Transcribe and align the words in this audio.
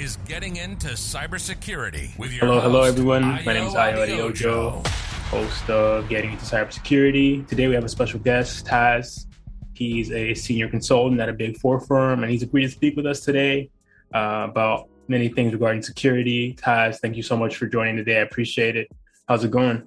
is 0.00 0.16
getting 0.28 0.56
into 0.56 0.88
cybersecurity 0.88 2.16
with 2.18 2.32
your 2.32 2.46
Hello, 2.46 2.60
hello 2.60 2.82
everyone. 2.82 3.22
My 3.22 3.42
name 3.42 3.66
is 3.66 3.74
Ayo 3.74 4.06
Adiojo, 4.06 4.86
host 4.86 5.68
of 5.68 6.08
Getting 6.08 6.32
into 6.32 6.44
Cybersecurity. 6.44 7.46
Today 7.48 7.66
we 7.66 7.74
have 7.74 7.84
a 7.84 7.88
special 7.88 8.20
guest, 8.20 8.64
Taz. 8.64 9.26
He's 9.74 10.12
a 10.12 10.34
senior 10.34 10.68
consultant 10.68 11.20
at 11.20 11.28
a 11.28 11.32
big 11.32 11.58
four 11.58 11.80
firm, 11.80 12.22
and 12.22 12.30
he's 12.30 12.44
agreed 12.44 12.66
to 12.66 12.70
speak 12.70 12.96
with 12.96 13.06
us 13.06 13.20
today 13.20 13.70
uh, 14.14 14.46
about 14.48 14.88
many 15.08 15.28
things 15.28 15.52
regarding 15.52 15.82
security. 15.82 16.54
Taz, 16.54 17.00
thank 17.00 17.16
you 17.16 17.22
so 17.24 17.36
much 17.36 17.56
for 17.56 17.66
joining 17.66 17.96
today. 17.96 18.18
I 18.18 18.22
appreciate 18.22 18.76
it. 18.76 18.88
How's 19.26 19.42
it 19.42 19.50
going? 19.50 19.82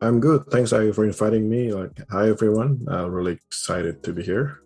I'm 0.00 0.18
good. 0.18 0.46
Thanks, 0.50 0.72
Ayo, 0.72 0.92
for 0.92 1.04
inviting 1.04 1.48
me. 1.48 1.72
Like, 1.72 1.92
hi 2.10 2.28
everyone. 2.28 2.84
I'm 2.88 3.12
really 3.12 3.32
excited 3.32 4.02
to 4.02 4.12
be 4.12 4.24
here. 4.24 4.62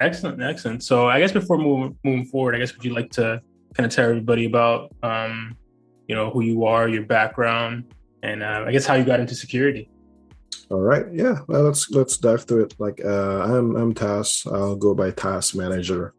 Excellent, 0.00 0.42
excellent. 0.42 0.82
So 0.82 1.08
I 1.08 1.18
guess 1.18 1.32
before 1.32 1.58
moving 1.58 1.98
moving 2.04 2.24
forward, 2.26 2.54
I 2.54 2.58
guess 2.58 2.74
would 2.74 2.84
you 2.84 2.94
like 2.94 3.10
to 3.12 3.42
kind 3.74 3.86
of 3.86 3.92
tell 3.92 4.08
everybody 4.08 4.46
about 4.46 4.94
um, 5.02 5.56
you 6.06 6.14
know 6.14 6.30
who 6.30 6.42
you 6.42 6.64
are, 6.64 6.88
your 6.88 7.04
background, 7.04 7.92
and 8.22 8.42
uh, 8.42 8.64
I 8.66 8.72
guess 8.72 8.86
how 8.86 8.94
you 8.94 9.04
got 9.04 9.20
into 9.20 9.34
security. 9.34 9.90
All 10.70 10.80
right. 10.80 11.06
Yeah. 11.12 11.38
Well, 11.48 11.62
let's 11.62 11.90
let's 11.90 12.16
dive 12.16 12.46
to 12.46 12.60
it. 12.60 12.74
Like, 12.78 13.00
uh, 13.04 13.40
I'm 13.42 13.74
I'm 13.76 13.94
Taz. 13.94 14.46
I'll 14.52 14.76
go 14.76 14.94
by 14.94 15.10
Taz 15.10 15.54
Manager 15.54 16.14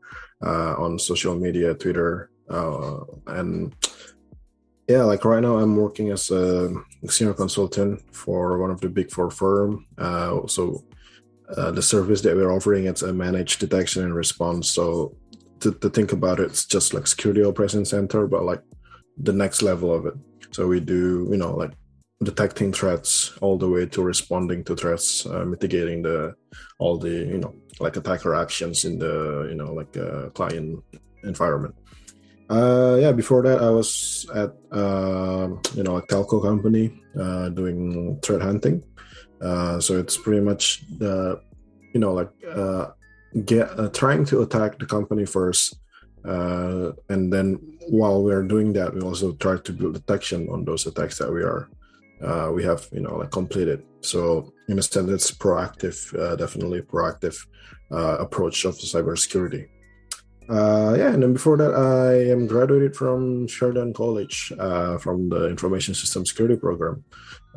uh, 0.46 0.76
on 0.78 1.00
social 1.00 1.36
media, 1.36 1.74
Twitter, 1.74 2.32
uh, 2.50 3.00
and 3.28 3.74
yeah, 4.90 5.04
like 5.04 5.24
right 5.24 5.42
now 5.42 5.58
I'm 5.58 5.76
working 5.76 6.10
as 6.10 6.32
a 6.32 6.74
senior 7.08 7.36
consultant 7.36 8.02
for 8.14 8.58
one 8.58 8.72
of 8.72 8.82
the 8.82 8.90
big 8.90 9.12
four 9.12 9.30
firm. 9.30 9.86
Uh, 9.98 10.48
so 10.48 10.84
uh, 11.58 11.72
the 11.72 11.82
service 11.82 12.22
that 12.22 12.36
we're 12.36 12.52
offering 12.52 12.86
it's 12.86 13.02
a 13.02 13.14
managed 13.14 13.60
detection 13.60 14.04
and 14.04 14.16
response. 14.16 14.70
So 14.72 15.16
to, 15.62 15.74
to 15.74 15.90
think 15.90 16.12
about 16.12 16.40
it, 16.40 16.48
it's 16.48 16.66
just 16.66 16.94
like 16.94 17.08
security 17.08 17.44
operations 17.44 17.90
center, 17.90 18.28
but 18.28 18.44
like 18.44 18.62
the 19.18 19.34
next 19.34 19.62
level 19.62 19.94
of 19.94 20.06
it. 20.06 20.14
So 20.52 20.68
we 20.68 20.80
do, 20.80 21.28
you 21.30 21.38
know, 21.38 21.56
like 21.56 21.72
detecting 22.24 22.74
threats 22.74 23.38
all 23.42 23.58
the 23.58 23.68
way 23.68 23.86
to 23.86 24.02
responding 24.04 24.64
to 24.66 24.76
threats, 24.76 25.26
uh, 25.26 25.46
mitigating 25.46 26.02
the 26.02 26.36
all 26.80 26.98
the 26.98 27.10
you 27.10 27.38
know 27.38 27.54
like 27.80 27.96
attacker 27.96 28.36
actions 28.36 28.86
in 28.86 29.00
the 29.00 29.48
you 29.50 29.56
know 29.56 29.74
like 29.74 29.96
uh, 29.98 30.30
client 30.30 30.84
environment. 31.24 31.76
Uh, 32.50 32.98
yeah, 33.00 33.12
before 33.12 33.44
that 33.44 33.62
I 33.62 33.70
was 33.70 34.26
at 34.34 34.52
uh, 34.72 35.50
you 35.76 35.84
know 35.84 35.98
a 35.98 36.08
telco 36.08 36.42
company 36.42 37.00
uh, 37.20 37.50
doing 37.50 38.20
threat 38.22 38.42
hunting. 38.42 38.84
Uh, 39.42 39.80
so 39.80 39.98
it's 39.98 40.18
pretty 40.18 40.42
much 40.42 40.84
the 40.98 41.42
you 41.94 42.00
know 42.00 42.14
like 42.14 42.30
uh, 42.50 42.88
get 43.46 43.68
uh, 43.80 43.90
trying 43.90 44.26
to 44.26 44.42
attack 44.42 44.78
the 44.80 44.86
company 44.86 45.26
first, 45.26 45.80
uh, 46.26 46.92
and 47.10 47.32
then 47.32 47.60
while 47.90 48.22
we're 48.24 48.44
doing 48.44 48.74
that, 48.74 48.94
we 48.94 49.02
also 49.02 49.34
try 49.34 49.58
to 49.58 49.72
build 49.74 49.94
detection 49.94 50.48
on 50.50 50.66
those 50.66 50.86
attacks 50.86 51.18
that 51.18 51.32
we 51.32 51.42
are 51.42 51.70
uh, 52.22 52.52
we 52.54 52.64
have 52.64 52.88
you 52.92 53.02
know 53.02 53.18
like 53.18 53.32
completed. 53.32 53.84
So 54.02 54.54
in 54.68 54.80
a 54.80 54.82
sense, 54.82 55.10
it's 55.12 55.32
proactive, 55.32 55.98
definitely 56.38 56.82
proactive 56.82 57.38
approach 57.92 58.66
of 58.66 58.76
cybersecurity. 58.76 59.68
Uh, 60.50 60.96
yeah, 60.98 61.14
and 61.14 61.22
then 61.22 61.34
before 61.34 61.58
that, 61.58 61.76
I 61.76 62.32
am 62.32 62.48
graduated 62.48 62.96
from 62.96 63.48
Sheridan 63.48 63.94
College 63.94 64.52
uh, 64.58 64.98
from 64.98 65.30
the 65.30 65.48
Information 65.48 65.94
System 65.94 66.26
Security 66.26 66.58
program, 66.58 67.04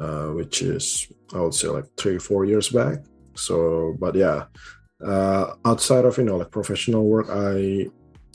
uh, 0.03 0.35
which 0.35 0.63
is 0.63 1.07
I 1.33 1.41
would 1.41 1.55
say 1.55 1.69
like 1.69 1.87
three 1.97 2.19
four 2.19 2.45
years 2.45 2.69
back. 2.69 2.99
So, 3.35 3.95
but 3.99 4.15
yeah, 4.15 4.47
uh, 5.05 5.55
outside 5.65 6.05
of 6.05 6.19
you 6.19 6.25
know 6.25 6.39
like 6.39 6.51
professional 6.51 7.07
work, 7.07 7.27
I 7.31 7.87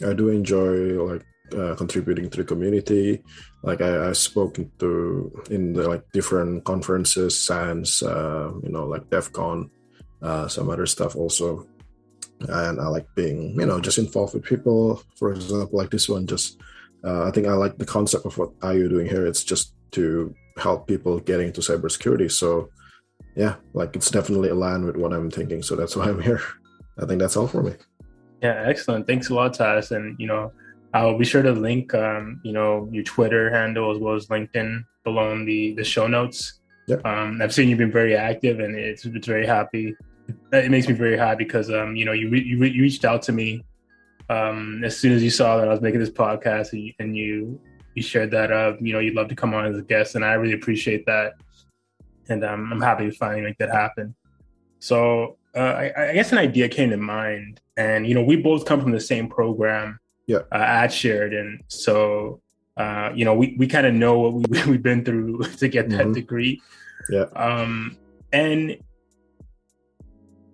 I 0.06 0.14
do 0.14 0.30
enjoy 0.30 0.96
like 1.04 1.26
uh, 1.52 1.76
contributing 1.76 2.30
to 2.30 2.38
the 2.38 2.44
community. 2.44 3.22
Like 3.64 3.82
I, 3.82 4.14
spoken 4.14 4.72
to 4.80 5.32
in 5.50 5.74
the 5.74 5.90
like 5.90 6.10
different 6.14 6.64
conferences, 6.64 7.38
SANS, 7.46 8.02
uh, 8.02 8.52
you 8.64 8.70
know, 8.70 8.86
like 8.86 9.10
DEF 9.10 9.34
CON, 9.34 9.70
uh, 10.22 10.48
some 10.48 10.70
other 10.70 10.86
stuff 10.86 11.16
also. 11.16 11.68
And 12.40 12.80
I 12.80 12.88
like 12.88 13.08
being, 13.16 13.60
you 13.60 13.66
know, 13.66 13.82
just 13.82 13.98
involved 13.98 14.36
with 14.36 14.46
people. 14.46 15.04
For 15.18 15.34
example, 15.34 15.78
like 15.78 15.90
this 15.90 16.08
one, 16.08 16.28
just 16.28 16.62
uh, 17.04 17.28
I 17.28 17.32
think 17.32 17.48
I 17.48 17.54
like 17.54 17.78
the 17.78 17.86
concept 17.86 18.26
of 18.26 18.38
what 18.38 18.52
are 18.62 18.76
you 18.76 18.88
doing 18.88 19.08
here. 19.08 19.26
It's 19.26 19.44
just 19.44 19.74
to 19.92 20.34
help 20.58 20.88
people 20.88 21.20
getting 21.20 21.48
into 21.48 21.62
cybersecurity. 21.62 22.32
So 22.32 22.70
yeah, 23.36 23.56
like 23.74 23.96
it's 23.96 24.10
definitely 24.10 24.50
aligned 24.50 24.86
with 24.86 24.98
what 24.98 25.14
I'm 25.14 25.30
thinking. 25.30 25.62
So 25.62 25.76
that's 25.76 25.96
why 25.96 26.06
I'm 26.06 26.22
here. 26.22 26.42
I 27.00 27.06
think 27.06 27.20
that's 27.20 27.38
all 27.38 27.48
for 27.48 27.62
me. 27.62 27.74
Yeah, 28.42 28.64
excellent. 28.68 29.08
Thanks 29.08 29.30
a 29.30 29.34
lot, 29.34 29.54
Taz. 29.54 29.92
And 29.92 30.16
you 30.20 30.28
know, 30.28 30.52
I'll 30.94 31.18
be 31.18 31.26
sure 31.26 31.42
to 31.42 31.52
link, 31.52 31.94
um, 31.94 32.42
you 32.44 32.52
know, 32.52 32.90
your 32.92 33.04
Twitter 33.04 33.52
handle 33.52 33.92
as 33.92 34.00
well 34.00 34.16
as 34.16 34.28
LinkedIn 34.28 34.84
below 35.04 35.32
in 35.32 35.46
the 35.46 35.74
the 35.76 35.84
show 35.84 36.08
notes. 36.08 36.60
Yep. 36.88 37.06
Um, 37.06 37.42
I've 37.42 37.54
seen 37.54 37.70
you've 37.70 37.78
been 37.78 37.92
very 37.92 38.16
active, 38.16 38.60
and 38.60 38.76
it's 38.76 39.06
it's 39.06 39.28
very 39.28 39.46
happy. 39.46 39.96
It 40.52 40.72
makes 40.72 40.88
me 40.88 40.94
very 40.94 41.18
happy 41.18 41.44
because 41.44 41.70
um, 41.72 41.96
you 41.96 42.06
know, 42.06 42.14
you 42.14 42.30
re- 42.30 42.44
you, 42.44 42.60
re- 42.60 42.72
you 42.72 42.82
reached 42.82 43.06
out 43.06 43.22
to 43.24 43.32
me 43.32 43.64
um 44.30 44.84
as 44.84 45.00
soon 45.00 45.14
as 45.14 45.24
you 45.24 45.30
saw 45.30 45.56
that 45.56 45.70
I 45.70 45.72
was 45.72 45.82
making 45.82 46.00
this 46.00 46.10
podcast, 46.10 46.74
and 46.74 46.82
you 46.82 46.94
and 47.00 47.16
you, 47.16 47.62
you 47.98 48.04
shared 48.04 48.30
that 48.30 48.52
uh, 48.52 48.74
you 48.80 48.94
know, 48.94 49.00
you'd 49.00 49.16
love 49.16 49.28
to 49.28 49.36
come 49.36 49.56
on 49.56 49.66
as 49.66 49.76
a 49.76 49.82
guest, 49.82 50.14
and 50.14 50.24
I 50.24 50.34
really 50.34 50.54
appreciate 50.54 51.04
that. 51.08 51.34
And 52.30 52.46
um, 52.46 52.72
I'm 52.72 52.80
happy 52.82 53.10
to 53.10 53.12
finally 53.12 53.42
make 53.42 53.58
that 53.58 53.72
happen. 53.72 54.14
So 54.80 55.38
uh, 55.56 55.60
I, 55.60 56.10
I 56.10 56.14
guess 56.14 56.32
an 56.32 56.38
idea 56.38 56.70
came 56.70 56.92
to 56.92 56.98
mind, 56.98 57.60
and 57.76 58.06
you 58.08 58.14
know, 58.14 58.24
we 58.24 58.36
both 58.36 58.66
come 58.66 58.80
from 58.82 58.92
the 58.92 59.00
same 59.00 59.28
program 59.28 60.00
Yeah. 60.28 60.42
uh, 60.52 60.58
at 60.84 60.90
Sheridan. 60.94 61.64
So, 61.70 62.40
uh, 62.78 63.10
you 63.16 63.26
know, 63.26 63.34
we, 63.34 63.56
we 63.58 63.66
kind 63.66 63.88
of 63.88 63.96
know 63.96 64.20
what 64.20 64.34
we, 64.48 64.64
we've 64.72 64.84
been 64.84 65.04
through 65.04 65.42
to 65.58 65.68
get 65.68 65.90
that 65.90 66.06
Mhm. 66.08 66.14
degree. 66.14 66.62
Yeah. 67.10 67.26
Um, 67.36 67.98
and, 68.32 68.78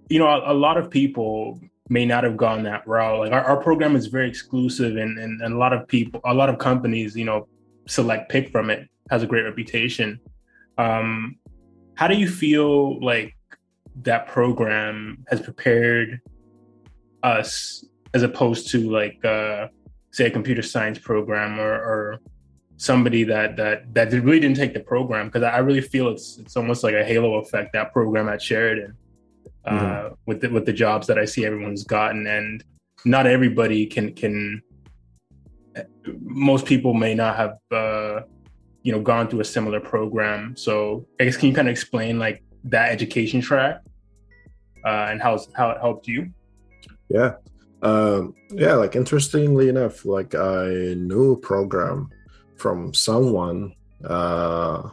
you 0.09 0.19
know, 0.19 0.27
a, 0.27 0.53
a 0.53 0.55
lot 0.65 0.77
of 0.77 0.89
people 0.89 1.59
may 1.89 2.05
not 2.05 2.23
have 2.23 2.37
gone 2.37 2.63
that 2.63 2.87
route. 2.87 3.19
Like 3.19 3.31
our, 3.31 3.43
our 3.43 3.57
program 3.57 3.95
is 3.95 4.07
very 4.07 4.29
exclusive 4.29 4.97
and, 4.97 5.19
and, 5.19 5.41
and 5.41 5.53
a 5.53 5.57
lot 5.57 5.73
of 5.73 5.87
people, 5.87 6.21
a 6.23 6.33
lot 6.33 6.49
of 6.49 6.57
companies, 6.57 7.15
you 7.15 7.25
know, 7.25 7.47
select 7.87 8.29
pick 8.29 8.49
from 8.49 8.69
it, 8.69 8.87
has 9.09 9.23
a 9.23 9.27
great 9.27 9.43
reputation. 9.43 10.19
Um, 10.77 11.37
how 11.95 12.07
do 12.07 12.15
you 12.15 12.27
feel 12.27 13.03
like 13.03 13.35
that 14.01 14.27
program 14.27 15.23
has 15.29 15.39
prepared 15.41 16.21
us 17.21 17.85
as 18.13 18.23
opposed 18.23 18.69
to 18.69 18.89
like 18.89 19.23
uh 19.23 19.67
say 20.11 20.25
a 20.25 20.31
computer 20.31 20.61
science 20.61 20.99
program 20.99 21.59
or, 21.59 21.73
or 21.73 22.19
somebody 22.77 23.23
that 23.23 23.55
that 23.55 23.93
that 23.93 24.11
really 24.11 24.39
didn't 24.39 24.57
take 24.57 24.73
the 24.73 24.79
program 24.79 25.27
because 25.27 25.43
I 25.43 25.59
really 25.59 25.81
feel 25.81 26.09
it's 26.09 26.37
it's 26.37 26.57
almost 26.57 26.83
like 26.83 26.95
a 26.95 27.03
halo 27.03 27.35
effect 27.35 27.73
that 27.73 27.93
program 27.93 28.27
at 28.29 28.41
Sheridan 28.41 28.95
uh, 29.65 29.71
Mhm. 29.71 30.15
with 30.25 30.41
the, 30.41 30.49
with 30.49 30.65
the 30.65 30.73
jobs 30.73 31.07
that 31.07 31.17
I 31.17 31.25
see 31.25 31.45
everyone's 31.45 31.83
gotten 31.83 32.27
and 32.27 32.63
not 33.05 33.25
everybody 33.27 33.85
can 33.85 34.13
can 34.13 34.61
most 36.21 36.65
people 36.65 36.93
may 36.93 37.15
not 37.15 37.35
have 37.35 37.57
uh, 37.71 38.21
you 38.83 38.91
know 38.91 39.01
gone 39.01 39.27
through 39.27 39.39
a 39.41 39.45
similar 39.45 39.79
program 39.79 40.55
so 40.55 41.07
I 41.19 41.23
guess 41.25 41.37
can 41.37 41.49
you 41.49 41.55
kind 41.55 41.67
of 41.67 41.71
explain 41.71 42.19
like 42.19 42.43
that 42.65 42.91
education 42.91 43.41
track 43.41 43.81
uh, 44.85 45.07
and 45.11 45.21
how 45.21 45.39
how 45.53 45.71
it 45.71 45.77
helped 45.79 46.07
you 46.07 46.29
Yeah. 47.09 47.33
Um, 47.81 48.33
yeah, 48.49 48.75
like 48.75 48.95
interestingly 48.95 49.67
enough, 49.67 50.05
like 50.05 50.35
I 50.35 50.93
knew 50.95 51.33
a 51.33 51.37
program 51.37 52.09
from 52.55 52.93
someone 52.93 53.73
uh 54.05 54.89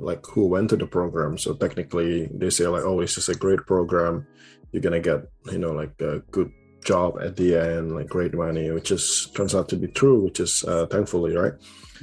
like 0.00 0.24
who 0.26 0.46
went 0.46 0.70
to 0.70 0.76
the 0.76 0.86
program. 0.86 1.38
So 1.38 1.54
technically 1.54 2.26
they 2.32 2.50
say 2.50 2.66
like, 2.66 2.84
oh, 2.84 3.00
it's 3.00 3.14
just 3.14 3.28
a 3.28 3.34
great 3.34 3.66
program. 3.66 4.26
You're 4.72 4.82
gonna 4.82 5.00
get, 5.00 5.28
you 5.50 5.58
know, 5.58 5.72
like 5.72 6.00
a 6.00 6.20
good 6.30 6.50
job 6.84 7.18
at 7.20 7.36
the 7.36 7.56
end, 7.56 7.94
like 7.94 8.08
great 8.08 8.34
money, 8.34 8.70
which 8.70 8.90
is 8.90 9.30
turns 9.34 9.54
out 9.54 9.68
to 9.68 9.76
be 9.76 9.88
true, 9.88 10.24
which 10.24 10.40
is 10.40 10.64
uh 10.64 10.86
thankfully, 10.86 11.36
right? 11.36 11.54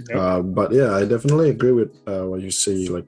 Yep. 0.10 0.18
Uh, 0.18 0.42
but 0.42 0.72
yeah, 0.72 0.94
I 0.94 1.06
definitely 1.06 1.50
agree 1.50 1.72
with 1.72 1.96
uh, 2.08 2.26
what 2.26 2.42
you 2.42 2.52
say. 2.52 2.88
Like, 2.88 3.08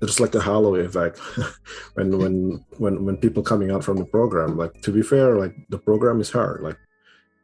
it's 0.00 0.20
like 0.20 0.34
a 0.34 0.42
halo 0.42 0.74
effect 0.74 1.18
when 1.94 2.18
when 2.18 2.64
when 2.78 3.04
when 3.04 3.16
people 3.16 3.42
coming 3.42 3.70
out 3.70 3.84
from 3.84 3.96
the 3.96 4.04
program. 4.04 4.56
Like, 4.56 4.80
to 4.82 4.92
be 4.92 5.02
fair, 5.02 5.38
like 5.38 5.54
the 5.68 5.78
program 5.78 6.20
is 6.20 6.30
hard. 6.30 6.62
Like, 6.62 6.78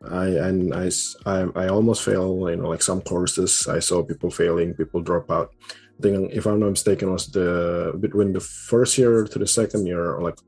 I 0.08 0.26
and 0.26 0.74
I 0.74 0.90
I, 1.26 1.48
I 1.54 1.68
almost 1.68 2.02
fail. 2.02 2.48
You 2.50 2.56
know, 2.56 2.68
like 2.68 2.82
some 2.82 3.00
courses, 3.00 3.66
I 3.68 3.80
saw 3.80 4.02
people 4.02 4.30
failing, 4.30 4.74
people 4.74 5.02
drop 5.02 5.30
out. 5.30 5.50
I 5.98 6.02
think, 6.02 6.32
if 6.32 6.46
I'm 6.46 6.60
not 6.60 6.70
mistaken, 6.70 7.10
was 7.12 7.26
the 7.26 7.92
between 7.98 8.32
the 8.32 8.40
first 8.40 8.96
year 8.98 9.24
to 9.24 9.38
the 9.38 9.46
second 9.46 9.86
year, 9.86 10.18
like 10.20 10.38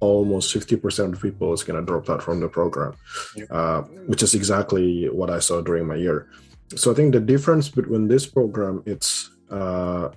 almost 0.00 0.54
50% 0.54 1.12
of 1.12 1.20
people 1.20 1.52
is 1.52 1.62
gonna 1.64 1.82
drop 1.82 2.08
out 2.08 2.22
from 2.22 2.40
the 2.40 2.48
program, 2.48 2.94
Yeah. 3.36 3.44
uh, 3.50 3.82
which 4.06 4.22
is 4.22 4.34
exactly 4.34 5.08
what 5.10 5.28
I 5.30 5.40
saw 5.40 5.60
during 5.60 5.86
my 5.86 5.96
year 5.96 6.28
so 6.76 6.92
I 6.92 6.94
think 6.94 7.12
the 7.12 7.20
difference 7.20 7.68
between 7.68 8.06
this 8.06 8.26
program, 8.26 8.82
it's 8.86 9.28
uh, 9.50 10.08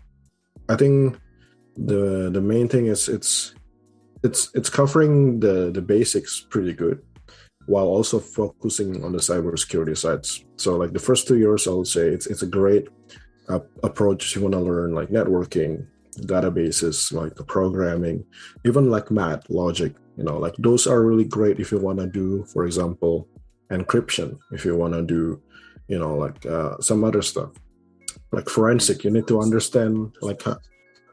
I 0.69 0.75
think 0.75 1.18
the 1.75 2.30
the 2.31 2.42
main 2.42 2.68
thing 2.68 2.86
is 2.86 3.10
it's 3.10 3.56
it's 4.24 4.51
it's 4.54 4.69
covering 4.69 5.40
the 5.40 5.72
the 5.74 5.81
basics 5.81 6.45
pretty 6.50 6.74
good. 6.74 7.01
while 7.66 7.88
also 7.88 8.19
focusing 8.19 9.04
on 9.06 9.13
the 9.13 9.19
cybersecurity 9.24 9.95
sides. 9.98 10.44
So 10.57 10.75
like 10.75 10.92
the 10.94 11.00
first 11.00 11.28
two 11.28 11.38
years, 11.38 11.66
I 11.66 11.72
would 11.72 11.88
say 11.88 12.06
it's 12.16 12.28
it's 12.28 12.44
a 12.44 12.51
great 12.60 12.86
approach 13.50 14.36
you 14.36 14.42
want 14.42 14.54
to 14.54 14.60
learn 14.60 14.94
like 14.94 15.10
networking, 15.10 15.86
databases, 16.22 17.12
like 17.12 17.36
programming, 17.48 18.24
even 18.66 18.90
like 18.90 19.12
math, 19.12 19.50
logic. 19.50 19.95
You 20.18 20.24
know, 20.24 20.38
like 20.38 20.56
those 20.57 20.86
are 20.88 21.01
really 21.01 21.25
great 21.25 21.60
if 21.60 21.72
you 21.72 21.80
want 21.80 22.00
to 22.00 22.07
do, 22.07 22.45
for 22.54 22.66
example, 22.66 23.28
encryption. 23.72 24.38
If 24.51 24.66
you 24.66 24.75
want 24.75 24.94
to 24.94 25.01
do, 25.01 25.42
you 25.88 26.00
know, 26.00 26.16
like 26.16 26.45
uh, 26.45 26.78
some 26.80 27.04
other 27.04 27.22
stuff, 27.22 27.51
like 28.31 28.48
forensic. 28.50 29.04
You 29.04 29.12
need 29.12 29.28
to 29.28 29.42
understand 29.42 30.16
like 30.22 30.44
how, 30.44 30.57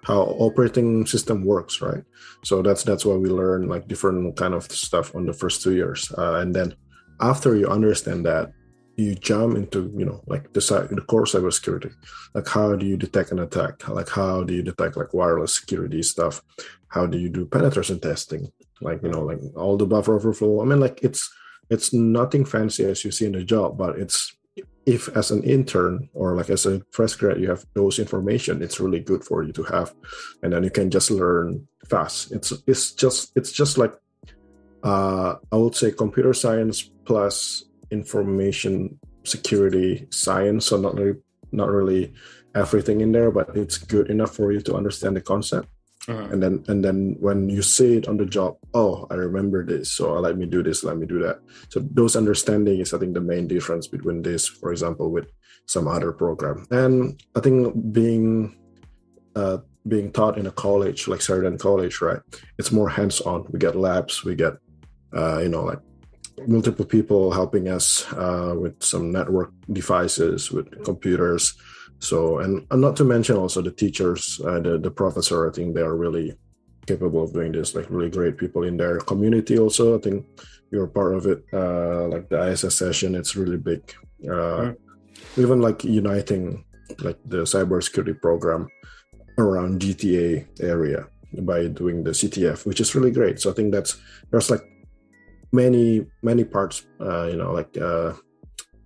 how 0.04 0.22
operating 0.22 1.06
system 1.06 1.44
works, 1.44 1.80
right? 1.80 2.04
So 2.44 2.62
that's 2.62 2.84
that's 2.84 3.04
why 3.04 3.14
we 3.14 3.30
learn 3.30 3.68
like 3.68 3.88
different 3.88 4.36
kind 4.36 4.54
of 4.54 4.64
stuff 4.70 5.14
on 5.14 5.26
the 5.26 5.32
first 5.32 5.62
two 5.62 5.74
years, 5.74 6.12
uh, 6.16 6.34
and 6.34 6.54
then 6.54 6.74
after 7.20 7.54
you 7.56 7.68
understand 7.68 8.24
that, 8.26 8.52
you 9.00 9.14
jump 9.14 9.56
into 9.56 9.92
you 9.96 10.04
know 10.04 10.22
like 10.26 10.52
the 10.52 10.60
the 10.90 11.02
core 11.02 11.24
cybersecurity, 11.24 11.92
like 12.34 12.48
how 12.48 12.76
do 12.76 12.86
you 12.86 12.96
detect 12.96 13.32
an 13.32 13.38
attack? 13.38 13.88
Like 13.88 14.08
how 14.08 14.42
do 14.44 14.54
you 14.54 14.62
detect 14.62 14.96
like 14.96 15.14
wireless 15.14 15.54
security 15.54 16.02
stuff? 16.02 16.42
How 16.88 17.06
do 17.06 17.18
you 17.18 17.28
do 17.28 17.46
penetration 17.46 18.00
testing? 18.00 18.52
Like 18.80 19.02
you 19.02 19.10
know 19.10 19.22
like 19.22 19.38
all 19.56 19.76
the 19.76 19.86
buffer 19.86 20.16
overflow. 20.16 20.62
I 20.62 20.64
mean 20.64 20.80
like 20.80 21.00
it's 21.02 21.30
it's 21.70 21.92
nothing 21.92 22.44
fancy 22.44 22.84
as 22.84 23.04
you 23.04 23.10
see 23.10 23.26
in 23.26 23.32
the 23.32 23.44
job, 23.44 23.78
but 23.78 23.98
it's 23.98 24.36
if 24.86 25.08
as 25.16 25.30
an 25.30 25.42
intern 25.44 26.08
or 26.14 26.34
like 26.34 26.50
as 26.50 26.66
a 26.66 26.82
fresh 26.90 27.14
grad 27.14 27.40
you 27.40 27.48
have 27.48 27.64
those 27.74 27.98
information 27.98 28.62
it's 28.62 28.80
really 28.80 28.98
good 28.98 29.22
for 29.22 29.42
you 29.42 29.52
to 29.52 29.62
have 29.62 29.94
and 30.42 30.52
then 30.52 30.64
you 30.64 30.70
can 30.70 30.90
just 30.90 31.10
learn 31.10 31.66
fast 31.86 32.32
it's 32.32 32.52
it's 32.66 32.92
just 32.92 33.30
it's 33.36 33.52
just 33.52 33.76
like 33.76 33.94
uh 34.82 35.34
i 35.52 35.56
would 35.56 35.74
say 35.74 35.90
computer 35.90 36.32
science 36.32 36.90
plus 37.04 37.64
information 37.90 38.98
security 39.24 40.06
science 40.10 40.66
so 40.66 40.76
not 40.76 40.94
really 40.94 41.18
not 41.52 41.68
really 41.68 42.12
everything 42.54 43.00
in 43.00 43.12
there 43.12 43.30
but 43.30 43.54
it's 43.56 43.78
good 43.78 44.10
enough 44.10 44.34
for 44.34 44.52
you 44.52 44.60
to 44.60 44.74
understand 44.74 45.16
the 45.16 45.20
concept 45.20 45.68
uh-huh. 46.08 46.28
and 46.32 46.42
then 46.42 46.64
and 46.68 46.84
then 46.84 47.16
when 47.20 47.48
you 47.48 47.62
see 47.62 47.96
it 47.96 48.08
on 48.08 48.16
the 48.16 48.24
job 48.24 48.56
oh 48.74 49.06
i 49.10 49.14
remember 49.14 49.64
this 49.64 49.92
so 49.92 50.12
let 50.14 50.36
me 50.36 50.46
do 50.46 50.62
this 50.62 50.82
let 50.82 50.96
me 50.96 51.06
do 51.06 51.18
that 51.18 51.40
so 51.68 51.80
those 51.92 52.16
understanding 52.16 52.80
is 52.80 52.94
i 52.94 52.98
think 52.98 53.14
the 53.14 53.20
main 53.20 53.46
difference 53.46 53.86
between 53.86 54.22
this 54.22 54.46
for 54.46 54.72
example 54.72 55.10
with 55.10 55.30
some 55.66 55.86
other 55.86 56.12
program 56.12 56.66
and 56.70 57.22
i 57.36 57.40
think 57.40 57.92
being 57.92 58.56
uh, 59.36 59.58
being 59.88 60.12
taught 60.12 60.38
in 60.38 60.46
a 60.46 60.50
college 60.50 61.08
like 61.08 61.20
Sheridan 61.20 61.58
College, 61.58 62.00
right? 62.00 62.20
It's 62.58 62.72
more 62.72 62.88
hands-on. 62.88 63.46
We 63.50 63.58
get 63.58 63.76
labs, 63.76 64.24
we 64.24 64.34
get 64.34 64.54
uh, 65.16 65.38
you 65.38 65.48
know 65.48 65.64
like 65.64 65.80
multiple 66.46 66.84
people 66.84 67.32
helping 67.32 67.68
us 67.68 68.10
uh, 68.12 68.54
with 68.58 68.82
some 68.82 69.12
network 69.12 69.52
devices, 69.72 70.50
with 70.50 70.84
computers, 70.84 71.54
so, 72.00 72.38
and, 72.38 72.66
and 72.70 72.80
not 72.80 72.96
to 72.96 73.04
mention 73.04 73.36
also 73.36 73.60
the 73.60 73.70
teachers, 73.70 74.40
uh, 74.44 74.58
the, 74.58 74.78
the 74.78 74.90
professor, 74.90 75.48
I 75.48 75.52
think 75.52 75.74
they 75.74 75.82
are 75.82 75.96
really 75.96 76.34
capable 76.86 77.22
of 77.22 77.32
doing 77.32 77.52
this, 77.52 77.74
like 77.74 77.90
really 77.90 78.10
great 78.10 78.38
people 78.38 78.62
in 78.64 78.78
their 78.78 78.98
community 79.00 79.58
also. 79.58 79.98
I 79.98 80.00
think 80.00 80.26
you're 80.72 80.86
part 80.86 81.14
of 81.14 81.26
it. 81.26 81.44
Uh, 81.52 82.08
like 82.08 82.28
the 82.30 82.40
ISS 82.50 82.76
session, 82.76 83.14
it's 83.14 83.36
really 83.36 83.58
big. 83.58 83.82
Uh, 84.28 84.72
Even 85.36 85.60
like 85.60 85.84
uniting 85.84 86.64
like 86.98 87.18
the 87.26 87.44
cybersecurity 87.44 88.20
program 88.20 88.68
around 89.38 89.80
GTA 89.80 90.48
area 90.60 91.06
by 91.42 91.68
doing 91.68 92.02
the 92.02 92.10
CTF, 92.10 92.66
which 92.66 92.80
is 92.80 92.94
really 92.94 93.12
great. 93.12 93.40
So 93.40 93.50
I 93.50 93.54
think 93.54 93.72
that's 93.72 94.00
there's 94.30 94.50
like 94.50 94.64
many 95.52 96.06
many 96.22 96.44
parts, 96.44 96.86
uh, 97.00 97.26
you 97.26 97.36
know, 97.36 97.52
like 97.52 97.76
uh, 97.76 98.12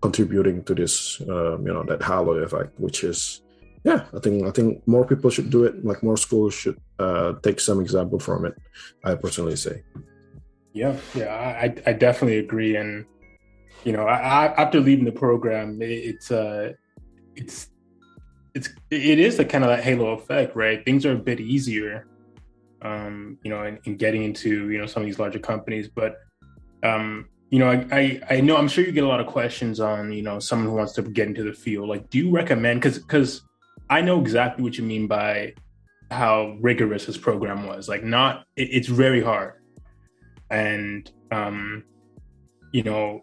contributing 0.04 0.62
to 0.64 0.74
this 0.74 0.94
uh, 1.22 1.56
you 1.66 1.72
know 1.72 1.82
that 1.90 2.02
halo 2.02 2.32
effect 2.46 2.78
which 2.78 2.98
is 3.10 3.40
yeah 3.88 4.00
i 4.16 4.20
think 4.24 4.44
i 4.44 4.52
think 4.56 4.86
more 4.86 5.06
people 5.12 5.30
should 5.30 5.48
do 5.56 5.64
it. 5.64 5.74
Like 5.90 6.02
more 6.02 6.18
schools 6.26 6.52
should 6.52 6.78
uh, 6.98 7.30
take 7.46 7.58
some 7.68 7.80
example 7.80 8.18
from 8.26 8.44
it 8.48 8.54
i 9.08 9.14
personally 9.14 9.56
say. 9.56 9.76
Yeah 10.74 10.94
yeah 11.14 11.32
i 11.64 11.66
i 11.90 11.92
definitely 12.06 12.38
agree. 12.46 12.76
And 12.76 13.06
you 13.86 13.92
know 13.94 14.04
I, 14.14 14.16
I, 14.38 14.40
after 14.62 14.78
leaving 14.88 15.06
the 15.10 15.18
program 15.26 15.78
it's 15.80 16.30
uh 16.30 16.72
it's 17.40 17.56
it's 18.56 18.68
it 18.90 19.18
is 19.18 19.38
a 19.38 19.44
kind 19.52 19.64
of 19.64 19.70
that 19.72 19.82
halo 19.88 20.08
effect 20.18 20.54
right? 20.54 20.84
Things 20.84 21.06
are 21.06 21.16
a 21.20 21.24
bit 21.30 21.40
easier 21.40 22.06
um 22.82 23.38
you 23.42 23.50
know 23.52 23.62
in, 23.68 23.78
in 23.86 23.92
getting 24.04 24.22
into 24.28 24.50
you 24.72 24.78
know 24.80 24.88
some 24.92 25.02
of 25.02 25.06
these 25.08 25.18
larger 25.18 25.42
companies 25.52 25.88
but 26.00 26.12
um 26.84 27.26
you 27.54 27.60
know, 27.60 27.70
I, 27.70 27.86
I, 27.92 28.20
I 28.30 28.40
know 28.40 28.56
I'm 28.56 28.66
sure 28.66 28.84
you 28.84 28.90
get 28.90 29.04
a 29.04 29.08
lot 29.08 29.20
of 29.20 29.28
questions 29.28 29.78
on 29.78 30.12
you 30.12 30.22
know 30.22 30.40
someone 30.40 30.68
who 30.68 30.74
wants 30.74 30.92
to 30.94 31.02
get 31.02 31.28
into 31.28 31.44
the 31.44 31.52
field. 31.52 31.88
Like, 31.88 32.10
do 32.10 32.18
you 32.18 32.30
recommend? 32.32 32.80
Because 32.80 32.98
because 32.98 33.42
I 33.88 34.00
know 34.00 34.20
exactly 34.20 34.64
what 34.64 34.76
you 34.76 34.82
mean 34.82 35.06
by 35.06 35.54
how 36.10 36.56
rigorous 36.60 37.06
this 37.06 37.16
program 37.16 37.64
was. 37.64 37.88
Like, 37.88 38.02
not 38.02 38.44
it, 38.56 38.70
it's 38.72 38.88
very 38.88 39.22
hard, 39.22 39.54
and 40.50 41.08
um, 41.30 41.84
you 42.72 42.82
know, 42.82 43.20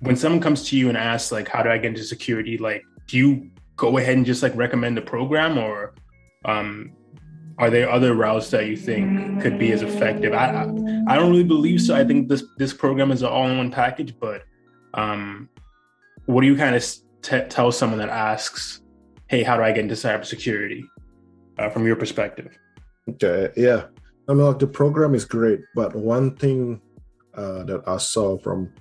when 0.00 0.16
someone 0.16 0.40
comes 0.40 0.68
to 0.70 0.76
you 0.76 0.88
and 0.88 0.98
asks 0.98 1.30
like, 1.30 1.46
how 1.46 1.62
do 1.62 1.70
I 1.70 1.78
get 1.78 1.90
into 1.90 2.02
security? 2.02 2.58
Like, 2.58 2.82
do 3.06 3.18
you 3.18 3.50
go 3.76 3.98
ahead 3.98 4.16
and 4.16 4.26
just 4.26 4.42
like 4.42 4.56
recommend 4.56 4.96
the 4.96 5.02
program, 5.02 5.58
or 5.58 5.94
um, 6.44 6.90
are 7.58 7.70
there 7.70 7.90
other 7.90 8.14
routes 8.14 8.50
that 8.50 8.66
you 8.66 8.76
think 8.76 9.40
could 9.40 9.58
be 9.58 9.72
as 9.72 9.82
effective? 9.82 10.32
I 10.32 10.62
I 11.08 11.16
don't 11.16 11.30
really 11.30 11.44
believe 11.44 11.80
so. 11.80 11.94
I 11.94 12.04
think 12.04 12.28
this 12.28 12.44
this 12.58 12.72
program 12.72 13.12
is 13.12 13.22
an 13.22 13.28
all-in-one 13.28 13.70
package, 13.70 14.14
but 14.18 14.42
um, 14.94 15.48
what 16.26 16.40
do 16.40 16.46
you 16.46 16.56
kind 16.56 16.74
of 16.74 16.84
t- 17.22 17.48
tell 17.48 17.70
someone 17.70 17.98
that 17.98 18.08
asks, 18.08 18.82
"Hey, 19.28 19.42
how 19.42 19.56
do 19.56 19.62
I 19.62 19.70
get 19.72 19.80
into 19.84 19.94
cybersecurity?" 19.94 20.84
Uh, 21.58 21.68
from 21.70 21.86
your 21.86 21.96
perspective. 21.96 22.58
Okay, 23.08 23.50
yeah, 23.56 23.84
I 24.28 24.34
mean, 24.34 24.46
like 24.46 24.58
the 24.58 24.66
program 24.66 25.14
is 25.14 25.24
great, 25.24 25.60
but 25.74 25.94
one 25.94 26.34
thing 26.36 26.80
uh, 27.34 27.62
that 27.64 27.86
I 27.86 27.98
saw 27.98 28.36
from 28.38 28.72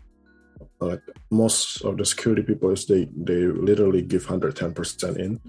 like 0.79 1.01
most 1.29 1.83
of 1.85 1.97
the 1.97 2.05
security 2.05 2.41
people 2.41 2.71
is 2.71 2.85
they 2.87 3.07
they 3.15 3.45
literally 3.45 4.01
give 4.01 4.23
110 4.23 4.73
percent 4.73 5.17
in, 5.17 5.39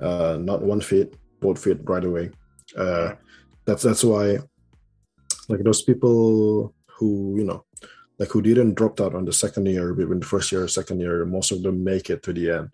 uh, 0.00 0.38
not 0.40 0.62
one 0.62 0.80
fit, 0.80 1.16
both 1.40 1.64
fit 1.64 1.80
right 1.84 2.04
away 2.04 2.30
uh, 2.76 3.14
that's 3.64 3.82
that's 3.82 4.04
why 4.04 4.38
like 5.48 5.60
those 5.60 5.82
people 5.82 6.74
who 6.86 7.34
you 7.38 7.44
know 7.44 7.64
like 8.18 8.28
who 8.30 8.42
didn't 8.42 8.74
drop 8.74 9.00
out 9.00 9.14
on 9.14 9.24
the 9.24 9.32
second 9.32 9.66
year 9.66 9.94
between 9.94 10.20
the 10.20 10.26
first 10.26 10.52
year 10.52 10.62
and 10.62 10.70
second 10.70 11.00
year 11.00 11.24
most 11.24 11.50
of 11.50 11.62
them 11.62 11.82
make 11.82 12.10
it 12.10 12.22
to 12.22 12.32
the 12.32 12.50
end. 12.50 12.70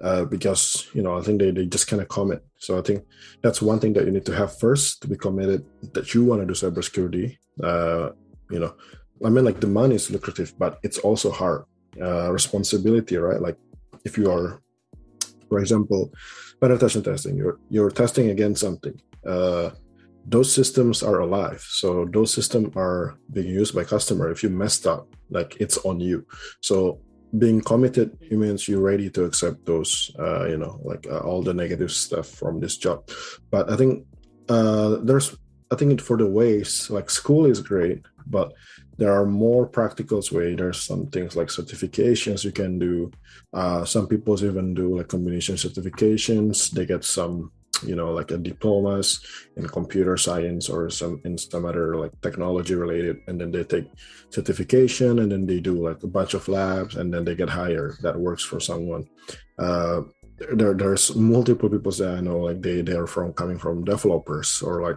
Uh, 0.00 0.24
because 0.24 0.88
you 0.94 1.02
know 1.02 1.18
i 1.18 1.20
think 1.20 1.38
they, 1.38 1.50
they 1.50 1.66
just 1.66 1.86
kind 1.86 2.00
of 2.00 2.08
commit. 2.08 2.42
So 2.56 2.78
i 2.78 2.82
think 2.82 3.04
that's 3.42 3.60
one 3.60 3.80
thing 3.80 3.92
that 3.94 4.06
you 4.06 4.12
need 4.12 4.26
to 4.26 4.34
have 4.34 4.58
first 4.58 5.02
to 5.02 5.08
be 5.08 5.16
committed 5.16 5.66
that 5.92 6.14
you 6.14 6.24
want 6.24 6.40
to 6.40 6.46
do 6.46 6.54
cybersecurity. 6.54 7.36
Uh, 7.62 8.10
you 8.50 8.58
know 8.58 8.74
i 9.24 9.28
mean 9.28 9.44
like 9.44 9.60
the 9.60 9.66
money 9.66 9.96
is 9.96 10.10
lucrative 10.10 10.54
but 10.58 10.78
it's 10.82 10.98
also 10.98 11.30
hard. 11.30 11.64
Uh, 12.00 12.30
responsibility 12.30 13.16
right? 13.16 13.42
Like 13.42 13.58
if 14.04 14.16
you 14.16 14.30
are 14.30 14.62
for 15.48 15.58
example 15.58 16.12
penetration 16.60 17.02
testing 17.02 17.36
you're 17.36 17.58
you're 17.68 17.90
testing 17.90 18.30
against 18.30 18.60
something 18.60 18.96
uh, 19.26 19.70
those 20.26 20.52
systems 20.52 21.02
are 21.02 21.20
alive. 21.20 21.60
So 21.60 22.04
those 22.04 22.32
systems 22.32 22.72
are 22.76 23.18
being 23.32 23.48
used 23.48 23.74
by 23.74 23.84
customer. 23.84 24.30
If 24.30 24.42
you 24.42 24.50
messed 24.50 24.86
up 24.86 25.08
like 25.30 25.56
it's 25.60 25.78
on 25.78 26.00
you. 26.00 26.26
So 26.60 27.00
being 27.38 27.60
committed 27.60 28.18
it 28.20 28.36
means 28.36 28.66
you're 28.66 28.80
ready 28.80 29.08
to 29.08 29.24
accept 29.24 29.64
those 29.64 30.10
uh, 30.18 30.48
you 30.48 30.56
know 30.56 30.80
like 30.82 31.06
uh, 31.08 31.20
all 31.20 31.42
the 31.42 31.54
negative 31.54 31.92
stuff 31.92 32.26
from 32.26 32.58
this 32.58 32.76
job. 32.76 33.08
But 33.50 33.70
i 33.70 33.76
think 33.76 34.04
uh, 34.48 34.96
there's 35.04 35.36
i 35.70 35.76
think 35.76 36.00
for 36.00 36.16
the 36.16 36.26
ways 36.26 36.90
like 36.90 37.08
school 37.08 37.46
is 37.46 37.60
great 37.60 38.02
but 38.26 38.52
there 39.00 39.12
are 39.12 39.26
more 39.26 39.66
practical 39.66 40.22
ways 40.32 40.56
there's 40.56 40.82
some 40.82 41.06
things 41.06 41.34
like 41.34 41.48
certifications 41.48 42.44
you 42.44 42.52
can 42.52 42.78
do. 42.78 43.10
Uh, 43.52 43.82
some 43.84 44.06
people 44.06 44.42
even 44.44 44.74
do 44.74 44.98
like 44.98 45.08
combination 45.08 45.54
certifications. 45.54 46.70
They 46.70 46.84
get 46.84 47.02
some 47.02 47.50
you 47.82 47.94
know 47.94 48.12
like 48.12 48.30
a 48.30 48.38
diplomas 48.38 49.20
in 49.56 49.66
computer 49.68 50.16
science 50.16 50.68
or 50.68 50.90
some 50.90 51.20
in 51.24 51.36
some 51.36 51.64
other 51.64 51.96
like 51.96 52.12
technology 52.20 52.74
related 52.74 53.18
and 53.26 53.40
then 53.40 53.50
they 53.50 53.64
take 53.64 53.86
certification 54.30 55.18
and 55.20 55.32
then 55.32 55.46
they 55.46 55.60
do 55.60 55.74
like 55.88 56.02
a 56.02 56.06
bunch 56.06 56.34
of 56.34 56.48
labs 56.48 56.96
and 56.96 57.12
then 57.12 57.24
they 57.24 57.34
get 57.34 57.48
hired 57.48 57.96
that 58.02 58.18
works 58.18 58.42
for 58.42 58.60
someone. 58.60 59.06
Uh, 59.58 60.02
there, 60.52 60.72
there's 60.72 61.14
multiple 61.16 61.68
people 61.68 61.92
that 61.92 62.16
i 62.16 62.20
know 62.20 62.38
like 62.38 62.62
they 62.62 62.80
they're 62.80 63.06
from 63.06 63.30
coming 63.34 63.58
from 63.58 63.84
developers 63.84 64.62
or 64.62 64.80
like 64.80 64.96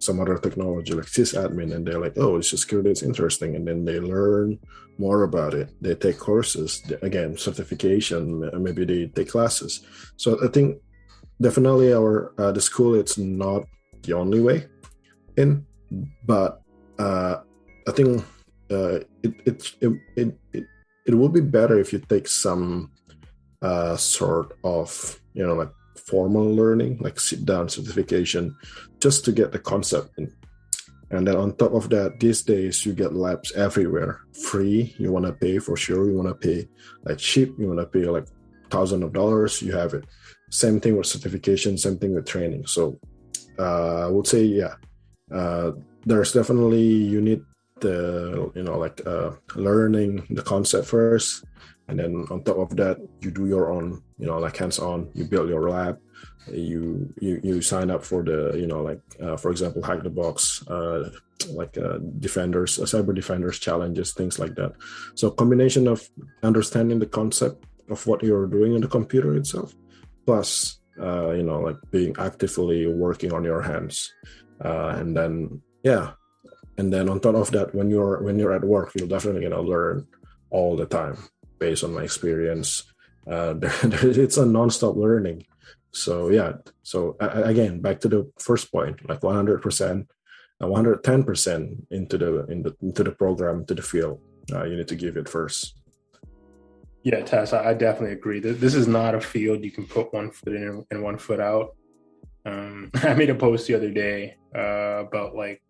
some 0.00 0.18
other 0.18 0.38
technology 0.38 0.92
like 0.94 1.06
sysadmin 1.06 1.74
and 1.74 1.86
they're 1.86 2.00
like 2.00 2.16
oh 2.16 2.36
it's 2.36 2.50
security 2.50 2.90
it's 2.90 3.02
interesting 3.02 3.54
and 3.54 3.68
then 3.68 3.84
they 3.84 4.00
learn 4.00 4.58
more 4.98 5.22
about 5.22 5.54
it. 5.54 5.70
They 5.80 5.94
take 5.94 6.18
courses 6.18 6.82
again 7.02 7.36
certification 7.36 8.50
maybe 8.62 8.84
they 8.84 9.06
take 9.06 9.30
classes. 9.30 9.80
So 10.16 10.38
i 10.44 10.48
think 10.48 10.78
definitely 11.40 11.92
our 11.92 12.32
uh, 12.38 12.52
the 12.52 12.60
school 12.60 12.94
it's 12.94 13.18
not 13.18 13.64
the 14.02 14.12
only 14.12 14.40
way 14.40 14.66
in 15.36 15.64
but 16.24 16.62
uh, 16.98 17.36
i 17.88 17.92
think 17.92 18.24
uh, 18.70 19.00
it, 19.22 19.34
it, 19.46 19.74
it 19.80 19.92
it 20.16 20.38
it 20.52 20.64
it 21.06 21.14
would 21.14 21.32
be 21.32 21.40
better 21.40 21.78
if 21.78 21.92
you 21.92 21.98
take 21.98 22.28
some 22.28 22.90
uh, 23.62 23.96
sort 23.96 24.56
of 24.64 25.20
you 25.34 25.46
know 25.46 25.54
like 25.54 25.72
formal 26.10 26.54
learning, 26.54 26.98
like 27.00 27.20
sit 27.20 27.44
down 27.44 27.68
certification, 27.68 28.56
just 29.00 29.24
to 29.24 29.32
get 29.32 29.52
the 29.52 29.58
concept 29.58 30.18
in. 30.18 30.32
And 31.10 31.26
then 31.26 31.36
on 31.36 31.56
top 31.56 31.74
of 31.74 31.88
that, 31.90 32.20
these 32.20 32.42
days 32.42 32.86
you 32.86 32.92
get 32.92 33.14
labs 33.14 33.52
everywhere, 33.52 34.20
free. 34.44 34.94
You 34.98 35.10
want 35.12 35.26
to 35.26 35.32
pay 35.32 35.58
for 35.58 35.76
sure. 35.76 36.08
You 36.08 36.16
want 36.16 36.28
to 36.28 36.34
pay 36.34 36.68
like 37.04 37.18
cheap. 37.18 37.54
You 37.58 37.66
want 37.68 37.80
to 37.80 37.86
pay 37.86 38.04
like 38.06 38.26
thousand 38.70 39.02
of 39.02 39.12
dollars. 39.12 39.60
You 39.62 39.72
have 39.72 39.94
it. 39.94 40.04
Same 40.50 40.80
thing 40.80 40.96
with 40.96 41.06
certification. 41.06 41.78
Same 41.78 41.98
thing 41.98 42.14
with 42.14 42.26
training. 42.26 42.66
So 42.66 42.98
uh, 43.58 44.06
I 44.06 44.10
would 44.10 44.26
say, 44.26 44.44
yeah, 44.44 44.74
uh, 45.32 45.72
there's 46.04 46.32
definitely 46.32 46.82
you 46.82 47.20
need 47.20 47.42
the 47.80 48.50
you 48.54 48.62
know 48.62 48.78
like 48.78 49.04
uh, 49.06 49.32
learning 49.54 50.26
the 50.30 50.42
concept 50.42 50.86
first 50.86 51.44
and 51.88 51.98
then 51.98 52.26
on 52.30 52.42
top 52.42 52.58
of 52.58 52.76
that 52.76 52.98
you 53.20 53.30
do 53.30 53.46
your 53.46 53.72
own 53.72 54.02
you 54.18 54.26
know 54.26 54.38
like 54.38 54.56
hands 54.56 54.78
on 54.78 55.10
you 55.14 55.24
build 55.24 55.48
your 55.48 55.68
lab 55.68 55.98
you 56.52 57.12
you 57.20 57.40
you 57.42 57.60
sign 57.60 57.90
up 57.90 58.04
for 58.04 58.22
the 58.22 58.52
you 58.56 58.66
know 58.66 58.82
like 58.82 59.00
uh, 59.22 59.36
for 59.36 59.50
example 59.50 59.82
hack 59.82 60.02
the 60.02 60.10
box 60.10 60.66
uh, 60.68 61.10
like 61.52 61.76
uh, 61.78 61.98
defenders 62.18 62.78
cyber 62.78 63.14
defenders 63.14 63.58
challenges 63.58 64.12
things 64.12 64.38
like 64.38 64.54
that 64.54 64.72
so 65.14 65.30
combination 65.30 65.88
of 65.88 66.08
understanding 66.42 66.98
the 66.98 67.06
concept 67.06 67.64
of 67.88 68.06
what 68.06 68.22
you're 68.22 68.46
doing 68.46 68.74
in 68.74 68.80
the 68.80 68.88
computer 68.88 69.36
itself 69.36 69.74
plus 70.26 70.80
uh, 71.00 71.30
you 71.30 71.42
know 71.42 71.60
like 71.60 71.76
being 71.90 72.14
actively 72.18 72.86
working 72.86 73.32
on 73.32 73.44
your 73.44 73.62
hands 73.62 74.12
uh, 74.64 74.94
and 74.98 75.16
then 75.16 75.60
yeah 75.82 76.12
and 76.78 76.92
then 76.92 77.08
on 77.08 77.20
top 77.20 77.34
of 77.34 77.50
that 77.50 77.74
when 77.74 77.90
you're 77.90 78.22
when 78.22 78.38
you're 78.38 78.52
at 78.52 78.64
work 78.64 78.92
you're 78.94 79.08
definitely 79.08 79.42
gonna 79.42 79.60
learn 79.60 80.06
all 80.50 80.76
the 80.76 80.86
time 80.86 81.16
based 81.58 81.84
on 81.84 81.94
my 81.94 82.02
experience. 82.02 82.84
Uh, 83.30 83.54
it's 83.62 84.36
a 84.36 84.46
non-stop 84.46 84.96
learning. 84.96 85.46
So 85.92 86.30
yeah. 86.30 86.54
So 86.82 87.16
uh, 87.20 87.42
again, 87.44 87.80
back 87.80 88.00
to 88.00 88.08
the 88.08 88.30
first 88.38 88.72
point, 88.72 89.08
like 89.08 89.22
100 89.22 89.62
percent, 89.62 90.10
110 90.58 91.24
percent 91.24 91.86
into 91.90 92.18
the 92.18 92.46
in 92.46 92.62
the 92.62 92.74
into 92.82 93.04
the 93.04 93.12
program 93.12 93.64
to 93.66 93.74
the 93.74 93.82
field. 93.82 94.20
Uh, 94.52 94.64
you 94.64 94.76
need 94.76 94.88
to 94.88 94.96
give 94.96 95.16
it 95.16 95.28
first. 95.28 95.79
Yeah, 97.02 97.20
Tess, 97.20 97.52
I 97.52 97.72
definitely 97.72 98.12
agree. 98.12 98.40
This 98.40 98.74
is 98.74 98.86
not 98.86 99.14
a 99.14 99.20
field 99.20 99.64
you 99.64 99.70
can 99.70 99.86
put 99.86 100.12
one 100.12 100.30
foot 100.30 100.54
in 100.54 100.84
and 100.90 101.02
one 101.02 101.16
foot 101.16 101.40
out. 101.40 101.74
Um, 102.44 102.90
I 103.02 103.14
made 103.14 103.30
a 103.30 103.34
post 103.34 103.66
the 103.66 103.74
other 103.74 103.90
day 103.90 104.36
uh, 104.54 105.04
about 105.06 105.34
like 105.34 105.62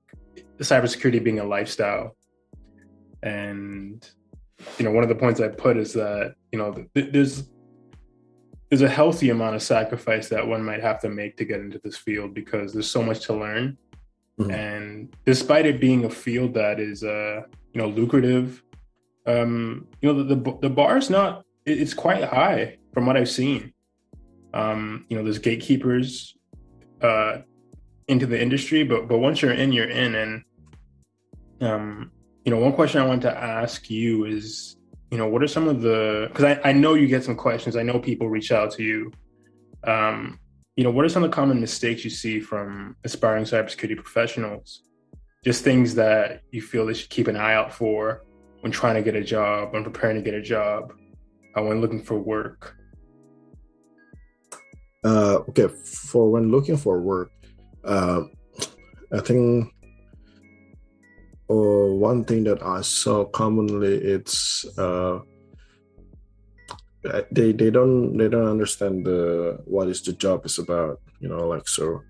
cybersecurity 0.58 1.22
being 1.22 1.38
a 1.38 1.44
lifestyle, 1.44 2.16
and 3.22 4.08
you 4.78 4.84
know, 4.84 4.90
one 4.90 5.04
of 5.04 5.08
the 5.08 5.14
points 5.14 5.40
I 5.40 5.48
put 5.48 5.76
is 5.76 5.92
that 5.94 6.34
you 6.52 6.58
know 6.58 6.84
there's 6.94 7.48
there's 8.70 8.82
a 8.82 8.88
healthy 8.88 9.30
amount 9.30 9.56
of 9.56 9.62
sacrifice 9.62 10.28
that 10.28 10.46
one 10.46 10.64
might 10.64 10.80
have 10.80 11.00
to 11.00 11.08
make 11.08 11.36
to 11.36 11.44
get 11.44 11.60
into 11.60 11.80
this 11.82 11.96
field 11.96 12.34
because 12.34 12.72
there's 12.72 12.90
so 12.90 13.02
much 13.02 13.20
to 13.26 13.34
learn. 13.34 13.76
Mm-hmm. 14.38 14.50
And 14.50 15.16
despite 15.26 15.66
it 15.66 15.80
being 15.80 16.04
a 16.04 16.10
field 16.10 16.54
that 16.54 16.78
is, 16.78 17.02
uh, 17.02 17.42
you 17.72 17.80
know, 17.80 17.88
lucrative, 17.88 18.62
um, 19.30 19.86
you 20.00 20.12
know, 20.12 20.22
the, 20.22 20.34
the, 20.34 20.58
the 20.62 20.70
bar 20.70 20.96
is 20.96 21.10
not, 21.10 21.44
it's 21.66 21.94
quite 21.94 22.24
high 22.24 22.78
from 22.92 23.06
what 23.06 23.16
I've 23.16 23.28
seen. 23.28 23.72
Um, 24.52 25.06
you 25.08 25.16
know, 25.16 25.22
there's 25.22 25.38
gatekeepers, 25.38 26.36
uh, 27.02 27.38
into 28.08 28.26
the 28.26 28.40
industry, 28.40 28.82
but, 28.82 29.08
but 29.08 29.18
once 29.18 29.40
you're 29.40 29.52
in, 29.52 29.72
you're 29.72 29.88
in. 29.88 30.14
And, 30.14 30.42
um, 31.60 32.10
you 32.44 32.50
know, 32.50 32.58
one 32.58 32.72
question 32.72 33.00
I 33.00 33.06
want 33.06 33.22
to 33.22 33.36
ask 33.36 33.88
you 33.88 34.24
is, 34.24 34.76
you 35.10 35.18
know, 35.18 35.28
what 35.28 35.42
are 35.42 35.48
some 35.48 35.68
of 35.68 35.80
the 35.80 36.26
because 36.28 36.44
I, 36.44 36.70
I 36.70 36.72
know 36.72 36.94
you 36.94 37.06
get 37.06 37.24
some 37.24 37.36
questions. 37.36 37.76
I 37.76 37.82
know 37.82 37.98
people 37.98 38.28
reach 38.28 38.52
out 38.52 38.72
to 38.72 38.82
you. 38.82 39.12
Um, 39.84 40.38
you 40.76 40.84
know, 40.84 40.90
what 40.90 41.04
are 41.04 41.08
some 41.08 41.24
of 41.24 41.30
the 41.30 41.34
common 41.34 41.60
mistakes 41.60 42.04
you 42.04 42.10
see 42.10 42.40
from 42.40 42.96
aspiring 43.04 43.44
cybersecurity 43.44 43.96
professionals? 43.96 44.82
Just 45.44 45.64
things 45.64 45.94
that 45.96 46.42
you 46.52 46.62
feel 46.62 46.86
they 46.86 46.94
should 46.94 47.10
keep 47.10 47.28
an 47.28 47.36
eye 47.36 47.54
out 47.54 47.72
for 47.72 48.22
when 48.60 48.72
trying 48.72 48.94
to 48.94 49.02
get 49.02 49.14
a 49.14 49.24
job, 49.24 49.72
when 49.72 49.84
preparing 49.84 50.16
to 50.16 50.22
get 50.22 50.34
a 50.34 50.42
job, 50.42 50.92
uh, 51.56 51.62
when 51.62 51.80
looking 51.80 52.02
for 52.02 52.18
work. 52.18 52.76
Uh, 55.04 55.38
okay, 55.48 55.68
for 55.84 56.30
when 56.30 56.50
looking 56.50 56.76
for 56.76 57.00
work, 57.00 57.30
uh, 57.84 58.22
I 59.12 59.20
think 59.20 59.72
or 61.50 61.98
one 61.98 62.24
thing 62.24 62.44
that 62.44 62.62
I 62.62 62.80
saw 62.82 63.24
commonly 63.24 63.94
it's 63.96 64.64
uh, 64.78 65.18
they 67.32 67.50
they 67.52 67.70
don't 67.70 68.16
they 68.16 68.28
don't 68.28 68.46
understand 68.46 69.04
the 69.04 69.58
what 69.64 69.88
is 69.88 70.00
the 70.02 70.12
job 70.12 70.46
is 70.46 70.58
about 70.58 71.00
you 71.18 71.28
know 71.28 71.48
like 71.48 71.66
so 71.66 72.00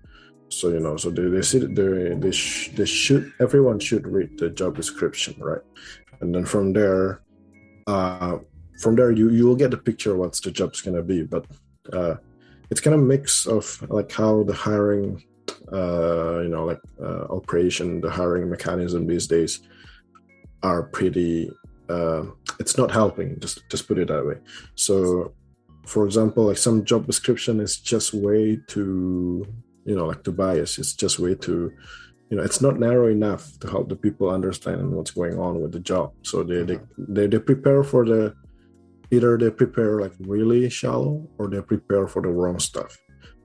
so 0.51 0.69
you 0.69 0.79
know 0.79 0.95
so 0.95 1.09
they 1.09 1.23
they 1.23 1.41
they 1.41 2.13
they, 2.15 2.31
sh- 2.31 2.69
they 2.75 2.85
should 2.85 3.31
everyone 3.39 3.79
should 3.79 4.05
read 4.05 4.29
the 4.37 4.49
job 4.51 4.75
description 4.75 5.33
right 5.39 5.65
and 6.21 6.33
then 6.33 6.45
from 6.45 6.73
there 6.73 7.21
uh 7.87 8.37
from 8.79 8.95
there 8.95 9.11
you 9.11 9.29
you 9.29 9.45
will 9.45 9.55
get 9.55 9.73
a 9.73 9.77
picture 9.77 10.15
what's 10.15 10.39
the 10.39 10.51
job's 10.51 10.81
gonna 10.81 11.01
be 11.01 11.23
but 11.23 11.45
uh 11.93 12.15
it's 12.69 12.79
kind 12.81 12.95
of 12.95 13.01
mix 13.01 13.45
of 13.45 13.65
like 13.89 14.11
how 14.11 14.43
the 14.43 14.53
hiring 14.53 15.21
uh, 15.71 16.41
you 16.41 16.49
know, 16.49 16.65
like 16.65 16.81
uh, 17.01 17.25
operation, 17.29 18.01
the 18.01 18.09
hiring 18.09 18.49
mechanism 18.49 19.07
these 19.07 19.27
days 19.27 19.61
are 20.63 20.83
pretty. 20.83 21.49
Uh, 21.89 22.23
it's 22.59 22.77
not 22.77 22.91
helping. 22.91 23.39
Just 23.39 23.67
just 23.69 23.87
put 23.87 23.97
it 23.97 24.09
that 24.09 24.25
way. 24.25 24.35
So, 24.75 25.33
for 25.85 26.05
example, 26.05 26.45
like 26.45 26.57
some 26.57 26.83
job 26.83 27.05
description 27.05 27.59
is 27.59 27.77
just 27.77 28.13
way 28.13 28.59
too, 28.67 29.45
you 29.85 29.95
know, 29.95 30.07
like 30.07 30.23
too 30.23 30.31
bias. 30.31 30.77
It's 30.77 30.93
just 30.93 31.19
way 31.19 31.35
too, 31.35 31.71
you 32.31 32.37
know, 32.37 32.43
it's 32.43 32.61
not 32.61 32.79
narrow 32.79 33.07
enough 33.07 33.59
to 33.59 33.69
help 33.69 33.89
the 33.89 33.95
people 33.95 34.29
understand 34.29 34.89
what's 34.89 35.11
going 35.11 35.37
on 35.37 35.59
with 35.61 35.73
the 35.73 35.81
job. 35.81 36.13
So 36.23 36.43
they 36.43 36.63
they, 36.63 36.75
mm-hmm. 36.77 37.13
they, 37.13 37.27
they 37.27 37.39
prepare 37.39 37.83
for 37.83 38.05
the 38.05 38.33
either 39.11 39.37
they 39.37 39.51
prepare 39.51 39.99
like 39.99 40.13
really 40.21 40.69
shallow 40.69 41.27
or 41.37 41.49
they 41.49 41.61
prepare 41.61 42.07
for 42.07 42.21
the 42.21 42.29
wrong 42.29 42.57
stuff. 42.57 42.97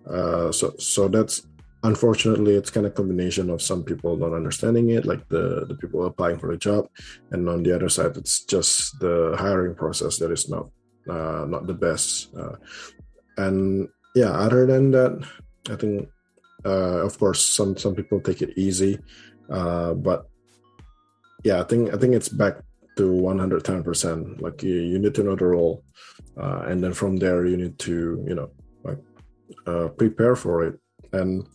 Uh, 0.08 0.52
so 0.52 0.72
so 0.78 1.08
that's 1.08 1.42
unfortunately 1.82 2.54
it's 2.54 2.70
kind 2.70 2.86
of 2.86 2.94
combination 2.94 3.50
of 3.50 3.60
some 3.60 3.82
people 3.82 4.16
not 4.16 4.32
understanding 4.32 4.90
it 4.90 5.04
like 5.04 5.28
the 5.28 5.66
the 5.66 5.74
people 5.74 6.06
applying 6.06 6.38
for 6.38 6.50
the 6.50 6.56
job 6.56 6.88
and 7.32 7.48
on 7.48 7.62
the 7.62 7.74
other 7.74 7.88
side 7.88 8.16
it's 8.16 8.44
just 8.44 8.98
the 9.00 9.36
hiring 9.38 9.74
process 9.74 10.16
that 10.18 10.30
is 10.32 10.48
not 10.48 10.66
uh, 11.08 11.44
not 11.46 11.66
the 11.66 11.74
best 11.74 12.34
uh, 12.34 12.56
and 13.36 13.88
yeah 14.14 14.30
other 14.30 14.66
than 14.66 14.90
that 14.90 15.12
i 15.70 15.76
think 15.76 16.08
uh, 16.66 16.98
of 17.06 17.18
course 17.18 17.40
some 17.44 17.76
some 17.76 17.94
people 17.94 18.20
take 18.20 18.42
it 18.42 18.52
easy 18.58 18.98
uh, 19.50 19.94
but 19.94 20.26
yeah 21.44 21.60
i 21.60 21.64
think 21.64 21.94
i 21.94 21.96
think 21.96 22.12
it's 22.14 22.28
back 22.28 22.56
to 22.96 23.12
110% 23.12 24.40
like 24.40 24.62
you, 24.62 24.74
you 24.74 24.98
need 24.98 25.14
to 25.14 25.22
know 25.22 25.36
the 25.36 25.46
role 25.46 25.84
uh, 26.36 26.64
and 26.66 26.82
then 26.82 26.92
from 26.92 27.16
there 27.16 27.46
you 27.46 27.56
need 27.56 27.78
to 27.78 28.24
you 28.26 28.34
know 28.34 28.50
like 28.84 28.98
uh, 29.66 29.88
prepare 29.88 30.36
for 30.36 30.64
it. 30.64 30.78
And 31.12 31.46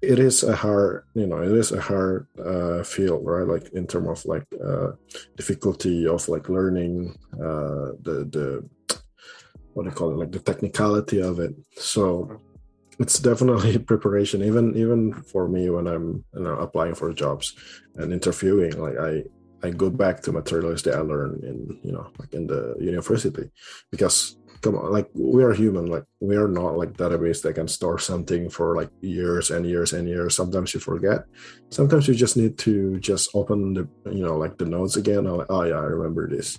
it 0.00 0.18
is 0.18 0.42
a 0.42 0.56
hard 0.56 1.04
you 1.14 1.26
know 1.26 1.40
it 1.40 1.52
is 1.52 1.70
a 1.70 1.80
hard 1.80 2.26
uh, 2.38 2.82
field 2.82 3.24
right? 3.24 3.46
Like 3.46 3.72
in 3.72 3.86
terms 3.86 4.08
of 4.08 4.24
like 4.26 4.46
uh, 4.64 4.92
difficulty 5.36 6.06
of 6.06 6.28
like 6.28 6.48
learning 6.48 7.16
uh, 7.34 7.94
the 8.02 8.26
the 8.34 8.68
what 9.74 9.84
do 9.84 9.88
you 9.88 9.94
call 9.94 10.12
it? 10.12 10.16
Like 10.16 10.32
the 10.32 10.40
technicality 10.40 11.22
of 11.22 11.38
it. 11.38 11.54
So 11.76 12.40
it's 13.02 13.18
definitely 13.18 13.78
preparation. 13.92 14.42
Even 14.42 14.76
even 14.76 15.12
for 15.12 15.48
me 15.48 15.68
when 15.70 15.86
i'm 15.86 16.24
you 16.34 16.42
know 16.42 16.56
applying 16.56 16.94
for 16.94 17.12
jobs 17.12 17.54
and 17.96 18.12
interviewing 18.12 18.80
like 18.80 18.98
i 18.98 19.22
i 19.62 19.70
go 19.70 19.90
back 19.90 20.22
to 20.22 20.32
materials 20.32 20.82
that 20.82 20.94
i 20.94 21.00
learned 21.00 21.44
in 21.44 21.78
you 21.82 21.92
know 21.92 22.08
like 22.18 22.32
in 22.32 22.46
the 22.46 22.76
university. 22.80 23.50
Because 23.90 24.36
come 24.62 24.76
on 24.76 24.92
like 24.92 25.08
we 25.14 25.42
are 25.42 25.52
human 25.52 25.86
like 25.86 26.04
we 26.20 26.36
are 26.36 26.46
not 26.46 26.78
like 26.78 26.92
database 26.92 27.42
that 27.42 27.54
can 27.54 27.66
store 27.66 27.98
something 27.98 28.48
for 28.48 28.76
like 28.76 28.90
years 29.00 29.50
and 29.50 29.66
years 29.66 29.92
and 29.92 30.08
years. 30.08 30.36
Sometimes 30.36 30.72
you 30.72 30.80
forget. 30.80 31.24
Sometimes 31.70 32.06
you 32.06 32.14
just 32.14 32.36
need 32.36 32.56
to 32.58 32.98
just 33.00 33.30
open 33.34 33.74
the 33.74 33.88
you 34.10 34.22
know 34.24 34.38
like 34.38 34.58
the 34.58 34.64
notes 34.64 34.96
again. 34.96 35.24
Like, 35.24 35.50
oh 35.50 35.64
yeah 35.64 35.82
i 35.82 35.84
remember 35.84 36.28
this. 36.28 36.58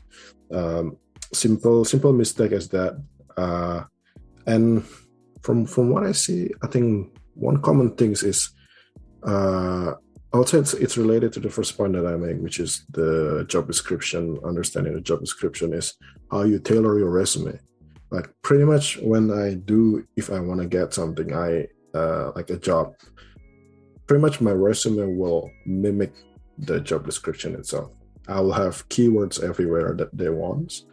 Um, 0.52 0.98
simple 1.32 1.86
simple 1.86 2.14
mistake 2.14 2.52
is 2.52 2.70
that. 2.70 3.02
Uh, 3.36 3.84
and 4.46 4.84
from 5.44 5.66
from 5.66 5.90
what 5.90 6.04
i 6.04 6.12
see 6.12 6.50
i 6.64 6.68
think 6.68 7.18
one 7.36 7.62
common 7.62 7.96
thing 7.96 8.12
is 8.12 8.50
uh, 9.26 9.94
I 10.34 10.44
say 10.46 10.58
it's, 10.58 10.74
it's 10.74 10.98
related 10.98 11.32
to 11.34 11.40
the 11.40 11.50
first 11.50 11.78
point 11.78 11.94
that 11.94 12.06
I 12.06 12.18
make, 12.18 12.42
which 12.42 12.60
is 12.60 12.86
the 12.90 13.46
job 13.48 13.68
description. 13.68 14.38
Understanding 14.44 14.94
the 14.94 15.00
job 15.00 15.22
description 15.22 15.74
is 15.74 15.94
how 16.30 16.42
you 16.42 16.60
tailor 16.60 17.00
your 17.00 17.10
resume 17.10 17.58
like 18.14 18.30
pretty 18.44 18.64
much 18.64 18.98
when 19.02 19.32
i 19.32 19.56
do 19.56 20.06
if 20.16 20.32
i 20.32 20.40
want 20.40 20.62
to 20.62 20.68
get 20.68 20.94
something 20.94 21.34
i 21.34 21.66
uh, 21.96 22.32
like 22.36 22.50
a 22.52 22.58
job 22.58 22.94
pretty 24.08 24.22
much 24.22 24.40
my 24.40 24.52
resume 24.52 25.18
will 25.18 25.50
mimic 25.66 26.14
the 26.60 26.80
job 26.80 27.06
description 27.06 27.56
itself 27.56 27.92
I 28.28 28.40
will 28.40 28.54
have 28.54 28.88
keywords 28.90 29.44
everywhere 29.44 29.94
that 29.98 30.16
they 30.16 30.30
want. 30.30 30.84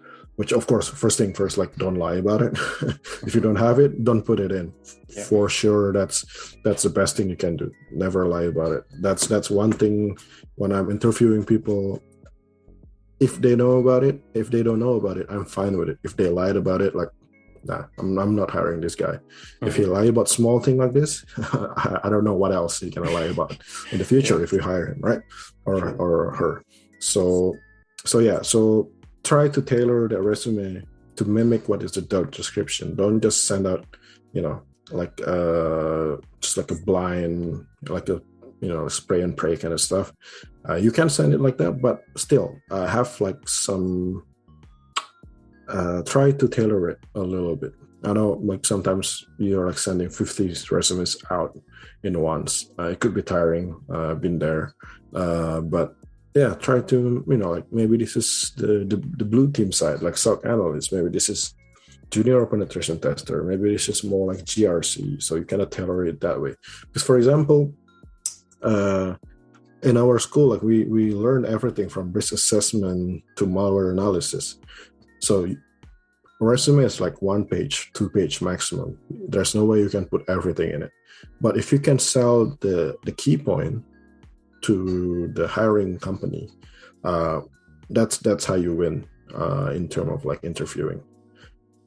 Which, 0.40 0.52
of 0.52 0.66
course, 0.66 0.88
first 0.88 1.18
thing 1.18 1.34
first, 1.34 1.58
like 1.58 1.76
don't 1.76 1.96
lie 1.96 2.14
about 2.14 2.40
it. 2.40 2.52
if 3.26 3.34
you 3.34 3.42
don't 3.42 3.60
have 3.60 3.78
it, 3.78 4.04
don't 4.04 4.22
put 4.22 4.40
it 4.40 4.50
in. 4.50 4.72
Yeah. 5.10 5.24
For 5.24 5.50
sure, 5.50 5.92
that's 5.92 6.56
that's 6.64 6.82
the 6.82 6.88
best 6.88 7.18
thing 7.18 7.28
you 7.28 7.36
can 7.36 7.56
do. 7.58 7.70
Never 7.92 8.26
lie 8.26 8.44
about 8.44 8.72
it. 8.72 8.84
That's 9.02 9.26
that's 9.26 9.50
one 9.50 9.70
thing 9.70 10.16
when 10.54 10.72
I'm 10.72 10.90
interviewing 10.90 11.44
people. 11.44 12.02
If 13.20 13.42
they 13.42 13.54
know 13.54 13.72
about 13.80 14.02
it, 14.02 14.18
if 14.32 14.50
they 14.50 14.62
don't 14.62 14.78
know 14.78 14.94
about 14.94 15.18
it, 15.18 15.26
I'm 15.28 15.44
fine 15.44 15.76
with 15.76 15.90
it. 15.90 15.98
If 16.04 16.16
they 16.16 16.30
lied 16.30 16.56
about 16.56 16.80
it, 16.80 16.94
like 16.94 17.10
nah, 17.64 17.84
I'm, 17.98 18.18
I'm 18.18 18.34
not 18.34 18.50
hiring 18.50 18.80
this 18.80 18.94
guy. 18.94 19.16
Mm-hmm. 19.20 19.66
If 19.66 19.76
he 19.76 19.84
lie 19.84 20.06
about 20.06 20.30
small 20.30 20.58
thing 20.58 20.78
like 20.78 20.94
this, 20.94 21.22
I, 21.52 21.98
I, 22.04 22.08
don't 22.08 22.24
know 22.24 22.38
what 22.42 22.52
else 22.52 22.80
he 22.80 22.88
gonna 22.88 23.10
lie 23.10 23.28
about 23.36 23.58
in 23.92 23.98
the 23.98 24.06
future 24.06 24.38
yeah. 24.38 24.44
if 24.44 24.52
we 24.52 24.58
hire 24.58 24.86
him, 24.86 25.00
right? 25.02 25.20
Or 25.66 25.80
sure. 25.80 25.96
or 25.96 26.30
her. 26.34 26.64
So 26.98 27.56
so 28.06 28.20
yeah, 28.20 28.40
so 28.40 28.90
try 29.22 29.48
to 29.48 29.62
tailor 29.62 30.08
the 30.08 30.20
resume 30.20 30.82
to 31.16 31.24
mimic 31.24 31.68
what 31.68 31.82
is 31.82 31.92
the 31.92 32.02
job 32.02 32.30
description. 32.30 32.96
Don't 32.96 33.20
just 33.20 33.46
send 33.46 33.66
out, 33.66 33.84
you 34.32 34.42
know, 34.42 34.62
like 34.90 35.20
uh 35.26 36.16
just 36.40 36.56
like 36.56 36.70
a 36.70 36.74
blind 36.74 37.64
like 37.88 38.08
a 38.08 38.20
you 38.60 38.68
know 38.68 38.88
spray 38.88 39.22
and 39.22 39.36
pray 39.36 39.56
kind 39.56 39.74
of 39.74 39.80
stuff. 39.80 40.12
Uh, 40.68 40.74
you 40.74 40.90
can 40.90 41.08
send 41.08 41.32
it 41.32 41.40
like 41.40 41.58
that, 41.58 41.80
but 41.80 42.02
still 42.16 42.56
uh, 42.70 42.86
have 42.86 43.20
like 43.20 43.48
some 43.48 44.22
uh, 45.68 46.02
try 46.02 46.32
to 46.32 46.48
tailor 46.48 46.90
it 46.90 46.98
a 47.14 47.20
little 47.20 47.56
bit. 47.56 47.72
I 48.04 48.12
know 48.12 48.40
like 48.42 48.64
sometimes 48.64 49.24
you're 49.38 49.66
like 49.66 49.78
sending 49.78 50.08
50 50.08 50.54
resumes 50.70 51.16
out 51.30 51.58
in 52.02 52.18
once. 52.20 52.70
Uh, 52.78 52.88
it 52.88 53.00
could 53.00 53.14
be 53.14 53.22
tiring. 53.22 53.76
Uh, 53.92 54.14
been 54.14 54.38
there, 54.38 54.74
uh, 55.14 55.60
but 55.60 55.94
yeah, 56.34 56.54
try 56.54 56.80
to 56.80 57.24
you 57.26 57.36
know 57.36 57.50
like 57.50 57.72
maybe 57.72 57.96
this 57.96 58.16
is 58.16 58.52
the, 58.56 58.84
the, 58.84 58.96
the 59.18 59.24
blue 59.24 59.50
team 59.50 59.72
side, 59.72 60.02
like 60.02 60.16
SOC 60.16 60.44
analyst. 60.44 60.92
Maybe 60.92 61.08
this 61.08 61.28
is 61.28 61.54
junior 62.10 62.44
penetration 62.46 63.00
tester. 63.00 63.42
Maybe 63.42 63.72
this 63.72 63.88
is 63.88 64.04
more 64.04 64.32
like 64.32 64.44
GRC. 64.44 65.22
So 65.22 65.36
you 65.36 65.44
cannot 65.44 65.72
tailor 65.72 66.06
it 66.06 66.20
that 66.20 66.40
way. 66.40 66.54
Because 66.82 67.02
for 67.02 67.16
example, 67.16 67.72
uh, 68.62 69.14
in 69.82 69.96
our 69.96 70.18
school, 70.18 70.48
like 70.48 70.62
we 70.62 70.84
we 70.84 71.12
learn 71.12 71.44
everything 71.44 71.88
from 71.88 72.12
risk 72.12 72.32
assessment 72.32 73.22
to 73.36 73.46
malware 73.46 73.90
analysis. 73.90 74.58
So 75.20 75.48
resume 76.40 76.84
is 76.84 77.00
like 77.00 77.20
one 77.20 77.44
page, 77.44 77.90
two 77.92 78.08
page 78.08 78.40
maximum. 78.40 78.98
There's 79.28 79.54
no 79.54 79.64
way 79.64 79.80
you 79.80 79.88
can 79.88 80.06
put 80.06 80.28
everything 80.28 80.70
in 80.70 80.82
it. 80.84 80.92
But 81.40 81.56
if 81.56 81.72
you 81.72 81.80
can 81.80 81.98
sell 81.98 82.56
the 82.60 82.96
the 83.04 83.12
key 83.12 83.36
point 83.36 83.84
to 84.62 85.28
the 85.34 85.46
hiring 85.46 85.98
company, 85.98 86.48
uh, 87.04 87.40
that's 87.90 88.18
that's 88.18 88.44
how 88.44 88.54
you 88.54 88.74
win 88.74 89.06
uh, 89.34 89.70
in 89.74 89.88
terms 89.88 90.10
of 90.12 90.24
like 90.24 90.44
interviewing. 90.44 91.02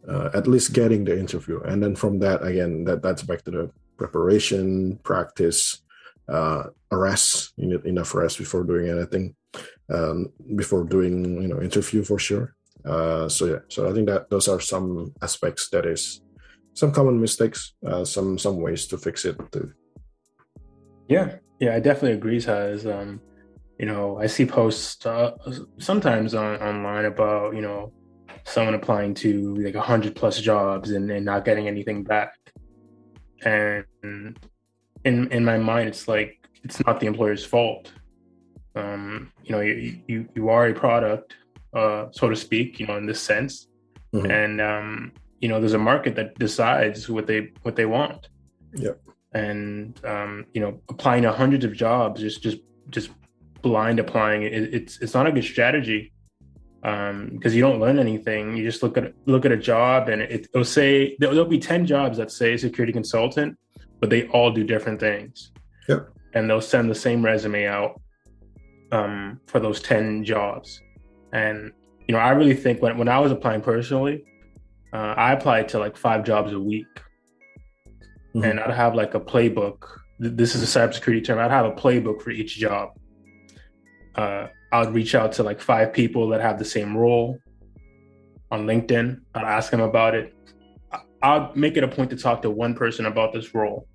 Uh, 0.07 0.29
at 0.33 0.47
least 0.47 0.73
getting 0.73 1.05
the 1.05 1.17
interview, 1.17 1.61
and 1.61 1.81
then 1.81 1.95
from 1.95 2.19
that 2.19 2.43
again, 2.43 2.83
that 2.83 3.01
that's 3.01 3.23
back 3.23 3.41
to 3.43 3.51
the 3.51 3.71
preparation, 3.97 4.99
practice, 5.03 5.81
uh, 6.27 6.63
rest. 6.91 7.53
You 7.55 7.67
need 7.67 7.85
enough 7.85 8.13
rest 8.13 8.37
before 8.37 8.63
doing 8.65 8.89
anything, 8.89 9.35
um, 9.89 10.33
before 10.55 10.83
doing 10.83 11.41
you 11.41 11.47
know 11.47 11.61
interview 11.61 12.03
for 12.03 12.19
sure 12.19 12.55
uh, 12.85 13.29
so 13.29 13.45
yeah, 13.45 13.59
so 13.69 13.89
I 13.89 13.93
think 13.93 14.07
that 14.07 14.29
those 14.29 14.47
are 14.47 14.59
some 14.59 15.13
aspects 15.21 15.69
that 15.69 15.85
is 15.85 16.21
some 16.73 16.91
common 16.91 17.19
mistakes, 17.19 17.73
uh, 17.85 18.03
some 18.03 18.37
some 18.37 18.57
ways 18.57 18.87
to 18.87 18.97
fix 18.97 19.25
it 19.25 19.39
too. 19.51 19.71
Yeah, 21.07 21.37
yeah, 21.63 21.75
I 21.75 21.79
definitely 21.79 22.13
agree. 22.13 22.41
Has 22.41 22.85
um, 22.85 23.21
you 23.79 23.85
know, 23.85 24.17
I 24.17 24.27
see 24.27 24.45
posts 24.45 25.05
uh, 25.05 25.31
sometimes 25.77 26.33
on 26.33 26.61
online 26.61 27.05
about 27.05 27.55
you 27.55 27.61
know 27.61 27.93
someone 28.45 28.73
applying 28.73 29.13
to 29.15 29.55
like 29.55 29.75
a 29.75 29.81
hundred 29.81 30.15
plus 30.15 30.39
jobs 30.39 30.91
and, 30.91 31.09
and 31.09 31.25
not 31.25 31.45
getting 31.45 31.67
anything 31.67 32.03
back, 32.03 32.33
and 33.45 33.85
in 35.05 35.31
in 35.31 35.45
my 35.45 35.57
mind, 35.57 35.89
it's 35.89 36.07
like 36.07 36.47
it's 36.63 36.85
not 36.85 36.99
the 36.99 37.07
employer's 37.07 37.45
fault. 37.45 37.91
Um, 38.75 39.31
you 39.43 39.51
know, 39.53 39.61
you 39.61 39.99
you, 40.07 40.29
you 40.35 40.49
are 40.49 40.67
a 40.67 40.73
product 40.73 41.35
uh, 41.73 42.07
so 42.11 42.29
to 42.29 42.35
speak, 42.35 42.79
you 42.79 42.87
know, 42.87 42.97
in 42.97 43.05
this 43.05 43.21
sense. 43.21 43.67
Mm-hmm. 44.13 44.31
And 44.31 44.61
um, 44.61 45.11
you 45.39 45.49
know, 45.49 45.59
there's 45.59 45.73
a 45.73 45.79
market 45.79 46.15
that 46.15 46.37
decides 46.37 47.09
what 47.09 47.27
they 47.27 47.51
what 47.63 47.75
they 47.75 47.85
want. 47.85 48.27
Yeah. 48.73 48.91
And 49.33 49.99
um, 50.05 50.45
you 50.53 50.61
know, 50.61 50.79
applying 50.89 51.23
to 51.23 51.31
hundreds 51.31 51.65
of 51.65 51.73
jobs, 51.73 52.21
just 52.21 52.43
just 52.43 52.59
just 52.89 53.09
blind 53.61 53.99
applying, 53.99 54.43
it, 54.43 54.53
it's 54.53 54.99
it's 55.01 55.13
not 55.13 55.25
a 55.25 55.31
good 55.31 55.43
strategy 55.43 56.13
because 56.81 57.53
um, 57.53 57.53
you 57.53 57.61
don't 57.61 57.79
learn 57.79 57.97
anything. 57.97 58.57
You 58.57 58.63
just 58.63 58.83
look 58.83 58.97
at 58.97 59.13
look 59.25 59.45
at 59.45 59.51
a 59.51 59.57
job, 59.57 60.09
and 60.09 60.21
it, 60.21 60.47
will 60.53 60.65
say 60.65 61.15
there'll 61.19 61.45
be 61.45 61.59
ten 61.59 61.85
jobs 61.85 62.17
that 62.17 62.29
say 62.29 62.57
security 62.57 62.91
consultant, 62.91 63.57
but 63.99 64.09
they 64.09 64.27
all 64.27 64.51
do 64.51 64.63
different 64.63 64.99
things. 64.99 65.51
Yeah. 65.87 66.01
And 66.33 66.49
they'll 66.49 66.61
send 66.61 66.89
the 66.89 66.95
same 66.95 67.23
resume 67.23 67.65
out 67.67 68.01
um, 68.91 69.39
for 69.47 69.59
those 69.61 69.81
ten 69.81 70.25
jobs. 70.25 70.81
And 71.31 71.71
you 72.07 72.13
know, 72.13 72.19
I 72.19 72.31
really 72.31 72.55
think 72.55 72.81
when 72.81 72.97
when 72.97 73.07
I 73.07 73.19
was 73.19 73.31
applying 73.31 73.61
personally, 73.61 74.25
uh, 74.91 75.13
I 75.15 75.31
applied 75.31 75.69
to 75.69 75.79
like 75.79 75.95
five 75.95 76.25
jobs 76.25 76.51
a 76.51 76.59
week, 76.59 76.85
mm-hmm. 78.35 78.43
and 78.43 78.59
I'd 78.59 78.71
have 78.71 78.95
like 78.95 79.13
a 79.13 79.19
playbook. 79.19 79.85
This 80.19 80.55
is 80.55 80.63
a 80.63 80.79
cybersecurity 80.79 81.25
term. 81.25 81.39
I'd 81.39 81.51
have 81.51 81.65
a 81.65 81.71
playbook 81.71 82.21
for 82.21 82.31
each 82.31 82.57
job. 82.57 82.91
Uh, 84.15 84.47
I 84.71 84.79
would 84.79 84.93
reach 84.93 85.15
out 85.15 85.33
to 85.33 85.43
like 85.43 85.59
five 85.59 85.91
people 85.93 86.29
that 86.29 86.41
have 86.41 86.59
the 86.59 86.65
same 86.65 86.95
role 86.95 87.39
on 88.51 88.65
LinkedIn. 88.65 89.19
I'd 89.33 89.43
ask 89.43 89.71
them 89.71 89.81
about 89.81 90.15
it. 90.15 90.33
I'd 91.21 91.55
make 91.55 91.77
it 91.77 91.83
a 91.83 91.87
point 91.87 92.11
to 92.11 92.17
talk 92.17 92.41
to 92.43 92.49
one 92.49 92.75
person 92.75 93.05
about 93.05 93.33
this 93.33 93.55
role 93.55 93.87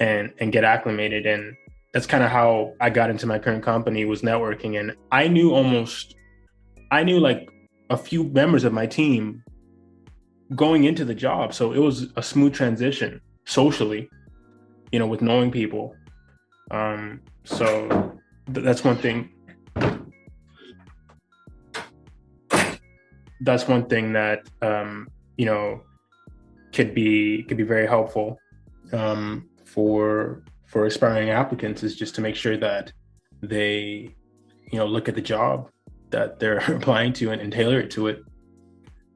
and 0.00 0.32
and 0.40 0.52
get 0.52 0.64
acclimated. 0.64 1.26
And 1.26 1.54
that's 1.92 2.06
kind 2.06 2.24
of 2.24 2.30
how 2.30 2.72
I 2.80 2.90
got 2.90 3.10
into 3.10 3.26
my 3.26 3.38
current 3.38 3.62
company 3.62 4.04
was 4.04 4.22
networking. 4.22 4.80
And 4.80 4.96
I 5.12 5.28
knew 5.28 5.54
almost, 5.54 6.14
I 6.90 7.04
knew 7.04 7.20
like 7.20 7.48
a 7.90 7.96
few 7.96 8.24
members 8.24 8.64
of 8.64 8.72
my 8.72 8.86
team 8.86 9.43
going 10.54 10.84
into 10.84 11.04
the 11.04 11.14
job. 11.14 11.54
So 11.54 11.72
it 11.72 11.78
was 11.78 12.08
a 12.16 12.22
smooth 12.22 12.54
transition 12.54 13.20
socially, 13.44 14.08
you 14.92 14.98
know, 14.98 15.06
with 15.06 15.22
knowing 15.22 15.50
people. 15.50 15.94
Um, 16.70 17.20
so 17.44 18.18
th- 18.52 18.64
that's 18.64 18.84
one 18.84 18.96
thing. 18.96 19.30
That's 23.40 23.68
one 23.68 23.86
thing 23.86 24.12
that 24.14 24.48
um, 24.62 25.08
you 25.36 25.44
know 25.44 25.82
could 26.72 26.94
be 26.94 27.42
could 27.44 27.56
be 27.56 27.62
very 27.62 27.86
helpful 27.86 28.38
um, 28.92 29.48
for 29.64 30.42
for 30.66 30.86
aspiring 30.86 31.30
applicants 31.30 31.82
is 31.82 31.94
just 31.94 32.14
to 32.16 32.20
make 32.20 32.34
sure 32.34 32.56
that 32.56 32.92
they, 33.42 34.14
you 34.72 34.78
know, 34.78 34.86
look 34.86 35.08
at 35.08 35.14
the 35.14 35.20
job 35.20 35.70
that 36.10 36.40
they're 36.40 36.58
applying 36.68 37.12
to 37.12 37.30
and, 37.30 37.40
and 37.40 37.52
tailor 37.52 37.78
it 37.78 37.90
to 37.92 38.08
it. 38.08 38.24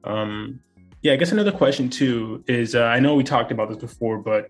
Um, 0.05 0.61
yeah, 1.01 1.13
I 1.13 1.15
guess 1.15 1.31
another 1.31 1.51
question 1.51 1.89
too 1.89 2.43
is 2.47 2.75
uh, 2.75 2.83
I 2.83 2.99
know 2.99 3.15
we 3.15 3.23
talked 3.23 3.51
about 3.51 3.69
this 3.69 3.77
before, 3.77 4.17
but 4.17 4.49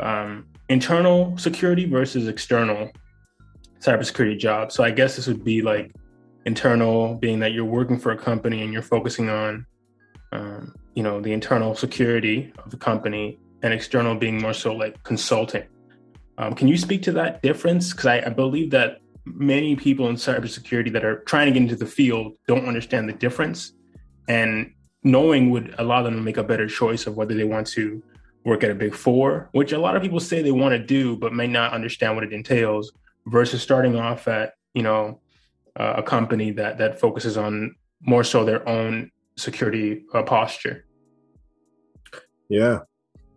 um, 0.00 0.46
internal 0.68 1.36
security 1.38 1.86
versus 1.86 2.28
external 2.28 2.90
cybersecurity 3.80 4.38
jobs. 4.38 4.74
So 4.74 4.84
I 4.84 4.90
guess 4.90 5.16
this 5.16 5.26
would 5.26 5.44
be 5.44 5.60
like 5.60 5.92
internal, 6.46 7.14
being 7.14 7.40
that 7.40 7.52
you're 7.52 7.64
working 7.64 7.98
for 7.98 8.12
a 8.12 8.16
company 8.16 8.62
and 8.62 8.72
you're 8.72 8.82
focusing 8.82 9.28
on, 9.28 9.66
um, 10.32 10.74
you 10.94 11.02
know, 11.02 11.20
the 11.20 11.32
internal 11.32 11.74
security 11.74 12.52
of 12.58 12.70
the 12.70 12.76
company, 12.76 13.38
and 13.62 13.72
external 13.72 14.14
being 14.14 14.40
more 14.40 14.52
so 14.52 14.74
like 14.74 15.00
consulting. 15.04 15.64
Um, 16.38 16.54
can 16.54 16.66
you 16.66 16.76
speak 16.76 17.02
to 17.02 17.12
that 17.12 17.42
difference? 17.42 17.92
Because 17.92 18.06
I, 18.06 18.22
I, 18.26 18.28
believe 18.30 18.70
that 18.72 18.98
many 19.24 19.76
people 19.76 20.08
in 20.08 20.16
cybersecurity 20.16 20.92
that 20.92 21.04
are 21.04 21.20
trying 21.20 21.46
to 21.46 21.52
get 21.52 21.62
into 21.62 21.76
the 21.76 21.86
field 21.86 22.32
don't 22.48 22.66
understand 22.66 23.08
the 23.08 23.12
difference, 23.12 23.72
and 24.28 24.72
knowing 25.04 25.50
would 25.50 25.74
allow 25.78 26.02
them 26.02 26.14
to 26.14 26.20
make 26.20 26.36
a 26.36 26.44
better 26.44 26.66
choice 26.66 27.06
of 27.06 27.16
whether 27.16 27.34
they 27.34 27.44
want 27.44 27.66
to 27.66 28.02
work 28.44 28.64
at 28.64 28.70
a 28.70 28.74
big 28.74 28.94
four, 28.94 29.48
which 29.52 29.72
a 29.72 29.78
lot 29.78 29.96
of 29.96 30.02
people 30.02 30.20
say 30.20 30.42
they 30.42 30.52
want 30.52 30.72
to 30.72 30.78
do, 30.78 31.16
but 31.16 31.32
may 31.32 31.46
not 31.46 31.72
understand 31.72 32.14
what 32.14 32.24
it 32.24 32.32
entails, 32.32 32.92
versus 33.26 33.62
starting 33.62 33.96
off 33.96 34.26
at 34.26 34.54
you 34.74 34.82
know 34.82 35.20
uh, 35.78 35.94
a 35.98 36.02
company 36.02 36.50
that 36.50 36.78
that 36.78 36.98
focuses 36.98 37.36
on 37.36 37.74
more 38.00 38.24
so 38.24 38.44
their 38.44 38.68
own 38.68 39.10
security 39.36 40.04
uh, 40.14 40.22
posture. 40.22 40.84
Yeah. 42.48 42.80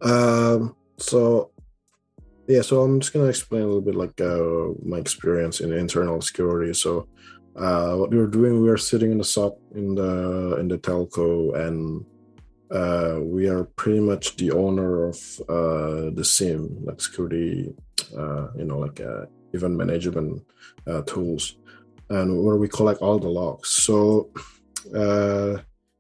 Um, 0.01 0.75
so 0.97 1.51
yeah, 2.47 2.61
so 2.61 2.81
I'm 2.81 2.99
just 2.99 3.13
gonna 3.13 3.25
explain 3.25 3.63
a 3.63 3.65
little 3.65 3.81
bit 3.81 3.95
like 3.95 4.19
uh, 4.21 4.73
my 4.83 4.97
experience 4.97 5.59
in 5.59 5.71
internal 5.71 6.21
security. 6.21 6.73
So 6.73 7.07
uh, 7.55 7.95
what 7.95 8.11
we 8.11 8.17
were 8.17 8.27
doing, 8.27 8.61
we 8.61 8.69
were 8.69 8.77
sitting 8.77 9.11
in 9.11 9.17
the 9.17 9.23
SOC 9.23 9.57
in 9.75 9.95
the 9.95 10.57
in 10.59 10.67
the 10.67 10.77
telco, 10.77 11.55
and 11.55 12.05
uh, 12.69 13.19
we 13.21 13.47
are 13.47 13.63
pretty 13.63 13.99
much 13.99 14.35
the 14.35 14.51
owner 14.51 15.07
of 15.07 15.17
uh, 15.47 16.11
the 16.13 16.23
SIEM, 16.23 16.83
like 16.83 16.99
security, 16.99 17.73
uh, 18.17 18.47
you 18.57 18.65
know, 18.65 18.79
like 18.79 18.99
uh, 18.99 19.25
event 19.53 19.75
management 19.75 20.43
uh, 20.87 21.01
tools. 21.03 21.55
and 22.09 22.43
where 22.43 22.57
we 22.57 22.67
collect 22.67 23.01
all 23.01 23.17
the 23.19 23.29
logs. 23.29 23.69
So, 23.69 24.29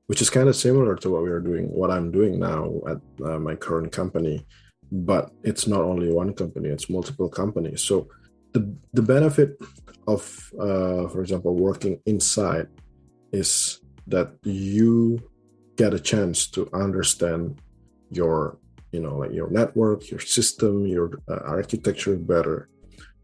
which 0.07 0.21
is 0.21 0.29
kind 0.29 0.47
of 0.47 0.55
similar 0.55 0.95
to 0.97 1.09
what 1.09 1.23
we 1.23 1.31
are 1.31 1.39
doing, 1.39 1.65
what 1.71 1.89
I'm 1.89 2.11
doing 2.11 2.37
now 2.39 2.81
at 2.91 2.99
my 3.39 3.55
current 3.55 3.91
company, 3.91 4.45
but 4.91 5.31
it's 5.43 5.67
not 5.67 5.81
only 5.81 6.11
one 6.11 6.33
company; 6.33 6.69
it's 6.69 6.89
multiple 6.89 7.29
companies. 7.29 7.81
So, 7.81 8.09
the 8.53 8.61
the 8.93 9.01
benefit 9.01 9.57
of, 10.07 10.51
uh, 10.59 11.07
for 11.07 11.21
example, 11.21 11.55
working 11.55 11.99
inside 12.05 12.67
is 13.31 13.79
that 14.07 14.29
you 14.43 15.19
get 15.75 15.93
a 15.93 15.99
chance 15.99 16.47
to 16.47 16.69
understand 16.73 17.59
your 18.11 18.57
you 18.91 19.01
know 19.01 19.17
like 19.17 19.33
your 19.33 19.49
network 19.49 20.09
your 20.09 20.19
system 20.19 20.85
your 20.85 21.07
uh, 21.27 21.41
architecture 21.57 22.15
better. 22.15 22.69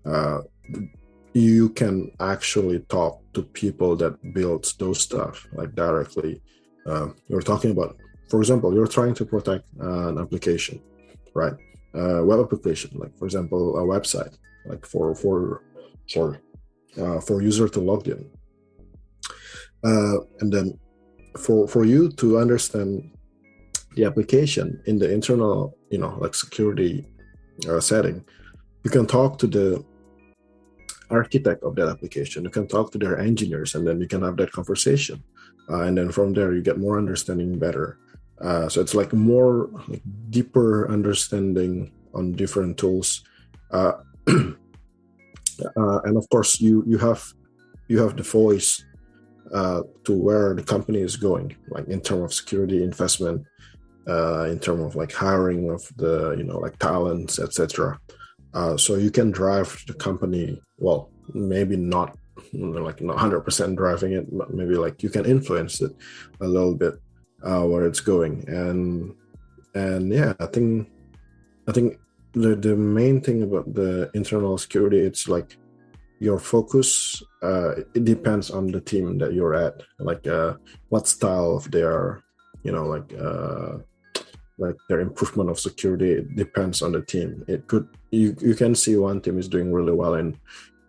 Uh, 0.06 0.40
you 1.34 1.70
can 1.70 2.12
actually 2.20 2.80
talk 2.90 3.22
to 3.34 3.42
people 3.44 3.96
that 3.96 4.14
build 4.34 4.66
those 4.80 5.00
stuff 5.00 5.48
like 5.54 5.74
directly. 5.76 6.42
Uh, 6.86 7.08
you're 7.30 7.48
talking 7.52 7.72
about 7.72 7.96
for 8.30 8.40
example 8.42 8.74
you're 8.74 8.96
trying 9.00 9.14
to 9.14 9.26
protect 9.26 9.66
an 9.80 10.18
application 10.18 10.82
right? 11.34 11.54
Web 11.94 12.40
application 12.40 12.92
like 12.96 13.14
for 13.18 13.26
example 13.26 13.78
a 13.78 13.84
website 13.94 14.36
like 14.66 14.86
for 14.86 15.16
for 15.16 15.62
for 16.12 16.42
for 16.96 17.42
user 17.42 17.68
to 17.70 17.80
log 17.80 18.08
in. 18.08 18.30
Uh, 19.84 20.18
and 20.40 20.52
then 20.54 20.78
for 21.38 21.68
for 21.68 21.86
you 21.86 22.12
to 22.12 22.38
understand 22.38 23.10
the 23.96 24.06
application 24.06 24.82
in 24.86 25.00
the 25.00 25.12
internal 25.12 25.78
you 25.90 25.98
know 25.98 26.18
like 26.20 26.36
security 26.36 27.06
uh, 27.70 27.80
setting 27.80 28.24
you 28.84 28.92
can 28.92 29.06
talk 29.06 29.38
to 29.38 29.48
the 29.48 29.84
architect 31.12 31.64
of 31.64 31.76
that 31.76 31.90
application. 31.90 32.44
You 32.44 32.50
can 32.50 32.68
talk 32.68 32.92
to 32.92 32.98
their 32.98 33.20
engineers 33.20 33.76
and 33.76 33.86
then 33.86 34.00
you 34.00 34.08
can 34.08 34.24
have 34.24 34.38
that 34.38 34.52
conversation. 34.52 35.24
Uh, 35.70 35.82
and 35.82 35.98
then 35.98 36.12
from 36.12 36.34
there 36.34 36.54
you 36.54 36.62
get 36.62 36.80
more 36.80 36.98
understanding 36.98 37.60
better. 37.60 37.98
Uh, 38.40 38.68
so 38.70 38.82
it's 38.82 38.96
like 38.96 39.14
more 39.14 39.70
like 39.88 40.02
deeper 40.30 40.90
understanding 40.90 41.92
on 42.14 42.32
different 42.32 42.78
tools. 42.78 43.24
Uh, 43.70 43.94
uh 45.78 46.00
and 46.06 46.18
of 46.18 46.28
course 46.30 46.60
you 46.60 46.84
you 46.88 46.98
have 46.98 47.24
you 47.88 48.00
have 48.00 48.16
the 48.16 48.24
voice 48.24 48.84
uh, 49.54 49.82
to 50.06 50.14
where 50.14 50.54
the 50.54 50.64
company 50.64 51.00
is 51.00 51.18
going, 51.18 51.56
like 51.70 51.88
in 51.90 52.00
terms 52.00 52.24
of 52.24 52.34
security 52.34 52.84
investment, 52.84 53.46
uh, 54.08 54.44
in 54.46 54.60
terms 54.60 54.82
of 54.82 54.96
like 54.96 55.12
hiring 55.12 55.70
of 55.70 55.82
the 55.98 56.36
you 56.38 56.44
know 56.44 56.58
like 56.58 56.78
talents, 56.80 57.38
etc. 57.38 58.00
Uh, 58.54 58.78
so 58.78 58.96
you 58.96 59.12
can 59.12 59.32
drive 59.32 59.84
the 59.88 59.94
company. 59.94 60.62
Well, 60.78 61.10
maybe 61.34 61.76
not 61.76 62.18
like 62.54 63.02
not 63.02 63.18
hundred 63.18 63.42
percent 63.42 63.76
driving 63.76 64.14
it, 64.14 64.26
but 64.38 64.54
maybe 64.54 64.76
like 64.76 65.04
you 65.04 65.10
can 65.10 65.26
influence 65.26 65.82
it 65.82 65.92
a 66.40 66.48
little 66.48 66.76
bit 66.76 66.96
uh, 67.44 67.64
where 67.64 67.86
it's 67.86 68.00
going. 68.00 68.46
And 68.48 69.14
and 69.76 70.14
yeah, 70.14 70.34
I 70.40 70.46
think 70.46 70.90
I 71.68 71.72
think 71.74 71.98
the 72.34 72.56
the 72.56 72.76
main 72.76 73.22
thing 73.22 73.44
about 73.44 73.74
the 73.74 74.10
internal 74.14 74.58
security, 74.58 75.00
it's 75.00 75.28
like 75.28 75.58
your 76.20 76.40
focus 76.40 77.22
uh, 77.42 77.82
it 77.96 78.06
depends 78.06 78.52
on 78.52 78.68
the 78.68 78.80
team 78.80 79.18
that 79.18 79.34
you're 79.34 79.56
at. 79.56 79.82
Like 80.00 80.28
uh, 80.28 80.56
what 80.90 81.08
style 81.08 81.56
of 81.58 81.70
their 81.72 82.24
you 82.64 82.72
know 82.72 82.86
like 82.86 83.12
uh, 83.14 83.80
like 84.58 84.76
their 84.88 85.02
improvement 85.02 85.50
of 85.50 85.60
security 85.60 86.12
it 86.12 86.36
depends 86.36 86.82
on 86.82 86.92
the 86.92 87.02
team. 87.02 87.44
It 87.48 87.68
could 87.68 87.88
you, 88.12 88.36
you 88.40 88.56
can 88.56 88.76
see 88.76 88.96
one 88.96 89.22
team 89.22 89.40
is 89.40 89.48
doing 89.48 89.74
really 89.74 89.94
well 89.94 90.16
in 90.16 90.38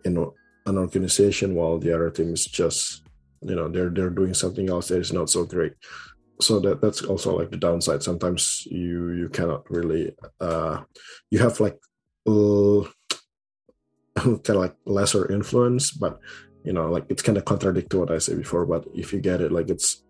in 0.05 0.17
an 0.65 0.77
organization 0.77 1.55
while 1.55 1.77
the 1.77 1.93
other 1.93 2.09
team 2.09 2.33
is 2.33 2.45
just 2.45 3.03
you 3.41 3.55
know 3.55 3.67
they're 3.67 3.89
they're 3.89 4.09
doing 4.09 4.33
something 4.33 4.69
else 4.69 4.87
that 4.87 4.99
is 4.99 5.11
not 5.11 5.29
so 5.29 5.43
great 5.43 5.73
so 6.41 6.59
that 6.59 6.81
that's 6.81 7.01
also 7.03 7.37
like 7.37 7.51
the 7.51 7.57
downside. 7.57 8.03
Sometimes 8.03 8.67
you 8.69 9.11
you 9.11 9.29
cannot 9.29 9.69
really 9.69 10.15
uh 10.39 10.81
you 11.31 11.39
have 11.39 11.59
like 11.59 11.77
uh, 12.27 12.81
kind 14.15 14.49
of 14.49 14.55
like 14.55 14.75
lesser 14.85 15.29
influence 15.31 15.91
but 15.91 16.19
you 16.63 16.71
know 16.71 16.89
like 16.89 17.05
it's 17.09 17.21
kind 17.21 17.37
of 17.37 17.43
contradict 17.43 17.89
to 17.89 17.99
what 17.99 18.11
i 18.11 18.17
said 18.17 18.37
before 18.37 18.65
but 18.65 18.85
if 18.93 19.11
you 19.11 19.19
get 19.19 19.41
it 19.41 19.51
like 19.51 19.69
it's 19.69 20.03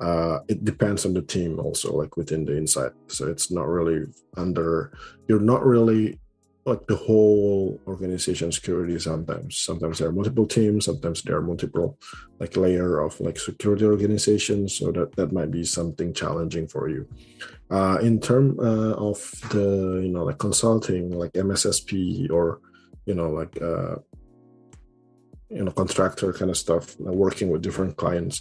uh 0.00 0.40
it 0.48 0.64
depends 0.64 1.04
on 1.04 1.12
the 1.12 1.22
team 1.22 1.60
also 1.60 1.92
like 1.92 2.16
within 2.16 2.44
the 2.44 2.56
inside. 2.56 2.92
So 3.08 3.28
it's 3.28 3.50
not 3.50 3.68
really 3.68 4.06
under 4.36 4.92
you're 5.28 5.40
not 5.40 5.64
really 5.64 6.18
like 6.66 6.86
the 6.86 6.96
whole 6.96 7.80
organization 7.86 8.52
security 8.52 8.98
sometimes 8.98 9.56
sometimes 9.56 9.98
there 9.98 10.08
are 10.08 10.12
multiple 10.12 10.46
teams 10.46 10.84
sometimes 10.84 11.22
there 11.22 11.36
are 11.36 11.42
multiple 11.42 11.98
like 12.38 12.56
layer 12.56 13.00
of 13.00 13.18
like 13.20 13.38
security 13.38 13.84
organizations 13.84 14.76
so 14.76 14.92
that 14.92 15.16
that 15.16 15.32
might 15.32 15.50
be 15.50 15.64
something 15.64 16.12
challenging 16.12 16.66
for 16.68 16.88
you. 16.88 17.08
Uh 17.70 17.98
in 18.02 18.20
term 18.20 18.58
uh, 18.60 18.92
of 18.92 19.18
the 19.50 20.00
you 20.04 20.10
know 20.12 20.24
like 20.24 20.38
consulting 20.38 21.10
like 21.10 21.32
mssp 21.32 22.30
or 22.30 22.60
you 23.06 23.14
know 23.14 23.30
like 23.30 23.60
uh 23.62 23.96
you 25.48 25.64
know 25.64 25.72
contractor 25.72 26.32
kind 26.32 26.50
of 26.50 26.58
stuff 26.58 26.98
working 26.98 27.48
with 27.50 27.62
different 27.62 27.96
clients 27.96 28.40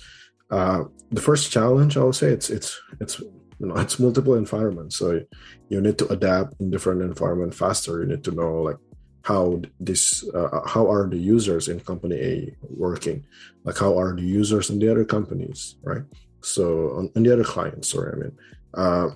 uh 0.52 0.84
the 1.12 1.22
first 1.22 1.52
challenge 1.52 1.96
i 1.96 2.04
would 2.04 2.16
say 2.16 2.30
it's 2.30 2.50
it's 2.50 2.80
it's 3.00 3.22
you 3.60 3.68
know 3.68 3.76
it's 3.78 4.00
multiple 4.00 4.36
environments. 4.36 4.98
So 4.98 5.22
you 5.70 5.82
need 5.82 5.98
to 6.00 6.08
adapt 6.08 6.60
in 6.60 6.72
different 6.72 7.02
environment 7.02 7.54
faster. 7.54 8.02
You 8.02 8.08
need 8.08 8.24
to 8.24 8.32
know 8.32 8.62
like 8.62 8.78
how 9.24 9.62
this 9.80 10.28
uh, 10.34 10.62
how 10.66 10.90
are 10.90 11.08
the 11.08 11.18
users 11.18 11.68
in 11.68 11.80
company 11.82 12.16
a 12.16 12.56
working? 12.64 13.26
Like 13.64 13.78
how 13.78 14.00
are 14.00 14.16
the 14.16 14.24
users 14.24 14.70
in 14.70 14.80
the 14.80 14.90
other 14.90 15.06
companies 15.06 15.76
right? 15.84 16.04
So 16.42 16.96
on, 16.98 17.12
on 17.16 17.24
the 17.24 17.34
other 17.34 17.44
clients 17.44 17.92
sorry 17.92 18.14
i 18.14 18.16
mean 18.16 18.32
uh 18.74 19.10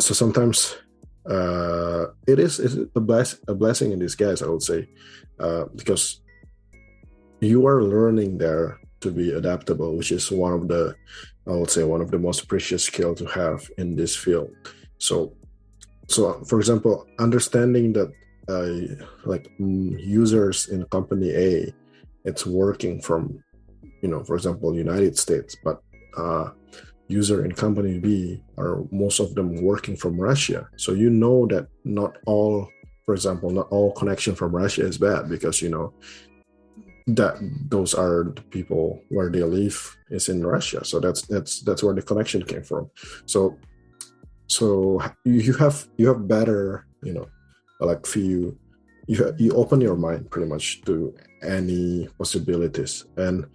so 0.00 0.14
sometimes 0.14 0.76
uh, 1.28 2.06
it 2.26 2.38
is 2.38 2.58
a, 2.94 3.00
bless, 3.00 3.38
a 3.46 3.54
blessing 3.54 3.92
in 3.92 3.98
disguise, 3.98 4.42
I 4.42 4.48
would 4.48 4.62
say, 4.62 4.88
uh, 5.38 5.64
because 5.74 6.20
you 7.40 7.66
are 7.66 7.82
learning 7.82 8.38
there 8.38 8.80
to 9.00 9.10
be 9.10 9.32
adaptable, 9.32 9.96
which 9.96 10.12
is 10.12 10.30
one 10.30 10.52
of 10.52 10.68
the, 10.68 10.96
I 11.46 11.52
would 11.52 11.70
say, 11.70 11.84
one 11.84 12.00
of 12.00 12.10
the 12.10 12.18
most 12.18 12.48
precious 12.48 12.84
skill 12.84 13.14
to 13.16 13.24
have 13.26 13.68
in 13.78 13.96
this 13.96 14.14
field. 14.16 14.50
So, 14.98 15.34
so 16.08 16.44
for 16.44 16.58
example, 16.58 17.06
understanding 17.18 17.92
that 17.94 18.10
uh, 18.48 19.04
like 19.24 19.50
users 19.58 20.68
in 20.68 20.84
company 20.86 21.30
A, 21.30 21.74
it's 22.24 22.44
working 22.44 23.00
from, 23.00 23.42
you 24.02 24.08
know, 24.08 24.22
for 24.24 24.34
example, 24.36 24.74
United 24.74 25.16
States, 25.18 25.56
but 25.64 25.80
uh, 26.16 26.50
user 27.08 27.44
in 27.44 27.52
company 27.52 27.98
B 27.98 28.42
are 28.56 28.84
most 28.92 29.20
of 29.20 29.34
them 29.34 29.62
working 29.62 29.96
from 29.96 30.20
Russia. 30.20 30.68
So 30.76 30.92
you 30.92 31.10
know 31.10 31.46
that 31.46 31.66
not 31.84 32.18
all, 32.26 32.68
for 33.04 33.14
example, 33.14 33.50
not 33.50 33.68
all 33.70 33.92
connection 33.92 34.34
from 34.34 34.54
Russia 34.54 34.86
is 34.86 34.98
bad 34.98 35.28
because 35.28 35.60
you 35.60 35.70
know 35.70 35.92
that 37.16 37.36
those 37.68 37.94
are 37.94 38.32
the 38.34 38.42
people 38.50 39.00
where 39.08 39.30
they 39.30 39.42
live 39.42 39.96
is 40.10 40.28
in 40.28 40.44
Russia. 40.44 40.84
So 40.84 41.00
that's 41.00 41.22
that's 41.22 41.60
that's 41.60 41.82
where 41.82 41.94
the 41.94 42.02
connection 42.02 42.42
came 42.42 42.62
from. 42.62 42.90
So 43.26 43.58
so 44.50 45.00
you 45.24 45.54
have 45.54 45.86
you 45.96 46.08
have 46.08 46.26
better 46.26 46.84
you 47.02 47.14
know 47.14 47.26
like 47.78 48.04
few 48.04 48.58
you 49.06 49.34
you 49.38 49.52
open 49.52 49.80
your 49.80 49.96
mind 49.96 50.28
pretty 50.30 50.48
much 50.48 50.82
to 50.82 51.14
any 51.42 52.08
possibilities 52.18 53.06
and 53.16 53.46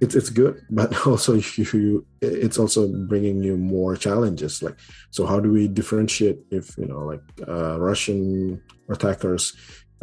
it's 0.00 0.14
it's 0.14 0.30
good 0.30 0.64
but 0.70 0.88
also 1.06 1.34
you 1.56 2.06
it's 2.22 2.58
also 2.58 2.88
bringing 3.06 3.42
you 3.44 3.56
more 3.58 3.94
challenges 3.94 4.62
like 4.62 4.76
so 5.10 5.26
how 5.26 5.38
do 5.38 5.52
we 5.52 5.68
differentiate 5.68 6.38
if 6.50 6.76
you 6.78 6.86
know 6.86 7.04
like 7.04 7.22
uh, 7.46 7.78
russian 7.78 8.60
attackers 8.88 9.52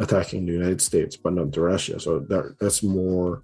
attacking 0.00 0.46
the 0.46 0.52
united 0.52 0.80
states 0.80 1.16
but 1.16 1.32
not 1.32 1.52
the 1.52 1.60
russia. 1.60 2.00
So 2.00 2.20
that 2.30 2.56
that's 2.60 2.82
more 2.82 3.42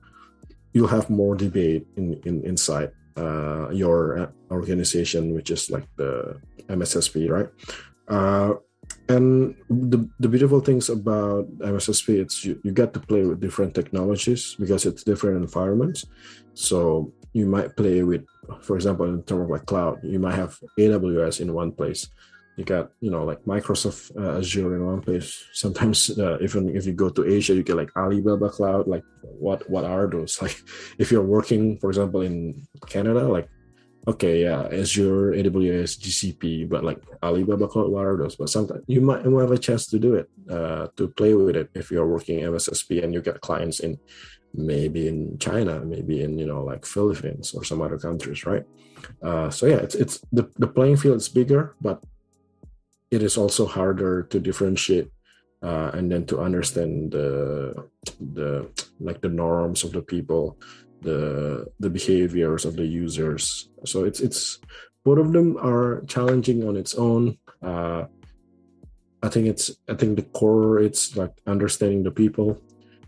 you'll 0.73 0.89
have 0.89 1.11
more 1.11 1.35
debate 1.35 1.87
in, 1.97 2.21
in 2.25 2.45
inside 2.45 2.93
uh, 3.17 3.71
your 3.71 4.33
organization 4.51 5.35
which 5.35 5.51
is 5.51 5.71
like 5.71 5.87
the 5.97 6.41
mssp 6.69 7.15
right? 7.31 7.51
Uh, 8.09 8.55
and 9.09 9.55
the, 9.69 10.09
the 10.19 10.29
beautiful 10.29 10.61
things 10.61 10.89
about 10.89 11.47
mssp 11.59 12.09
it's 12.09 12.45
you, 12.45 12.61
you 12.65 12.73
get 12.73 12.93
to 12.95 13.01
play 13.01 13.23
with 13.25 13.41
different 13.41 13.75
technologies 13.75 14.57
because 14.59 14.87
it's 14.87 15.05
different 15.05 15.37
environments. 15.37 16.07
So 16.55 17.13
you 17.33 17.47
might 17.47 17.77
play 17.77 18.03
with 18.03 18.27
for 18.63 18.75
example 18.75 19.07
in 19.07 19.23
terms 19.23 19.45
of 19.45 19.51
like 19.51 19.67
cloud 19.67 20.01
you 20.03 20.19
might 20.19 20.35
have 20.35 20.59
aws 20.79 21.41
in 21.41 21.53
one 21.55 21.73
place 21.73 22.09
you 22.61 22.67
got 22.77 22.87
you 23.01 23.11
know 23.11 23.25
like 23.31 23.41
microsoft 23.55 24.03
uh, 24.21 24.39
azure 24.39 24.77
in 24.77 24.85
one 24.93 25.01
place 25.01 25.29
sometimes 25.53 25.99
uh, 26.19 26.37
even 26.47 26.63
if 26.79 26.85
you 26.87 26.93
go 26.93 27.09
to 27.09 27.25
asia 27.37 27.55
you 27.55 27.65
get 27.65 27.81
like 27.83 27.91
alibaba 27.97 28.51
cloud 28.57 28.87
like 28.87 29.07
what 29.47 29.61
what 29.73 29.85
are 29.85 30.07
those 30.07 30.33
like 30.45 30.59
if 30.99 31.11
you're 31.11 31.31
working 31.37 31.79
for 31.81 31.89
example 31.89 32.21
in 32.21 32.37
canada 32.95 33.25
like 33.37 33.49
okay, 34.09 34.43
yeah, 34.43 34.67
Azure, 34.73 35.33
AWS, 35.33 36.01
GCP, 36.01 36.69
but 36.69 36.85
like 36.85 36.99
Alibaba 37.23 37.69
Cloud, 37.69 37.91
what 37.91 38.07
are 38.07 38.17
those? 38.17 38.37
But 38.37 38.49
sometimes 38.49 38.83
you 38.87 39.01
might, 39.01 39.25
have 39.25 39.51
a 39.51 39.59
chance 39.59 39.87
to 39.89 39.99
do 39.99 40.15
it, 40.15 40.31
uh, 40.49 40.89
to 40.97 41.09
play 41.09 41.35
with 41.35 41.57
it 41.57 41.71
if 41.75 41.91
you're 41.91 42.07
working 42.07 42.41
MSSP 42.41 43.05
and 43.05 43.13
you 43.13 43.21
get 43.21 43.41
clients 43.41 43.81
in 43.81 43.99
maybe 44.55 45.07
in 45.07 45.39
China, 45.39 45.81
maybe 45.85 46.23
in 46.23 46.39
you 46.39 46.47
know 46.47 46.65
like 46.65 46.85
Philippines 46.85 47.53
or 47.55 47.65
some 47.65 47.81
other 47.81 47.99
countries, 47.99 48.45
right? 48.47 48.65
Uh, 49.23 49.51
so 49.51 49.67
yeah, 49.67 49.77
it's 49.77 49.95
it's 49.95 50.21
the 50.33 50.51
the 50.59 50.67
playing 50.67 50.97
field 50.97 51.17
is 51.17 51.29
bigger, 51.29 51.77
but 51.81 52.03
it 53.11 53.23
is 53.23 53.37
also 53.37 53.67
harder 53.67 54.23
to 54.25 54.39
differentiate 54.39 55.11
uh, 55.63 55.91
and 55.95 56.11
then 56.11 56.25
to 56.27 56.41
understand 56.41 57.13
the 57.13 57.75
the 58.33 58.69
like 58.99 59.21
the 59.21 59.29
norms 59.29 59.85
of 59.85 59.93
the 59.93 60.03
people, 60.03 60.59
the 61.03 61.67
the 61.81 61.91
behaviors 61.91 62.65
of 62.65 62.77
the 62.77 62.87
users. 62.87 63.69
So 63.85 64.05
it's 64.05 64.21
it's 64.21 64.59
both 65.05 65.19
of 65.19 65.33
them 65.33 65.57
are 65.59 66.03
challenging 66.07 66.67
on 66.67 66.77
its 66.77 66.95
own. 66.95 67.37
Uh, 67.63 68.05
I 69.23 69.29
think 69.29 69.49
it's 69.49 69.71
I 69.89 69.95
think 69.95 70.17
the 70.17 70.29
core 70.33 70.81
it's 70.81 71.17
like 71.17 71.33
understanding 71.47 72.05
the 72.05 72.11
people 72.11 72.57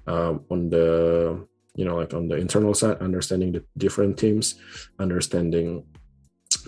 um, 0.07 0.45
on 0.51 0.69
the 0.69 1.47
you 1.75 1.85
know 1.85 1.97
like 1.97 2.13
on 2.13 2.29
the 2.29 2.37
internal 2.37 2.75
side 2.75 2.99
understanding 2.99 3.53
the 3.53 3.65
different 3.79 4.19
teams 4.19 4.61
understanding 4.99 5.85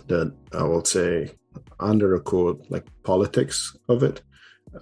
the 0.06 0.32
i 0.54 0.62
would 0.62 0.86
say 0.86 1.30
under 1.80 2.14
a 2.14 2.20
code 2.20 2.64
like 2.68 2.86
politics 3.02 3.76
of 3.88 4.02
it. 4.02 4.22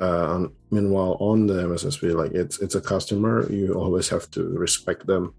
Uh, 0.00 0.46
meanwhile 0.70 1.18
on 1.20 1.46
the 1.46 1.64
mssp 1.64 2.02
like 2.14 2.32
it's 2.32 2.60
it's 2.60 2.74
a 2.74 2.80
customer. 2.80 3.50
You 3.52 3.74
always 3.74 4.08
have 4.08 4.30
to 4.32 4.42
respect 4.48 5.06
them 5.06 5.34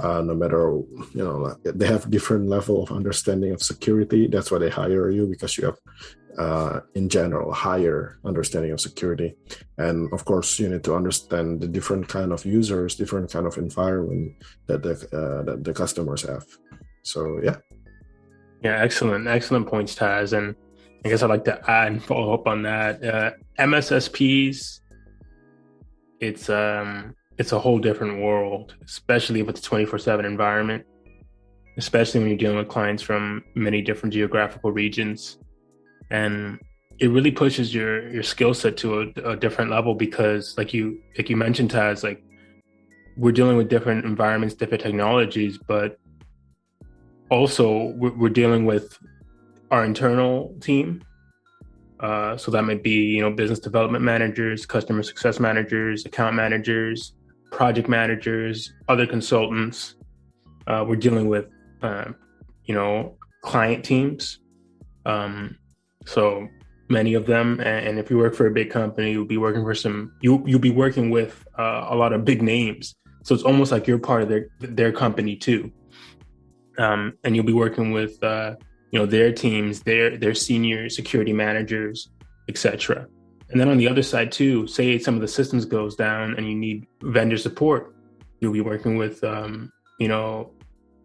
uh, 0.00 0.22
no 0.22 0.34
matter 0.34 0.80
you 1.14 1.24
know 1.24 1.36
like 1.38 1.56
they 1.64 1.86
have 1.86 2.10
different 2.10 2.48
level 2.48 2.82
of 2.82 2.92
understanding 2.92 3.52
of 3.52 3.62
security. 3.62 4.26
That's 4.26 4.50
why 4.50 4.58
they 4.58 4.70
hire 4.70 5.10
you 5.10 5.26
because 5.26 5.58
you 5.58 5.66
have 5.66 5.78
uh, 6.38 6.80
in 6.94 7.08
general 7.08 7.52
higher 7.52 8.18
understanding 8.24 8.70
of 8.70 8.80
security. 8.80 9.34
And 9.76 10.12
of 10.12 10.24
course 10.24 10.58
you 10.58 10.68
need 10.68 10.84
to 10.84 10.94
understand 10.94 11.60
the 11.60 11.66
different 11.66 12.08
kind 12.08 12.32
of 12.32 12.44
users 12.44 12.94
different 12.94 13.30
kind 13.32 13.46
of 13.46 13.58
environment 13.58 14.34
that 14.66 14.82
the 14.82 14.92
uh, 15.12 15.42
that 15.44 15.64
the 15.64 15.74
customers 15.74 16.22
have. 16.22 16.46
So 17.02 17.40
yeah. 17.42 17.56
Yeah 18.62 18.80
excellent 18.80 19.26
excellent 19.26 19.66
points 19.66 19.94
taz. 19.96 20.32
And 20.36 20.54
i 21.04 21.08
guess 21.08 21.22
i'd 21.22 21.30
like 21.30 21.44
to 21.44 21.70
add 21.70 21.88
and 21.88 22.02
follow 22.02 22.34
up 22.34 22.46
on 22.46 22.62
that. 22.62 23.02
Uh, 23.04 23.30
mssps 23.58 24.80
it's 26.20 26.48
um 26.48 27.14
it's 27.38 27.52
a 27.52 27.58
whole 27.58 27.78
different 27.78 28.20
world 28.20 28.74
especially 28.84 29.40
if 29.40 29.48
it's 29.48 29.64
a 29.64 29.70
24-7 29.70 30.24
environment 30.24 30.84
especially 31.78 32.20
when 32.20 32.28
you're 32.28 32.38
dealing 32.38 32.58
with 32.58 32.68
clients 32.68 33.02
from 33.02 33.42
many 33.54 33.80
different 33.80 34.12
geographical 34.12 34.72
regions. 34.72 35.38
And 36.10 36.58
it 36.98 37.08
really 37.10 37.30
pushes 37.30 37.72
your 37.72 38.10
your 38.10 38.24
skill 38.24 38.52
set 38.52 38.76
to 38.78 39.00
a, 39.00 39.30
a, 39.30 39.36
different 39.36 39.70
level 39.70 39.94
because 39.94 40.58
like 40.58 40.74
you 40.74 41.00
like 41.16 41.30
you 41.30 41.36
mentioned 41.36 41.70
Taz 41.70 42.02
like 42.02 42.20
we're 43.16 43.30
dealing 43.30 43.56
with 43.56 43.68
different 43.68 44.04
environments 44.04 44.56
different 44.56 44.82
technologies 44.82 45.58
but 45.68 45.96
also 47.30 47.92
we're, 47.96 48.16
we're 48.16 48.28
dealing 48.42 48.64
with 48.64 48.98
our 49.70 49.84
internal 49.84 50.54
team 50.60 51.02
uh, 52.00 52.36
so 52.36 52.50
that 52.50 52.62
might 52.62 52.82
be 52.82 52.90
you 52.90 53.20
know 53.20 53.30
business 53.30 53.58
development 53.58 54.04
managers 54.04 54.66
customer 54.66 55.02
success 55.02 55.40
managers 55.40 56.04
account 56.06 56.34
managers 56.34 57.14
project 57.50 57.88
managers 57.88 58.72
other 58.88 59.06
consultants 59.06 59.94
uh, 60.66 60.84
we're 60.86 60.96
dealing 60.96 61.28
with 61.28 61.46
uh, 61.82 62.04
you 62.64 62.74
know 62.74 63.16
client 63.42 63.84
teams 63.84 64.40
um, 65.06 65.56
so 66.04 66.48
many 66.88 67.14
of 67.14 67.26
them, 67.26 67.60
and 67.60 67.98
if 67.98 68.10
you 68.10 68.18
work 68.18 68.34
for 68.34 68.46
a 68.46 68.50
big 68.50 68.70
company, 68.70 69.12
you'll 69.12 69.24
be 69.24 69.38
working 69.38 69.62
for 69.62 69.74
some. 69.74 70.12
You 70.20 70.42
you'll 70.46 70.60
be 70.60 70.70
working 70.70 71.10
with 71.10 71.46
uh, 71.58 71.86
a 71.88 71.96
lot 71.96 72.12
of 72.12 72.24
big 72.24 72.42
names. 72.42 72.94
So 73.24 73.34
it's 73.34 73.44
almost 73.44 73.72
like 73.72 73.86
you're 73.86 73.98
part 73.98 74.22
of 74.22 74.28
their 74.28 74.48
their 74.60 74.92
company 74.92 75.36
too. 75.36 75.72
Um, 76.78 77.14
and 77.24 77.34
you'll 77.34 77.44
be 77.44 77.52
working 77.52 77.90
with 77.90 78.22
uh, 78.22 78.54
you 78.90 78.98
know 78.98 79.06
their 79.06 79.32
teams, 79.32 79.82
their 79.82 80.16
their 80.16 80.34
senior 80.34 80.88
security 80.88 81.32
managers, 81.32 82.10
etc. 82.48 83.06
And 83.50 83.60
then 83.60 83.68
on 83.68 83.78
the 83.78 83.88
other 83.88 84.02
side 84.02 84.30
too, 84.30 84.66
say 84.66 84.98
some 84.98 85.14
of 85.14 85.20
the 85.20 85.28
systems 85.28 85.64
goes 85.64 85.96
down 85.96 86.34
and 86.36 86.46
you 86.46 86.54
need 86.54 86.86
vendor 87.02 87.38
support, 87.38 87.94
you'll 88.40 88.52
be 88.52 88.60
working 88.60 88.96
with 88.96 89.22
um, 89.24 89.72
you 89.98 90.08
know, 90.08 90.52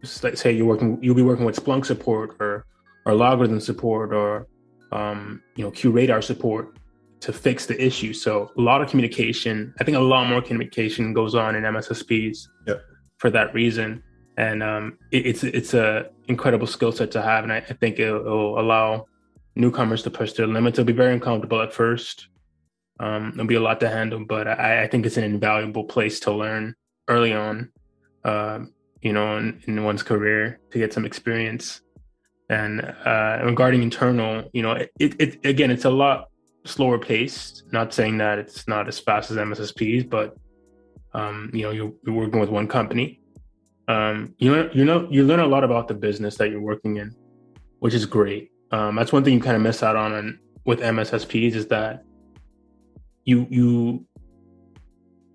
say 0.03 0.51
you're 0.51 0.65
working 0.65 0.99
you'll 1.01 1.15
be 1.15 1.23
working 1.23 1.45
with 1.45 1.61
Splunk 1.61 1.85
support 1.85 2.35
or 2.39 2.65
or 3.05 3.13
LogRhythm 3.13 3.61
support 3.61 4.13
or 4.13 4.47
um, 4.91 5.41
you 5.55 5.63
know, 5.63 5.71
QRadar 5.71 6.23
support 6.23 6.77
to 7.21 7.33
fix 7.33 7.65
the 7.65 7.83
issue. 7.83 8.13
So 8.13 8.51
a 8.57 8.61
lot 8.61 8.81
of 8.81 8.89
communication. 8.89 9.73
I 9.79 9.83
think 9.83 9.97
a 9.97 10.01
lot 10.01 10.27
more 10.27 10.41
communication 10.41 11.13
goes 11.13 11.35
on 11.35 11.55
in 11.55 11.63
MSSPs 11.63 12.47
yep. 12.67 12.81
for 13.17 13.29
that 13.31 13.53
reason, 13.53 14.03
and 14.37 14.63
um, 14.63 14.97
it, 15.11 15.25
it's 15.27 15.43
it's 15.43 15.73
a 15.73 16.09
incredible 16.27 16.67
skill 16.67 16.91
set 16.91 17.11
to 17.11 17.21
have, 17.21 17.43
and 17.43 17.53
I, 17.53 17.57
I 17.57 17.73
think 17.73 17.99
it 17.99 18.11
will 18.11 18.59
allow 18.59 19.05
newcomers 19.55 20.03
to 20.03 20.09
push 20.09 20.33
their 20.33 20.47
limits. 20.47 20.79
It'll 20.79 20.87
be 20.87 20.93
very 20.93 21.13
uncomfortable 21.13 21.61
at 21.61 21.73
first. 21.73 22.27
Um, 22.99 23.31
there'll 23.35 23.47
be 23.47 23.55
a 23.55 23.61
lot 23.61 23.79
to 23.81 23.89
handle, 23.89 24.23
but 24.25 24.47
I, 24.47 24.83
I 24.83 24.87
think 24.87 25.05
it's 25.05 25.17
an 25.17 25.23
invaluable 25.23 25.83
place 25.83 26.19
to 26.21 26.31
learn 26.31 26.75
early 27.07 27.33
on. 27.33 27.71
Uh, 28.23 28.59
you 29.03 29.11
know, 29.11 29.37
in, 29.37 29.61
in 29.67 29.83
one's 29.83 30.01
career 30.01 30.59
to 30.71 30.79
get 30.79 30.93
some 30.93 31.05
experience. 31.05 31.81
And 32.49 32.81
uh, 32.81 33.41
regarding 33.43 33.83
internal, 33.83 34.49
you 34.53 34.61
know, 34.61 34.71
it, 34.71 34.91
it, 34.99 35.15
it, 35.19 35.45
again, 35.45 35.71
it's 35.71 35.85
a 35.85 35.89
lot 35.89 36.29
slower 36.65 36.97
paced. 36.97 37.63
Not 37.71 37.93
saying 37.93 38.17
that 38.19 38.39
it's 38.39 38.67
not 38.67 38.87
as 38.87 38.99
fast 38.99 39.29
as 39.29 39.37
MSSPs, 39.37 40.09
but 40.09 40.35
um, 41.13 41.51
you 41.53 41.63
know, 41.63 41.71
you're, 41.71 41.93
you're, 42.05 42.15
working 42.15 42.39
with 42.39 42.49
one 42.49 42.67
company. 42.67 43.19
Um, 43.87 44.33
you 44.37 44.51
know, 44.51 44.69
you 44.73 44.85
know, 44.85 45.07
you 45.09 45.23
learn 45.23 45.39
a 45.39 45.47
lot 45.47 45.63
about 45.63 45.87
the 45.87 45.93
business 45.93 46.37
that 46.37 46.49
you're 46.49 46.61
working 46.61 46.97
in, 46.97 47.15
which 47.79 47.93
is 47.93 48.05
great. 48.05 48.51
Um, 48.71 48.95
that's 48.95 49.11
one 49.11 49.23
thing 49.23 49.33
you 49.33 49.39
kind 49.39 49.55
of 49.55 49.61
miss 49.61 49.83
out 49.83 49.95
on, 49.95 50.13
on 50.13 50.39
with 50.65 50.79
MSSPs 50.79 51.53
is 51.53 51.67
that 51.67 52.05
you 53.25 53.45
you 53.49 54.05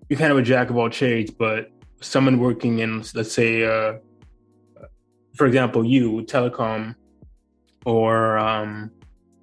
you're 0.09 0.19
kind 0.19 0.31
of 0.31 0.37
a 0.39 0.41
jack 0.41 0.69
of 0.69 0.77
all 0.77 0.89
trades, 0.89 1.29
but 1.29 1.71
someone 2.01 2.39
working 2.39 2.79
in, 2.79 3.03
let's 3.13 3.31
say, 3.31 3.63
uh, 3.63 3.99
for 5.35 5.45
example, 5.45 5.85
you 5.85 6.23
telecom 6.23 6.95
or 7.85 8.39
um, 8.39 8.91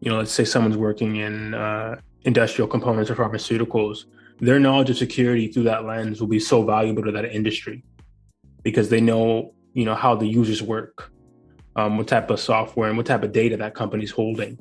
you 0.01 0.11
know, 0.11 0.19
let's 0.19 0.33
say 0.33 0.45
someone's 0.45 0.77
working 0.77 1.17
in 1.17 1.55
uh, 1.55 1.97
industrial 2.25 2.69
components 2.69 3.11
or 3.11 3.15
pharmaceuticals, 3.15 4.07
their 4.41 4.59
knowledge 4.59 4.91
of 4.91 4.99
security 4.99 5.47
through 5.47 5.63
that 5.63 5.85
lens 5.85 6.21
will 6.21 6.29
be 6.29 6.41
so 6.41 6.65
valuable 6.65 7.05
to 7.05 7.13
that 7.13 7.25
industry 7.25 7.85
because 8.67 8.89
they 8.89 9.01
know, 9.01 9.55
you 9.75 9.85
know, 9.85 9.95
how 9.95 10.17
the 10.17 10.27
users 10.27 10.61
work, 10.61 11.13
um, 11.77 11.97
what 11.97 12.09
type 12.09 12.31
of 12.31 12.41
software 12.41 12.89
and 12.89 12.97
what 12.97 13.07
type 13.07 13.23
of 13.23 13.31
data 13.31 13.57
that 13.57 13.77
company's 13.77 14.11
holding. 14.11 14.59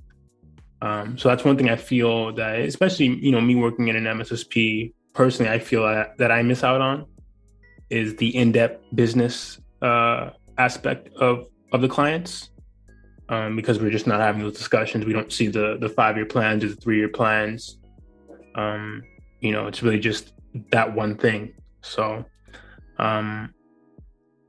Um, 0.83 1.17
so 1.17 1.27
that's 1.27 1.43
one 1.43 1.57
thing 1.57 1.71
I 1.71 1.75
feel 1.75 2.31
that, 2.35 2.59
especially 2.59 3.07
you 3.07 3.31
know, 3.31 3.41
me 3.41 3.55
working 3.55 3.87
in 3.87 3.95
an 3.95 4.03
MSSP 4.03 4.93
personally, 5.13 5.51
I 5.51 5.57
feel 5.57 5.81
that, 5.87 6.19
that 6.19 6.31
I 6.31 6.43
miss 6.43 6.63
out 6.63 6.81
on 6.81 7.07
is 7.89 8.15
the 8.17 8.29
in-depth 8.37 8.83
business 8.93 9.59
uh, 9.81 10.29
aspect 10.59 11.09
of 11.15 11.47
of 11.73 11.81
the 11.81 11.89
clients 11.89 12.51
um, 13.29 13.55
because 13.55 13.79
we're 13.79 13.89
just 13.89 14.05
not 14.05 14.19
having 14.19 14.43
those 14.43 14.55
discussions. 14.55 15.03
We 15.03 15.13
don't 15.13 15.33
see 15.33 15.47
the 15.47 15.77
the 15.81 15.89
five 15.89 16.15
year 16.15 16.27
plans 16.27 16.63
or 16.63 16.67
the 16.67 16.75
three 16.75 16.97
year 16.97 17.09
plans. 17.09 17.79
Um, 18.53 19.01
you 19.39 19.51
know, 19.51 19.65
it's 19.65 19.81
really 19.81 19.99
just 19.99 20.33
that 20.71 20.93
one 20.93 21.17
thing. 21.17 21.53
So, 21.81 22.23
um, 22.99 23.54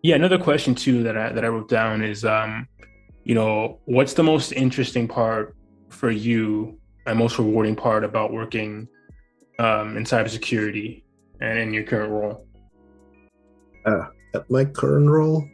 yeah, 0.02 0.14
another 0.14 0.38
question 0.38 0.74
too 0.74 1.02
that 1.02 1.16
I 1.16 1.32
that 1.32 1.44
I 1.44 1.48
wrote 1.48 1.68
down 1.68 2.02
is, 2.02 2.24
um, 2.24 2.68
you 3.24 3.34
know, 3.34 3.80
what's 3.86 4.14
the 4.14 4.22
most 4.22 4.52
interesting 4.52 5.08
part 5.08 5.56
for 5.88 6.10
you 6.10 6.78
and 7.06 7.18
most 7.18 7.38
rewarding 7.38 7.76
part 7.76 8.04
about 8.04 8.32
working 8.32 8.88
um, 9.58 9.96
in 9.96 10.04
cybersecurity 10.04 11.02
and 11.40 11.58
in 11.58 11.72
your 11.72 11.84
current 11.84 12.10
role? 12.10 12.46
Uh, 13.84 14.06
at 14.34 14.50
my 14.50 14.64
current 14.64 15.08
role, 15.08 15.44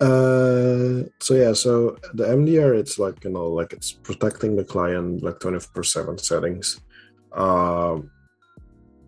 uh, 0.00 1.06
so 1.20 1.34
yeah, 1.34 1.52
so 1.52 1.96
the 2.14 2.24
MDR, 2.24 2.76
it's 2.78 2.98
like 2.98 3.22
you 3.24 3.30
know, 3.30 3.46
like 3.46 3.72
it's 3.72 3.92
protecting 3.92 4.56
the 4.56 4.64
client 4.64 5.22
like 5.22 5.40
twenty 5.40 5.60
four 5.60 5.84
seven 5.84 6.18
settings, 6.18 6.80
um, 7.32 8.10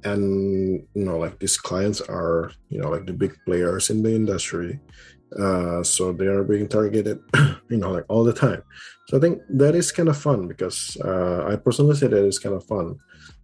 and 0.07 0.87
you 0.95 1.05
know, 1.05 1.19
like 1.19 1.38
these 1.38 1.59
clients 1.59 2.01
are 2.01 2.53
you 2.71 2.79
know 2.79 2.90
like 2.90 3.07
the 3.07 3.12
big 3.12 3.35
players 3.45 3.90
in 3.90 4.03
the 4.03 4.14
industry, 4.14 4.79
uh, 5.35 5.83
so 5.83 6.12
they 6.12 6.27
are 6.27 6.45
being 6.45 6.69
targeted, 6.69 7.19
you 7.69 7.77
know, 7.77 7.90
like 7.90 8.07
all 8.09 8.23
the 8.23 8.33
time. 8.33 8.62
So 9.09 9.19
I 9.19 9.21
think 9.21 9.42
that 9.51 9.75
is 9.75 9.90
kind 9.90 10.09
of 10.09 10.16
fun 10.16 10.47
because 10.47 10.97
uh, 11.05 11.47
I 11.51 11.57
personally 11.57 11.97
say 11.97 12.07
that 12.07 12.25
is 12.25 12.38
kind 12.38 12.55
of 12.55 12.64
fun 12.66 12.97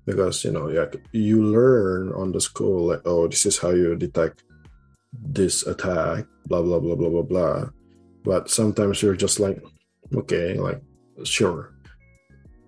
because 0.07 0.45
you 0.45 0.53
know, 0.53 0.71
yeah, 0.71 0.87
you 1.13 1.43
learn 1.43 2.13
on 2.15 2.31
the 2.33 2.41
school 2.41 2.89
like, 2.89 3.03
oh, 3.05 3.27
this 3.27 3.47
is 3.47 3.59
how 3.59 3.71
you 3.71 3.97
detect 3.97 4.45
this 5.13 5.67
attack, 5.67 6.27
blah 6.47 6.63
blah 6.63 6.79
blah 6.79 6.95
blah 6.95 7.11
blah 7.11 7.27
blah. 7.27 7.59
But 8.23 8.51
sometimes 8.51 9.03
you're 9.03 9.19
just 9.19 9.41
like, 9.41 9.59
okay, 10.15 10.55
like 10.55 10.81
sure. 11.25 11.75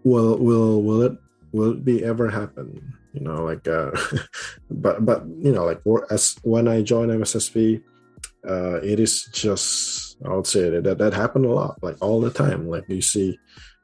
Will 0.02 0.36
will 0.36 0.82
will 0.82 1.02
it 1.02 1.16
will 1.52 1.72
it 1.72 1.84
be 1.84 2.04
ever 2.04 2.28
happen? 2.28 2.82
You 3.14 3.20
know 3.20 3.44
like 3.44 3.66
uh 3.68 3.90
but 4.70 5.04
but 5.04 5.24
you 5.38 5.52
know 5.52 5.64
like 5.64 5.80
as 6.10 6.36
when 6.42 6.68
i 6.68 6.82
joined 6.82 7.10
mssp 7.12 7.80
uh 8.48 8.76
it 8.82 9.00
is 9.00 9.24
just 9.32 10.16
i 10.26 10.34
would 10.34 10.46
say 10.46 10.68
that 10.68 10.98
that 10.98 11.14
happened 11.14 11.46
a 11.46 11.50
lot 11.50 11.82
like 11.82 11.96
all 12.00 12.20
the 12.20 12.30
time. 12.30 12.68
Like 12.68 12.84
you 12.88 13.00
see 13.00 13.38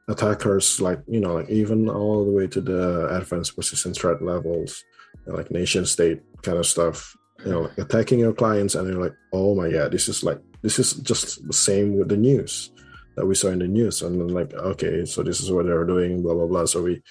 attackers 0.07 0.81
like 0.81 0.99
you 1.07 1.19
know 1.19 1.35
like 1.35 1.49
even 1.49 1.89
all 1.89 2.25
the 2.25 2.31
way 2.31 2.47
to 2.47 2.61
the 2.61 3.07
advanced 3.15 3.55
persistent 3.55 3.95
threat 3.95 4.21
levels 4.21 4.83
like 5.27 5.51
nation 5.51 5.85
state 5.85 6.19
kind 6.41 6.57
of 6.57 6.65
stuff 6.65 7.15
you 7.45 7.51
know 7.51 7.61
like 7.61 7.77
attacking 7.77 8.19
your 8.19 8.33
clients 8.33 8.75
and 8.75 8.87
you're 8.87 9.01
like 9.01 9.15
oh 9.31 9.55
my 9.55 9.69
god 9.71 9.91
this 9.91 10.09
is 10.09 10.23
like 10.23 10.39
this 10.63 10.79
is 10.79 10.93
just 10.93 11.45
the 11.47 11.53
same 11.53 11.97
with 11.97 12.09
the 12.09 12.17
news 12.17 12.71
that 13.15 13.25
we 13.25 13.35
saw 13.35 13.49
in 13.49 13.59
the 13.59 13.67
news. 13.67 14.01
And 14.01 14.19
then 14.19 14.29
like 14.29 14.53
okay 14.53 15.05
so 15.05 15.23
this 15.23 15.39
is 15.41 15.51
what 15.51 15.65
they're 15.65 15.85
doing 15.85 16.21
blah 16.21 16.33
blah 16.33 16.47
blah. 16.47 16.65
So 16.65 16.83
we 16.83 17.01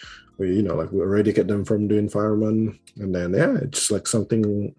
we 0.41 0.57
you 0.57 0.63
know 0.63 0.75
like 0.75 0.91
we 0.91 1.01
eradicate 1.01 1.47
them 1.47 1.65
from 1.65 1.87
the 1.87 1.97
environment 1.97 2.81
and 2.97 3.15
then 3.15 3.35
yeah 3.35 3.55
it's 3.61 3.91
like 3.91 4.07
something 4.07 4.75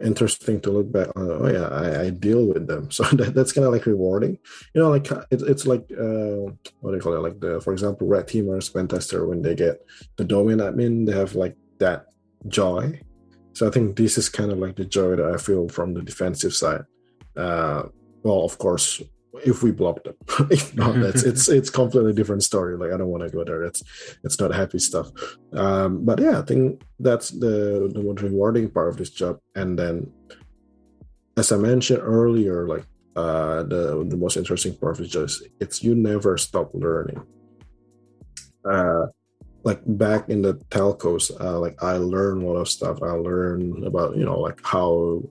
interesting 0.00 0.60
to 0.60 0.70
look 0.70 0.92
back 0.92 1.08
on. 1.16 1.30
Oh 1.30 1.48
yeah 1.48 1.68
i, 1.68 2.02
I 2.04 2.10
deal 2.10 2.46
with 2.46 2.66
them. 2.66 2.90
So 2.96 3.04
that, 3.18 3.34
that's 3.34 3.52
kind 3.52 3.66
of 3.66 3.72
like 3.72 3.86
rewarding. 3.86 4.38
You 4.74 4.82
know 4.82 4.90
like 4.90 5.10
it, 5.30 5.42
it's 5.52 5.66
like 5.66 5.90
uh 5.92 6.50
what 6.80 6.90
do 6.90 6.96
you 6.96 7.00
call 7.00 7.14
it? 7.14 7.26
Like 7.28 7.40
the 7.40 7.60
for 7.60 7.72
example 7.72 8.06
red 8.06 8.26
teamers 8.26 8.72
pen 8.72 8.88
tester 8.88 9.26
when 9.26 9.42
they 9.42 9.54
get 9.54 9.84
the 10.16 10.24
domain 10.24 10.58
admin 10.58 11.06
they 11.06 11.12
have 11.12 11.34
like 11.34 11.56
that 11.78 12.06
joy. 12.48 13.00
So 13.54 13.66
i 13.66 13.70
think 13.70 13.96
this 13.96 14.18
is 14.18 14.28
kind 14.28 14.52
of 14.52 14.58
like 14.58 14.76
the 14.76 14.84
joy 14.84 15.16
that 15.16 15.34
i 15.34 15.36
feel 15.36 15.68
from 15.68 15.94
the 15.94 16.02
defensive 16.02 16.54
side. 16.54 16.84
Uh 17.36 17.84
well 18.22 18.44
of 18.44 18.58
course 18.58 19.02
if 19.44 19.62
we 19.62 19.70
block 19.70 20.04
them. 20.04 20.14
If 20.50 20.74
not 20.74 20.94
that's 21.02 21.22
it's 21.22 21.48
it's 21.48 21.70
completely 21.70 22.12
different 22.12 22.42
story. 22.42 22.76
Like 22.76 22.92
i 22.92 22.96
don't 22.96 23.08
want 23.08 23.24
to 23.24 23.30
go 23.30 23.44
there. 23.44 23.64
It's 23.64 23.82
it's 24.24 24.38
not 24.40 24.54
happy 24.54 24.78
stuff. 24.78 25.08
Um 25.52 26.04
but 26.04 26.20
yeah 26.20 26.38
i 26.38 26.42
think 26.42 26.82
that's 26.98 27.30
the 27.30 27.90
the 27.92 28.02
most 28.02 28.22
rewarding 28.22 28.70
part 28.70 28.88
of 28.88 28.96
this 28.96 29.10
job. 29.10 29.38
And 29.54 29.78
then 29.78 30.12
as 31.36 31.52
i 31.52 31.56
mentioned 31.56 32.02
earlier 32.02 32.66
like 32.66 32.84
uh 33.14 33.62
the 33.62 34.04
the 34.08 34.16
most 34.16 34.36
interesting 34.36 34.74
part 34.76 34.98
of 34.98 35.04
is 35.04 35.10
just 35.10 35.42
it's 35.60 35.82
you 35.82 35.94
never 35.94 36.36
stop 36.38 36.70
learning. 36.74 37.22
Uh 38.64 39.06
like 39.64 39.80
back 39.84 40.28
in 40.28 40.40
the 40.40 40.54
telcos 40.70 41.28
uh, 41.40 41.58
like 41.58 41.76
i 41.82 41.96
learned 41.96 42.42
a 42.42 42.46
lot 42.46 42.60
of 42.60 42.68
stuff. 42.68 43.02
I 43.02 43.10
learned 43.10 43.84
about 43.84 44.16
you 44.16 44.24
know 44.24 44.38
like 44.38 44.60
how 44.64 45.22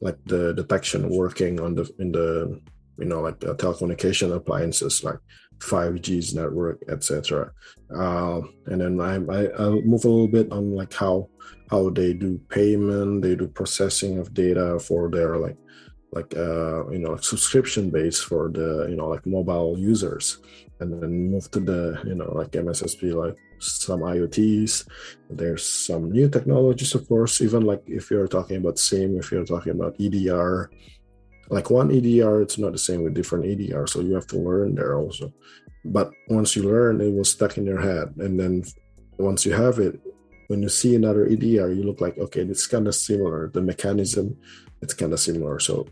like 0.00 0.18
the 0.26 0.52
detection 0.54 1.08
working 1.08 1.60
on 1.60 1.74
the 1.74 1.88
in 1.98 2.12
the 2.12 2.60
you 2.98 3.04
know 3.04 3.20
like 3.20 3.42
uh, 3.44 3.54
telecommunication 3.54 4.34
appliances 4.34 5.04
like 5.04 5.18
5g's 5.58 6.34
network 6.34 6.82
etc 6.88 7.50
uh, 7.96 8.40
and 8.66 8.80
then 8.80 9.00
I, 9.00 9.14
I 9.16 9.46
i'll 9.58 9.82
move 9.82 10.04
a 10.04 10.08
little 10.08 10.28
bit 10.28 10.50
on 10.52 10.74
like 10.74 10.92
how 10.92 11.28
how 11.70 11.90
they 11.90 12.12
do 12.12 12.40
payment 12.48 13.22
they 13.22 13.34
do 13.34 13.48
processing 13.48 14.18
of 14.18 14.34
data 14.34 14.78
for 14.78 15.10
their 15.10 15.38
like 15.38 15.56
like 16.14 16.32
uh 16.36 16.88
you 16.90 16.98
know 16.98 17.10
like 17.12 17.24
subscription 17.24 17.90
base 17.90 18.20
for 18.22 18.48
the 18.48 18.86
you 18.88 18.96
know 18.96 19.08
like 19.08 19.26
mobile 19.26 19.76
users. 19.76 20.38
And 20.80 20.90
then 21.00 21.30
move 21.30 21.50
to 21.52 21.60
the 21.60 22.00
you 22.04 22.16
know 22.16 22.30
like 22.34 22.50
mssp 22.50 23.02
like 23.14 23.36
some 23.60 24.02
iots 24.02 24.84
there's 25.30 25.64
some 25.64 26.10
new 26.10 26.28
technologies 26.28 26.94
of 26.94 27.06
course 27.08 27.40
even 27.40 27.62
like 27.62 27.82
if 27.86 28.10
you're 28.10 28.26
talking 28.26 28.56
about 28.56 28.78
SIEM, 28.78 29.16
if 29.16 29.30
you're 29.30 29.44
talking 29.44 29.72
about 29.72 29.96
edr 29.98 30.68
like 31.50 31.70
one 31.70 31.90
EDR, 31.90 32.42
it's 32.42 32.58
not 32.58 32.72
the 32.72 32.78
same 32.78 33.02
with 33.02 33.14
different 33.14 33.44
EDR. 33.44 33.86
So 33.86 34.00
you 34.00 34.14
have 34.14 34.26
to 34.28 34.38
learn 34.38 34.74
there 34.74 34.96
also. 34.96 35.32
But 35.84 36.10
once 36.28 36.56
you 36.56 36.62
learn, 36.62 37.00
it 37.00 37.12
will 37.12 37.24
stuck 37.24 37.58
in 37.58 37.66
your 37.66 37.80
head. 37.80 38.14
And 38.18 38.40
then 38.40 38.64
once 39.18 39.44
you 39.44 39.52
have 39.52 39.78
it, 39.78 40.00
when 40.48 40.62
you 40.62 40.68
see 40.68 40.94
another 40.94 41.26
EDR, 41.26 41.72
you 41.72 41.82
look 41.84 42.00
like, 42.00 42.18
okay, 42.18 42.40
it's 42.40 42.66
kind 42.66 42.86
of 42.86 42.94
similar. 42.94 43.50
The 43.50 43.62
mechanism, 43.62 44.36
it's 44.82 44.94
kind 44.94 45.12
of 45.12 45.20
similar. 45.20 45.58
So 45.58 45.86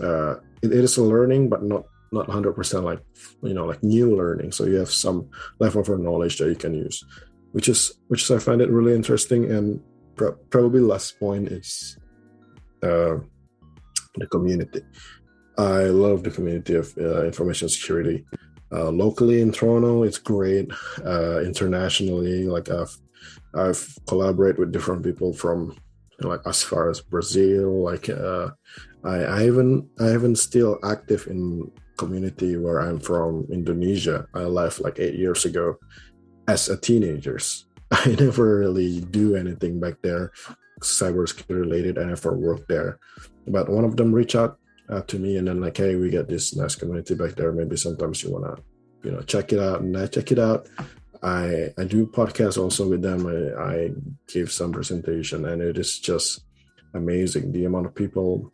uh, 0.00 0.34
it, 0.62 0.72
it 0.72 0.84
is 0.84 0.96
a 0.96 1.02
learning, 1.02 1.48
but 1.48 1.62
not 1.62 1.84
not 2.14 2.28
100% 2.28 2.84
like, 2.84 3.00
you 3.42 3.52
know, 3.52 3.66
like 3.66 3.82
new 3.82 4.16
learning. 4.16 4.52
So 4.52 4.64
you 4.64 4.76
have 4.76 4.90
some 4.90 5.28
leftover 5.58 5.98
knowledge 5.98 6.38
that 6.38 6.48
you 6.48 6.54
can 6.54 6.72
use, 6.72 7.04
which 7.52 7.68
is, 7.68 7.92
which 8.06 8.22
is, 8.22 8.30
I 8.30 8.38
find 8.38 8.62
it 8.62 8.70
really 8.70 8.94
interesting. 8.94 9.50
And 9.50 9.80
pro- 10.14 10.36
probably 10.50 10.80
last 10.80 11.18
point 11.18 11.48
is, 11.48 11.98
uh, 12.82 13.16
the 14.16 14.26
community. 14.26 14.82
I 15.56 15.84
love 15.84 16.22
the 16.22 16.30
community 16.30 16.74
of 16.74 16.92
uh, 16.98 17.24
information 17.24 17.68
security. 17.68 18.24
Uh, 18.72 18.90
locally 18.90 19.40
in 19.40 19.52
Toronto, 19.52 20.02
it's 20.02 20.18
great. 20.18 20.70
Uh, 21.04 21.40
internationally, 21.42 22.44
like 22.44 22.70
I've 22.70 22.96
I've 23.54 23.86
collaborated 24.08 24.58
with 24.58 24.72
different 24.72 25.04
people 25.04 25.32
from 25.32 25.76
like 26.20 26.40
as 26.46 26.62
far 26.62 26.90
as 26.90 27.00
Brazil. 27.00 27.84
Like 27.84 28.08
uh, 28.08 28.50
I 29.04 29.16
I 29.24 29.46
even 29.46 29.88
I 30.00 30.14
even 30.14 30.34
still 30.34 30.78
active 30.82 31.26
in 31.28 31.70
community 31.96 32.56
where 32.56 32.80
I'm 32.80 32.98
from, 32.98 33.46
Indonesia. 33.52 34.26
I 34.34 34.50
left 34.50 34.80
like 34.80 34.98
eight 34.98 35.14
years 35.14 35.44
ago 35.44 35.76
as 36.48 36.68
a 36.68 36.76
teenagers. 36.76 37.66
I 37.92 38.16
never 38.18 38.58
really 38.58 39.00
do 39.02 39.36
anything 39.36 39.78
back 39.78 40.02
there 40.02 40.32
cybersecurity 40.80 41.60
related. 41.60 41.98
I 41.98 42.04
never 42.04 42.36
worked 42.36 42.68
there. 42.68 42.98
But 43.46 43.68
one 43.68 43.84
of 43.84 43.96
them 43.96 44.12
reached 44.12 44.34
out 44.34 44.58
uh, 44.88 45.02
to 45.02 45.18
me 45.18 45.36
and 45.36 45.48
then 45.48 45.60
like 45.60 45.76
hey 45.76 45.96
we 45.96 46.10
got 46.10 46.28
this 46.28 46.54
nice 46.56 46.74
community 46.74 47.14
back 47.14 47.34
there. 47.34 47.52
Maybe 47.52 47.76
sometimes 47.76 48.22
you 48.22 48.32
want 48.32 48.44
to 48.44 48.62
you 49.02 49.12
know 49.12 49.22
check 49.22 49.52
it 49.52 49.60
out. 49.60 49.80
And 49.80 49.96
i 49.96 50.06
check 50.06 50.32
it 50.32 50.38
out. 50.38 50.68
I 51.22 51.72
i 51.78 51.84
do 51.84 52.06
podcasts 52.06 52.58
also 52.58 52.88
with 52.88 53.02
them. 53.02 53.26
I, 53.26 53.62
I 53.62 53.90
give 54.26 54.52
some 54.52 54.72
presentation 54.72 55.46
and 55.46 55.62
it 55.62 55.78
is 55.78 55.98
just 55.98 56.44
amazing. 56.94 57.52
The 57.52 57.64
amount 57.64 57.86
of 57.86 57.94
people 57.94 58.52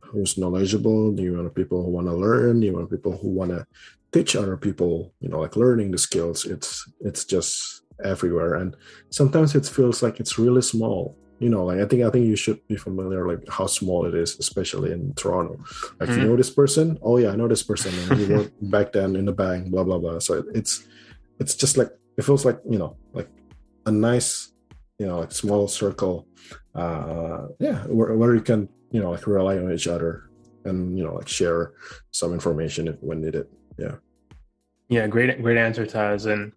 who's 0.00 0.38
knowledgeable 0.38 1.14
the 1.14 1.26
amount 1.26 1.46
of 1.46 1.54
people 1.54 1.84
who 1.84 1.90
want 1.90 2.06
to 2.06 2.14
learn 2.14 2.60
the 2.60 2.68
amount 2.68 2.84
of 2.84 2.90
people 2.90 3.16
who 3.18 3.28
want 3.28 3.50
to 3.50 3.66
teach 4.10 4.34
other 4.34 4.56
people 4.56 5.12
you 5.20 5.28
know 5.28 5.40
like 5.40 5.56
learning 5.56 5.90
the 5.90 5.98
skills. 5.98 6.44
It's 6.44 6.90
it's 7.00 7.24
just 7.24 7.82
everywhere. 8.04 8.54
And 8.54 8.76
sometimes 9.10 9.54
it 9.54 9.66
feels 9.66 10.02
like 10.02 10.20
it's 10.20 10.38
really 10.38 10.62
small 10.62 11.16
you 11.38 11.48
know 11.48 11.64
like 11.64 11.78
i 11.78 11.84
think 11.84 12.02
i 12.02 12.10
think 12.10 12.26
you 12.26 12.36
should 12.36 12.60
be 12.66 12.76
familiar 12.76 13.26
like 13.26 13.46
how 13.48 13.66
small 13.66 14.04
it 14.06 14.14
is 14.14 14.38
especially 14.38 14.92
in 14.92 15.14
toronto. 15.14 15.56
Like 16.00 16.08
mm-hmm. 16.08 16.20
you 16.20 16.26
know 16.26 16.36
this 16.36 16.50
person? 16.50 16.98
Oh 17.02 17.16
yeah 17.18 17.30
i 17.30 17.36
know 17.36 17.48
this 17.48 17.62
person 17.62 17.92
and 18.10 18.28
worked 18.28 18.54
back 18.70 18.92
then 18.92 19.16
in 19.16 19.24
the 19.24 19.32
bank 19.32 19.70
blah 19.70 19.84
blah 19.84 19.98
blah. 19.98 20.18
So 20.18 20.44
it's 20.54 20.86
it's 21.38 21.54
just 21.54 21.76
like 21.76 21.90
it 22.16 22.22
feels 22.24 22.44
like 22.44 22.60
you 22.68 22.78
know 22.78 22.96
like 23.12 23.28
a 23.86 23.92
nice 23.92 24.52
you 24.98 25.06
know 25.06 25.20
like 25.20 25.32
small 25.32 25.68
circle. 25.68 26.26
Uh 26.74 27.48
yeah 27.58 27.84
where, 27.86 28.14
where 28.14 28.34
you 28.34 28.40
can 28.40 28.68
you 28.90 29.00
know 29.00 29.10
like 29.10 29.26
rely 29.26 29.58
on 29.58 29.72
each 29.72 29.86
other 29.86 30.30
and 30.64 30.98
you 30.98 31.04
know 31.04 31.14
like 31.14 31.28
share 31.28 31.72
some 32.10 32.32
information 32.32 32.88
if 32.88 32.96
when 33.00 33.20
needed. 33.20 33.46
Yeah. 33.78 33.96
Yeah 34.88 35.06
great 35.06 35.40
great 35.42 35.58
answer 35.58 35.86
taz. 35.86 36.26
And 36.26 36.52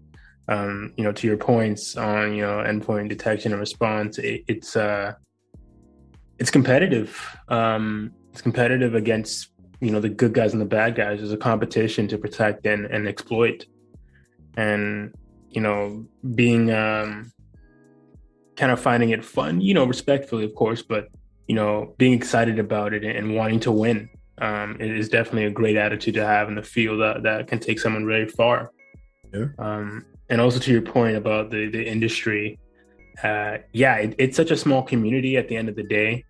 um, 0.47 0.93
you 0.97 1.03
know, 1.03 1.11
to 1.11 1.27
your 1.27 1.37
points 1.37 1.95
on 1.95 2.33
you 2.33 2.41
know 2.41 2.57
endpoint 2.57 3.09
detection 3.09 3.51
and 3.51 3.59
response, 3.59 4.17
it, 4.17 4.43
it's 4.47 4.75
uh, 4.75 5.13
it's 6.39 6.51
competitive. 6.51 7.17
Um, 7.47 8.11
it's 8.31 8.41
competitive 8.41 8.95
against 8.95 9.51
you 9.79 9.91
know 9.91 9.99
the 9.99 10.09
good 10.09 10.33
guys 10.33 10.53
and 10.53 10.61
the 10.61 10.65
bad 10.65 10.95
guys. 10.95 11.19
There's 11.19 11.33
a 11.33 11.37
competition 11.37 12.07
to 12.09 12.17
protect 12.17 12.65
and, 12.65 12.85
and 12.85 13.07
exploit, 13.07 13.65
and 14.57 15.13
you 15.51 15.61
know, 15.61 16.05
being 16.33 16.71
um, 16.71 17.31
kind 18.55 18.71
of 18.71 18.79
finding 18.79 19.09
it 19.09 19.23
fun, 19.23 19.61
you 19.61 19.73
know, 19.73 19.85
respectfully, 19.85 20.45
of 20.45 20.55
course, 20.55 20.81
but 20.81 21.07
you 21.47 21.55
know, 21.55 21.93
being 21.97 22.13
excited 22.13 22.59
about 22.59 22.93
it 22.93 23.03
and 23.03 23.35
wanting 23.35 23.59
to 23.59 23.71
win. 23.71 24.09
Um, 24.37 24.77
it 24.79 24.89
is 24.89 25.09
definitely 25.09 25.45
a 25.45 25.51
great 25.51 25.75
attitude 25.75 26.13
to 26.15 26.25
have 26.25 26.47
in 26.47 26.55
the 26.55 26.63
field 26.63 27.01
that, 27.01 27.23
that 27.23 27.47
can 27.47 27.59
take 27.59 27.79
someone 27.79 28.05
very 28.07 28.27
far. 28.27 28.71
Yeah. 29.33 29.47
Um, 29.59 30.05
and 30.31 30.39
also 30.39 30.59
to 30.59 30.71
your 30.71 30.81
point 30.81 31.17
about 31.17 31.51
the 31.51 31.69
the 31.69 31.85
industry, 31.85 32.57
uh, 33.23 33.57
yeah, 33.73 33.97
it, 33.97 34.15
it's 34.17 34.37
such 34.37 34.49
a 34.49 34.57
small 34.57 34.81
community 34.81 35.37
at 35.37 35.47
the 35.49 35.57
end 35.57 35.69
of 35.69 35.75
the 35.75 35.83
day, 35.83 36.23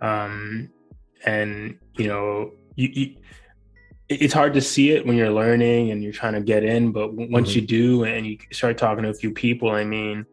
um, 0.00 0.70
and 1.24 1.78
you 1.98 2.08
know, 2.08 2.50
you, 2.74 2.88
you, 2.88 3.16
it's 4.08 4.32
hard 4.32 4.54
to 4.54 4.62
see 4.62 4.92
it 4.92 5.06
when 5.06 5.14
you're 5.14 5.30
learning 5.30 5.90
and 5.90 6.02
you're 6.02 6.12
trying 6.12 6.32
to 6.32 6.40
get 6.40 6.64
in, 6.64 6.90
but 6.90 7.12
once 7.12 7.50
mm-hmm. 7.50 7.60
you 7.60 7.66
do 7.66 8.04
and 8.04 8.26
you 8.26 8.38
start 8.50 8.78
talking 8.78 9.04
to 9.04 9.10
a 9.10 9.14
few 9.14 9.30
people, 9.30 9.70
I 9.70 9.84
mean, 9.84 10.24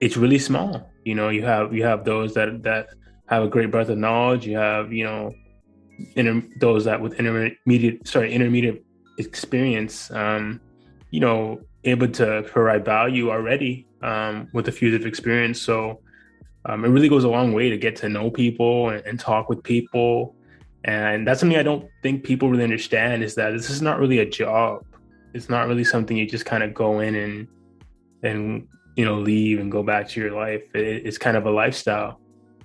it's 0.00 0.16
really 0.16 0.38
small. 0.38 0.88
You 1.04 1.16
know, 1.16 1.30
you 1.30 1.44
have 1.44 1.74
you 1.74 1.82
have 1.82 2.04
those 2.04 2.34
that 2.34 2.62
that 2.62 2.90
have 3.26 3.42
a 3.42 3.48
great 3.48 3.72
breadth 3.72 3.90
of 3.90 3.98
knowledge. 3.98 4.46
You 4.46 4.56
have 4.56 4.92
you 4.92 5.02
know, 5.02 5.34
inter- 6.14 6.48
those 6.60 6.84
that 6.84 7.00
with 7.00 7.14
intermediate 7.14 8.06
sorry 8.06 8.32
intermediate 8.32 8.84
experience. 9.18 10.08
Um, 10.12 10.60
you 11.10 11.20
know, 11.20 11.62
able 11.84 12.08
to 12.08 12.42
provide 12.42 12.84
value 12.84 13.30
already 13.30 13.86
um, 14.02 14.48
with 14.52 14.68
a 14.68 14.72
few 14.72 14.94
of 14.94 15.06
experience. 15.06 15.60
So 15.60 16.00
um, 16.64 16.84
it 16.84 16.88
really 16.88 17.08
goes 17.08 17.24
a 17.24 17.28
long 17.28 17.52
way 17.52 17.70
to 17.70 17.76
get 17.76 17.96
to 17.96 18.08
know 18.08 18.30
people 18.30 18.90
and, 18.90 19.04
and, 19.06 19.18
talk 19.18 19.48
with 19.48 19.62
people. 19.62 20.34
And 20.84 21.26
that's 21.26 21.40
something 21.40 21.58
I 21.58 21.62
don't 21.62 21.88
think 22.02 22.24
people 22.24 22.50
really 22.50 22.64
understand 22.64 23.22
is 23.22 23.34
that 23.36 23.52
this 23.52 23.70
is 23.70 23.80
not 23.80 23.98
really 23.98 24.18
a 24.18 24.26
job. 24.26 24.84
It's 25.34 25.48
not 25.48 25.68
really 25.68 25.84
something 25.84 26.16
you 26.16 26.26
just 26.26 26.46
kind 26.46 26.62
of 26.62 26.74
go 26.74 27.00
in 27.00 27.14
and 27.14 27.48
and 28.22 28.66
you 28.96 29.04
know 29.04 29.18
leave 29.18 29.60
and 29.60 29.70
go 29.70 29.82
back 29.82 30.08
to 30.08 30.20
your 30.20 30.32
life. 30.32 30.62
It, 30.74 31.06
it's 31.06 31.18
kind 31.18 31.36
of 31.36 31.46
a 31.46 31.50
lifestyle. 31.50 32.20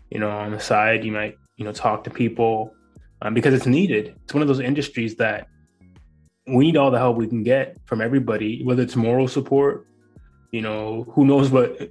You 0.10 0.20
know, 0.20 0.30
on 0.30 0.52
the 0.52 0.60
side, 0.60 1.04
you 1.04 1.12
might 1.12 1.38
you 1.58 1.66
know 1.66 1.72
talk 1.72 2.04
to 2.06 2.10
people 2.10 2.74
um, 3.22 3.34
because 3.34 3.54
it's 3.54 3.66
needed. 3.66 4.16
It's 4.24 4.34
one 4.34 4.42
of 4.42 4.48
those 4.48 4.60
industries 4.60 5.16
that 5.18 5.48
we 6.48 6.66
need 6.66 6.78
all 6.78 6.92
the 6.92 6.98
help 6.98 7.18
we 7.18 7.28
can 7.28 7.44
get 7.44 7.78
from 7.86 8.02
everybody, 8.02 8.64
whether 8.64 8.84
it's 8.84 8.96
moral 8.96 9.28
support. 9.28 9.88
You 10.52 10.62
know, 10.62 11.06
who 11.10 11.26
knows 11.26 11.50
what 11.50 11.90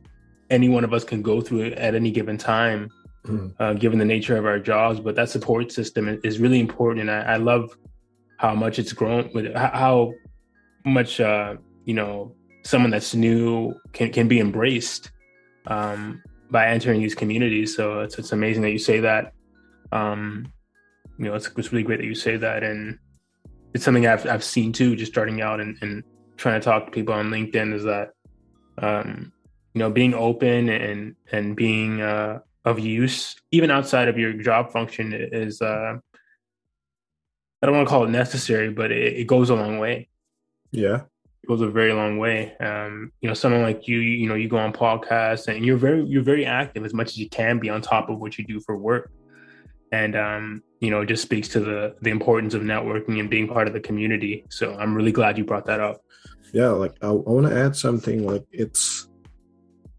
any 0.51 0.69
one 0.69 0.85
of 0.85 0.93
us 0.93 1.05
can 1.05 1.23
go 1.23 1.41
through 1.41 1.73
at 1.73 1.95
any 1.95 2.11
given 2.11 2.37
time, 2.37 2.91
mm. 3.27 3.53
uh, 3.59 3.73
given 3.75 3.99
the 3.99 4.05
nature 4.05 4.37
of 4.37 4.47
our 4.47 4.59
jobs. 4.59 5.01
But 5.01 5.17
that 5.17 5.31
support 5.31 5.73
system 5.73 6.21
is 6.23 6.39
really 6.39 6.61
important, 6.61 7.09
and 7.09 7.11
I, 7.11 7.35
I 7.35 7.37
love 7.37 7.77
how 8.37 8.55
much 8.55 8.79
it's 8.79 8.93
grown 8.93 9.31
with 9.35 9.55
how 9.55 10.13
much 10.85 11.21
uh, 11.21 11.57
you 11.85 11.95
know 11.95 12.35
someone 12.65 12.91
that's 12.91 13.15
new 13.15 13.75
can 13.93 14.13
can 14.13 14.29
be 14.29 14.39
embraced 14.39 15.11
um, 15.67 16.23
by 16.51 16.69
entering 16.69 17.01
these 17.01 17.15
communities. 17.15 17.75
So 17.75 18.01
it's 18.01 18.19
it's 18.19 18.33
amazing 18.33 18.63
that 18.63 18.71
you 18.71 18.79
say 18.79 19.01
that. 19.01 19.33
Um, 19.91 20.53
you 21.19 21.27
know, 21.27 21.35
it's, 21.35 21.51
it's 21.57 21.73
really 21.73 21.85
great 21.85 21.99
that 21.99 22.07
you 22.07 22.15
say 22.15 22.37
that, 22.37 22.63
and 22.63 22.99
it's 23.75 23.85
something 23.85 24.07
I've 24.07 24.27
I've 24.27 24.45
seen 24.45 24.73
too, 24.73 24.97
just 24.97 25.13
starting 25.13 25.41
out 25.41 25.61
and, 25.61 25.77
and 25.81 26.03
trying 26.37 26.61
to 26.61 26.65
talk 26.65 26.87
to 26.87 26.91
people 26.91 27.15
on 27.15 27.31
LinkedIn 27.31 27.75
is 27.75 27.85
that 27.85 28.11
um, 28.79 29.33
you 29.75 29.79
know 29.79 29.91
being 29.91 30.15
open 30.15 30.69
and 30.69 31.17
and 31.31 31.57
being 31.57 32.01
uh, 32.01 32.41
of 32.65 32.79
use 32.79 33.37
even 33.51 33.71
outside 33.71 34.09
of 34.09 34.19
your 34.19 34.33
job 34.33 34.73
function 34.73 35.13
is 35.13 35.61
uh, 35.63 35.95
I 37.63 37.67
don't 37.67 37.77
want 37.77 37.87
to 37.87 37.91
call 37.91 38.05
it 38.05 38.11
necessary, 38.11 38.71
but 38.71 38.91
it, 38.91 39.19
it 39.19 39.27
goes 39.27 39.51
a 39.51 39.55
long 39.55 39.79
way. 39.79 40.09
Yeah, 40.71 41.03
it 41.43 41.49
goes 41.49 41.61
a 41.61 41.69
very 41.69 41.93
long 41.93 42.19
way. 42.19 42.57
Um, 42.59 43.13
you 43.21 43.29
know, 43.29 43.35
someone 43.35 43.63
like 43.63 43.89
you, 43.89 43.99
you 43.99 44.29
know, 44.29 44.35
you 44.35 44.49
go 44.49 44.59
on 44.59 44.73
podcasts 44.73 45.49
and 45.49 45.65
you're 45.65 45.77
very 45.77 46.05
you're 46.05 46.23
very 46.23 46.45
active 46.45 46.85
as 46.85 46.93
much 46.93 47.09
as 47.09 47.19
you 47.19 47.29
can 47.29 47.59
be 47.59 47.71
on 47.71 47.81
top 47.81 48.11
of 48.11 48.19
what 48.19 48.37
you 48.39 48.45
do 48.45 48.61
for 48.61 48.77
work, 48.77 49.11
and 49.93 50.17
um, 50.17 50.63
you 50.81 50.91
know, 50.91 51.03
it 51.03 51.07
just 51.07 51.23
speaks 51.23 51.49
to 51.49 51.61
the 51.61 51.95
the 52.01 52.11
importance 52.11 52.55
of 52.55 52.63
networking 52.63 53.21
and 53.21 53.31
being 53.31 53.47
part 53.47 53.69
of 53.69 53.75
the 53.75 53.81
community. 53.81 54.45
So 54.49 54.75
I'm 54.75 54.95
really 54.95 55.13
glad 55.13 55.39
you 55.39 55.45
brought 55.45 55.67
that 55.67 55.81
up. 55.81 56.03
Yeah, 56.53 56.71
like 56.71 56.97
I, 57.03 57.09
I 57.09 57.11
want 57.13 57.47
to 57.47 57.57
add 57.57 57.77
something. 57.77 58.27
Like 58.27 58.45
it's, 58.51 59.09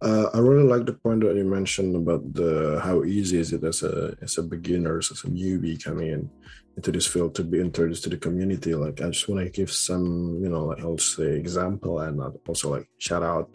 uh, 0.02 0.30
I 0.34 0.40
really 0.40 0.64
like 0.64 0.86
the 0.86 0.94
point 0.94 1.22
that 1.22 1.36
you 1.36 1.46
mentioned 1.46 1.96
about 1.96 2.34
the 2.34 2.82
how 2.84 3.04
easy 3.04 3.40
is 3.40 3.54
it 3.54 3.64
as 3.64 3.84
a 3.84 4.16
as 4.22 4.38
a 4.38 4.44
beginner, 4.44 4.98
as 4.98 5.12
a 5.12 5.28
newbie 5.28 5.82
coming 5.82 6.08
in 6.10 6.30
into 6.76 6.92
this 6.92 7.06
field 7.06 7.36
to 7.36 7.44
be 7.44 7.62
introduced 7.62 8.04
to 8.04 8.10
the 8.10 8.18
community 8.18 8.74
like 8.74 9.00
i 9.00 9.06
just 9.06 9.30
want 9.30 9.40
to 9.40 9.48
give 9.52 9.72
some 9.72 10.40
you 10.42 10.50
know 10.50 10.66
like 10.66 10.82
i'll 10.82 10.98
say 10.98 11.38
example 11.38 12.00
and 12.00 12.20
also 12.48 12.72
like 12.72 12.90
shout 12.98 13.22
out 13.22 13.48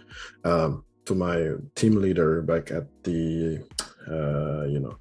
um, 0.45 0.85
to 1.05 1.17
my 1.17 1.51
team 1.75 1.97
leader 1.97 2.43
back 2.43 2.71
at 2.71 2.87
the 3.03 3.59
uh, 4.09 4.65
you 4.67 4.79
know 4.79 4.97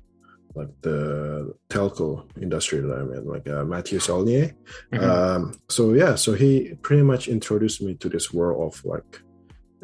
like 0.58 0.82
the 0.82 1.54
telco 1.70 2.26
industry 2.42 2.80
that 2.80 2.94
i'm 2.94 3.14
in 3.14 3.26
like 3.26 3.48
uh, 3.48 3.64
matthew 3.64 4.00
Saulnier. 4.00 4.56
Mm-hmm. 4.92 5.10
Um, 5.10 5.60
so 5.70 5.94
yeah 5.94 6.16
so 6.16 6.34
he 6.34 6.74
pretty 6.82 7.04
much 7.04 7.28
introduced 7.28 7.82
me 7.82 7.96
to 7.96 8.10
this 8.10 8.34
world 8.34 8.74
of 8.74 8.86
like 8.86 9.22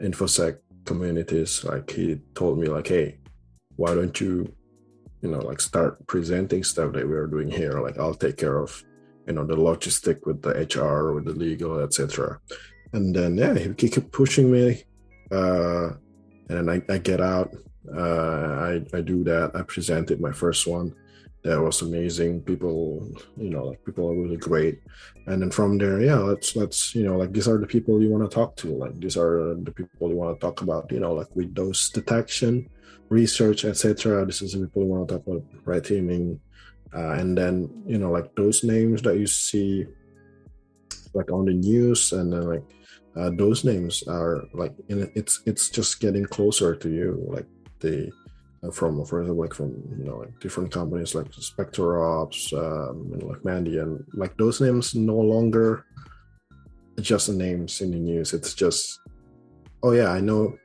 infosec 0.02 0.58
communities 0.86 1.64
like 1.64 1.90
he 1.90 2.20
told 2.36 2.60
me 2.60 2.68
like 2.68 2.88
hey 2.88 3.18
why 3.76 3.94
don't 3.94 4.20
you 4.20 4.52
you 5.22 5.30
know 5.30 5.40
like 5.40 5.62
start 5.62 6.06
presenting 6.08 6.64
stuff 6.64 6.94
that 6.94 7.08
we're 7.08 7.28
doing 7.28 7.50
here 7.50 7.80
like 7.80 7.98
i'll 7.98 8.14
take 8.14 8.38
care 8.38 8.58
of 8.58 8.84
you 9.28 9.34
know 9.34 9.46
the 9.46 9.56
logistic 9.56 10.26
with 10.26 10.42
the 10.42 10.52
hr 10.76 11.14
with 11.14 11.26
the 11.26 11.34
legal 11.34 11.80
etc 11.80 12.40
and 12.92 13.16
then 13.16 13.38
yeah 13.38 13.54
he 13.58 13.74
keep 13.74 14.12
pushing 14.12 14.52
me 14.52 14.84
uh 15.32 15.92
and 16.50 16.70
I, 16.70 16.82
I 16.90 16.98
get 16.98 17.22
out 17.22 17.54
uh 17.96 18.72
i 18.72 18.98
i 18.98 19.02
do 19.02 19.24
that. 19.24 19.52
I 19.56 19.62
presented 19.64 20.22
my 20.22 20.32
first 20.32 20.68
one. 20.68 20.96
That 21.44 21.60
was 21.60 21.82
amazing. 21.82 22.42
People 22.42 23.08
you 23.38 23.50
know 23.50 23.66
like 23.66 23.84
people 23.84 24.10
are 24.10 24.16
really 24.16 24.38
great. 24.38 24.80
And 25.28 25.42
then 25.42 25.52
from 25.52 25.78
there 25.78 26.02
yeah 26.02 26.20
let's 26.20 26.56
let's 26.56 26.96
you 26.96 27.04
know 27.04 27.18
like 27.18 27.34
these 27.34 27.48
are 27.48 27.58
the 27.58 27.68
people 27.68 28.02
you 28.02 28.10
want 28.10 28.30
to 28.30 28.34
talk 28.34 28.56
to. 28.58 28.76
Like 28.76 29.00
these 29.00 29.18
are 29.18 29.56
the 29.56 29.72
people 29.72 30.10
you 30.10 30.16
want 30.16 30.40
to 30.40 30.46
talk 30.46 30.62
about 30.62 30.92
you 30.92 31.00
know 31.00 31.14
like 31.14 31.34
with 31.36 31.54
those 31.54 31.90
detection 31.90 32.70
research, 33.10 33.66
etc. 33.66 34.26
This 34.26 34.42
is 34.42 34.54
the 34.54 34.66
people 34.66 34.84
you 34.84 34.90
want 34.90 35.08
to 35.08 35.16
talk 35.16 35.28
about 35.28 35.44
right? 35.66 35.84
Teaming, 35.84 36.40
uh, 36.94 37.14
and 37.20 37.38
then 37.38 37.70
you 37.86 37.98
know 37.98 38.12
like 38.12 38.36
those 38.36 38.64
names 38.64 39.02
that 39.04 39.18
you 39.18 39.28
see 39.28 39.86
like 41.14 41.32
on 41.32 41.46
the 41.46 41.54
news, 41.54 42.12
and 42.12 42.34
then 42.34 42.42
like 42.42 42.64
uh, 43.16 43.30
those 43.38 43.64
names 43.64 44.04
are 44.08 44.44
like 44.54 44.74
it's 44.90 45.42
it's 45.46 45.70
just 45.70 46.00
getting 46.00 46.26
closer 46.26 46.76
to 46.76 46.90
you, 46.90 47.24
like 47.30 47.48
the 47.84 48.12
uh, 48.64 48.72
from 48.72 49.04
for 49.06 49.22
example 49.22 49.44
like 49.44 49.54
from 49.54 49.72
you 50.00 50.06
know 50.06 50.18
like 50.18 50.40
different 50.40 50.72
companies 50.72 51.14
like 51.14 51.30
SpecterOps, 51.32 52.54
um, 52.54 53.12
and 53.14 53.24
like 53.24 53.44
Mandiant, 53.44 54.04
like 54.14 54.36
those 54.38 54.62
names 54.62 54.96
no 54.96 55.18
longer 55.18 55.86
just 57.00 57.30
names 57.30 57.82
in 57.82 57.92
the 57.92 58.00
news. 58.00 58.34
It's 58.34 58.54
just 58.54 59.00
oh 59.84 59.92
yeah, 59.92 60.10
I 60.10 60.20
know 60.22 60.58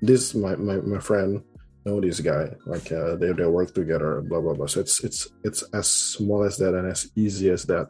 this 0.00 0.34
my 0.34 0.56
my, 0.56 0.76
my 0.76 0.98
friend 0.98 1.42
know 1.84 2.00
this 2.00 2.20
guy. 2.20 2.48
Like 2.66 2.90
uh, 2.90 3.16
they, 3.16 3.32
they 3.32 3.46
work 3.46 3.74
together 3.74 4.22
blah 4.22 4.40
blah 4.40 4.54
blah. 4.54 4.66
So 4.66 4.80
it's 4.80 5.04
it's 5.04 5.28
it's 5.44 5.62
as 5.74 5.88
small 5.88 6.44
as 6.44 6.56
that 6.58 6.74
and 6.74 6.88
as 6.88 7.10
easy 7.16 7.50
as 7.50 7.64
that. 7.64 7.88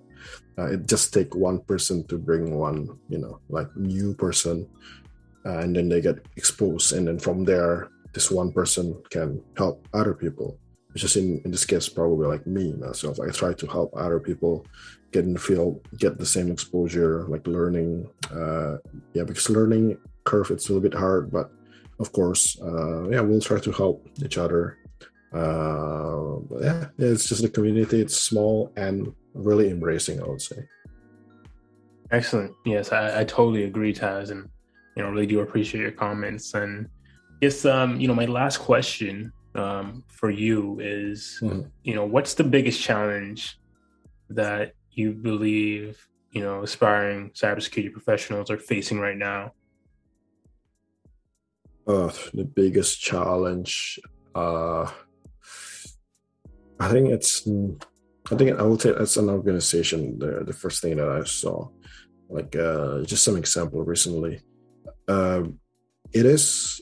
Uh, 0.59 0.72
it 0.72 0.87
just 0.87 1.14
take 1.14 1.35
one 1.35 1.61
person 1.61 2.07
to 2.07 2.18
bring 2.18 2.55
one 2.55 2.99
you 3.09 3.18
know 3.18 3.41
like 3.49 3.74
new 3.76 4.14
person 4.14 4.68
uh, 5.45 5.59
and 5.59 5.74
then 5.74 5.89
they 5.89 6.01
get 6.01 6.18
exposed. 6.37 6.93
And 6.93 7.07
then 7.09 7.18
from 7.18 7.45
there 7.45 7.89
this 8.12 8.30
one 8.30 8.52
person 8.52 9.00
can 9.10 9.42
help 9.56 9.86
other 9.94 10.14
people 10.14 10.58
which 10.92 11.04
is 11.04 11.16
in, 11.16 11.40
in 11.44 11.50
this 11.50 11.64
case 11.64 11.88
probably 11.88 12.26
like 12.26 12.46
me 12.46 12.72
myself 12.74 13.18
i 13.20 13.28
try 13.30 13.52
to 13.52 13.66
help 13.66 13.92
other 13.96 14.20
people 14.20 14.66
get 15.12 15.24
in 15.24 15.32
the 15.32 15.38
field 15.38 15.80
get 15.98 16.18
the 16.18 16.26
same 16.26 16.50
exposure 16.50 17.24
like 17.28 17.46
learning 17.46 18.08
uh 18.34 18.76
yeah 19.14 19.24
because 19.24 19.48
learning 19.50 19.96
curve 20.24 20.50
it's 20.50 20.68
a 20.68 20.72
little 20.72 20.88
bit 20.88 20.98
hard 20.98 21.30
but 21.30 21.50
of 22.02 22.12
course, 22.12 22.60
uh, 22.60 23.08
yeah, 23.10 23.20
we'll 23.20 23.40
try 23.40 23.60
to 23.60 23.72
help 23.72 24.06
each 24.24 24.36
other. 24.36 24.76
Uh, 25.32 26.40
yeah, 26.60 26.88
it's 26.98 27.28
just 27.28 27.42
the 27.42 27.48
community. 27.48 28.00
It's 28.00 28.18
small 28.18 28.72
and 28.76 29.14
really 29.34 29.70
embracing. 29.70 30.20
I 30.20 30.26
would 30.26 30.42
say. 30.42 30.64
Excellent. 32.10 32.52
Yes, 32.66 32.92
I, 32.92 33.20
I 33.20 33.24
totally 33.24 33.64
agree, 33.64 33.94
Taz, 33.94 34.30
and 34.30 34.48
you 34.96 35.02
know, 35.02 35.10
really 35.10 35.26
do 35.26 35.40
appreciate 35.40 35.80
your 35.80 35.92
comments. 35.92 36.52
And 36.54 36.88
yes, 37.43 37.66
um, 37.66 38.01
you 38.01 38.09
know, 38.09 38.14
my 38.14 38.24
last 38.24 38.59
question 38.59 39.32
um, 39.55 40.03
for 40.09 40.30
you 40.30 40.80
is, 40.80 41.38
mm-hmm. 41.43 41.68
you 41.84 41.95
know, 41.95 42.07
what's 42.07 42.32
the 42.34 42.45
biggest 42.45 42.80
challenge 42.80 43.59
that 44.30 44.72
you 44.93 45.12
believe 45.12 46.09
you 46.30 46.40
know 46.40 46.62
aspiring 46.62 47.30
cybersecurity 47.30 47.93
professionals 47.93 48.51
are 48.51 48.57
facing 48.57 48.99
right 48.99 49.18
now? 49.18 49.53
uh, 51.86 52.12
the 52.34 52.45
biggest 52.45 53.01
challenge 53.01 53.99
uh, 54.34 54.88
i 56.80 56.88
think 56.88 57.11
it's 57.11 57.47
i 58.30 58.36
think 58.36 58.59
i 58.59 58.62
will 58.62 58.78
say 58.78 58.90
it's 58.90 59.16
an 59.16 59.28
organization 59.28 60.18
the, 60.18 60.45
the 60.45 60.53
first 60.53 60.82
thing 60.82 60.97
that 60.97 61.09
i 61.09 61.22
saw 61.24 61.68
like 62.28 62.55
uh, 62.57 63.03
just 63.03 63.24
some 63.24 63.36
example 63.36 63.82
recently 63.82 64.40
uh, 65.09 65.43
it 66.12 66.26
is 66.26 66.80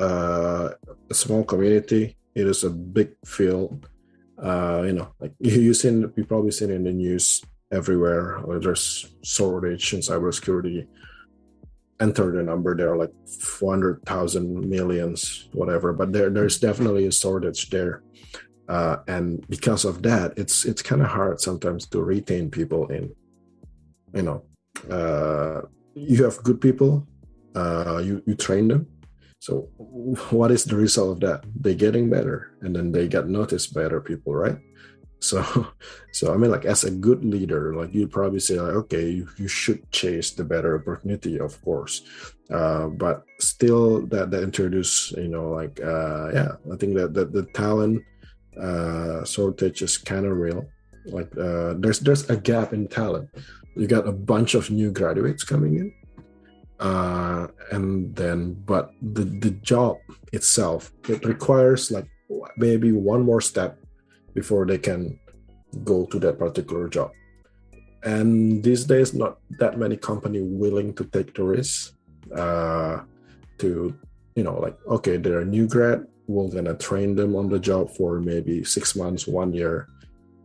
uh, 0.00 0.70
a 1.10 1.14
small 1.14 1.44
community 1.44 2.16
it 2.34 2.46
is 2.46 2.64
a 2.64 2.70
big 2.70 3.10
field. 3.24 3.88
Uh, 4.40 4.82
you 4.86 4.92
know 4.94 5.08
like 5.20 5.32
you, 5.38 5.60
you 5.60 5.74
seen 5.74 6.12
you 6.16 6.24
probably 6.24 6.50
seen 6.50 6.70
in 6.70 6.84
the 6.84 6.92
news 6.92 7.42
everywhere 7.70 8.38
where 8.44 8.58
there's 8.58 9.06
shortage 9.22 9.92
in 9.92 10.00
cybersecurity. 10.00 10.86
Enter 12.00 12.32
the 12.32 12.42
number 12.42 12.74
there 12.74 12.92
are 12.92 12.96
like 12.96 13.12
400,000 13.28 14.68
millions 14.68 15.48
whatever 15.52 15.92
but 15.92 16.12
there 16.12 16.30
there's 16.30 16.58
definitely 16.58 17.06
a 17.06 17.12
shortage 17.12 17.68
there. 17.70 18.02
Uh, 18.68 18.98
and 19.08 19.44
because 19.50 19.84
of 19.84 20.02
that 20.02 20.32
it's 20.38 20.64
it's 20.64 20.80
kind 20.80 21.02
of 21.02 21.08
hard 21.08 21.40
sometimes 21.40 21.86
to 21.86 22.00
retain 22.00 22.48
people 22.50 22.86
in 22.86 23.12
you 24.14 24.22
know 24.22 24.42
uh, 24.88 25.60
you 25.94 26.24
have 26.24 26.42
good 26.44 26.60
people 26.60 27.06
uh, 27.56 28.00
you 28.02 28.22
you 28.26 28.34
train 28.34 28.68
them 28.68 28.86
so 29.40 29.68
what 30.30 30.50
is 30.50 30.64
the 30.64 30.76
result 30.76 31.10
of 31.10 31.20
that? 31.20 31.44
They're 31.56 31.74
getting 31.74 32.08
better 32.08 32.52
and 32.60 32.76
then 32.76 32.92
they 32.92 33.08
get 33.08 33.28
noticed 33.28 33.74
by 33.74 33.84
other 33.84 34.00
people 34.00 34.34
right? 34.34 34.58
So 35.22 35.44
so 36.12 36.32
i 36.32 36.36
mean 36.38 36.50
like 36.50 36.64
as 36.64 36.84
a 36.84 36.90
good 36.90 37.22
leader 37.22 37.76
like 37.76 37.92
you'd 37.92 38.10
probably 38.10 38.40
say 38.40 38.58
like 38.58 38.72
okay 38.84 39.10
you, 39.10 39.28
you 39.36 39.48
should 39.48 39.84
chase 39.92 40.30
the 40.30 40.44
better 40.44 40.80
opportunity 40.80 41.38
of 41.38 41.60
course. 41.60 42.00
Uh, 42.48 42.86
but 42.88 43.26
still 43.38 44.06
that 44.06 44.30
that 44.30 44.42
introduce 44.42 45.12
you 45.12 45.28
know 45.28 45.50
like 45.50 45.76
uh, 45.84 46.32
yeah 46.32 46.52
i 46.72 46.76
think 46.80 46.96
that, 46.96 47.12
that 47.12 47.34
the 47.36 47.44
talent 47.52 48.00
uh, 48.58 49.24
shortage 49.24 49.82
is 49.82 49.98
kind 49.98 50.26
of 50.26 50.36
real. 50.36 50.66
Like 51.06 51.36
uh, 51.36 51.74
there's 51.78 52.00
there's 52.00 52.28
a 52.30 52.36
gap 52.36 52.72
in 52.72 52.88
talent. 52.88 53.30
You 53.76 53.86
got 53.86 54.08
a 54.08 54.12
bunch 54.12 54.54
of 54.54 54.70
new 54.70 54.90
graduates 54.90 55.44
coming 55.44 55.76
in 55.76 55.92
uh, 56.80 57.46
and 57.70 58.16
then 58.16 58.54
but 58.64 58.90
the 59.02 59.24
the 59.24 59.50
job 59.60 59.98
itself 60.32 60.92
it 61.08 61.24
requires 61.24 61.90
like 61.90 62.08
maybe 62.56 62.90
one 62.90 63.22
more 63.22 63.40
step 63.40 63.78
before 64.34 64.64
they 64.64 64.78
can 64.78 65.18
go 65.84 66.06
to 66.06 66.18
that 66.18 66.38
particular 66.38 66.88
job. 66.88 67.10
And 68.02 68.62
these 68.64 68.84
days 68.84 69.12
not 69.12 69.38
that 69.58 69.78
many 69.78 69.96
company 69.96 70.40
willing 70.40 70.94
to 70.94 71.04
take 71.04 71.34
the 71.34 71.44
risk 71.44 71.92
uh, 72.34 73.00
to 73.58 73.94
you 74.34 74.44
know 74.44 74.58
like 74.58 74.76
okay 74.86 75.16
they're 75.16 75.40
a 75.40 75.44
new 75.44 75.66
grad 75.66 76.06
we're 76.28 76.48
gonna 76.48 76.74
train 76.74 77.16
them 77.16 77.34
on 77.34 77.48
the 77.48 77.58
job 77.58 77.90
for 77.96 78.20
maybe 78.20 78.62
six 78.62 78.94
months 78.94 79.26
one 79.26 79.52
year 79.52 79.88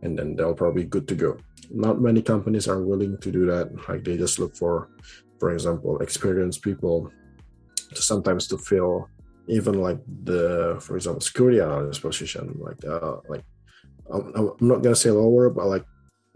and 0.02 0.18
then 0.18 0.36
they'll 0.36 0.54
probably 0.54 0.84
good 0.84 1.08
to 1.08 1.14
go. 1.14 1.38
Not 1.70 2.00
many 2.00 2.20
companies 2.20 2.68
are 2.68 2.82
willing 2.82 3.16
to 3.18 3.30
do 3.32 3.46
that 3.46 3.88
like 3.88 4.04
they 4.04 4.18
just 4.18 4.38
look 4.38 4.54
for 4.54 4.90
for 5.38 5.52
example 5.52 5.98
experienced 6.00 6.62
people 6.62 7.10
to 7.94 8.02
sometimes 8.02 8.46
to 8.48 8.58
fill 8.58 9.08
even 9.48 9.80
like 9.80 9.98
the 10.24 10.76
for 10.80 10.96
example 10.96 11.20
security 11.20 11.60
analyst 11.60 12.02
position 12.02 12.56
like 12.58 12.82
uh 12.84 13.16
like 13.28 13.44
i'm, 14.12 14.32
I'm 14.34 14.68
not 14.68 14.82
gonna 14.82 14.96
say 14.96 15.10
lower 15.10 15.50
but 15.50 15.66
like 15.66 15.84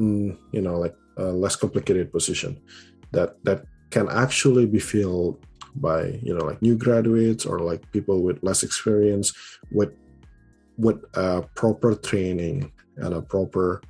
mm, 0.01 0.37
you 0.53 0.61
know 0.61 0.79
like 0.79 0.95
a 1.19 1.25
less 1.25 1.57
complicated 1.57 2.13
position 2.13 2.61
that 3.13 3.43
that 3.45 3.65
can 3.91 4.09
actually 4.09 4.67
be 4.67 4.79
filled 4.79 5.45
by 5.75 6.19
you 6.23 6.35
know 6.35 6.45
like 6.45 6.63
new 6.63 6.77
graduates 6.77 7.47
or 7.47 7.61
like 7.61 7.91
people 7.93 8.23
with 8.23 8.43
less 8.43 8.63
experience 8.63 9.33
with 9.71 9.93
with 10.79 11.03
a 11.15 11.43
proper 11.55 11.95
training 11.95 12.73
and 12.97 13.15
a 13.15 13.23
proper 13.23 13.83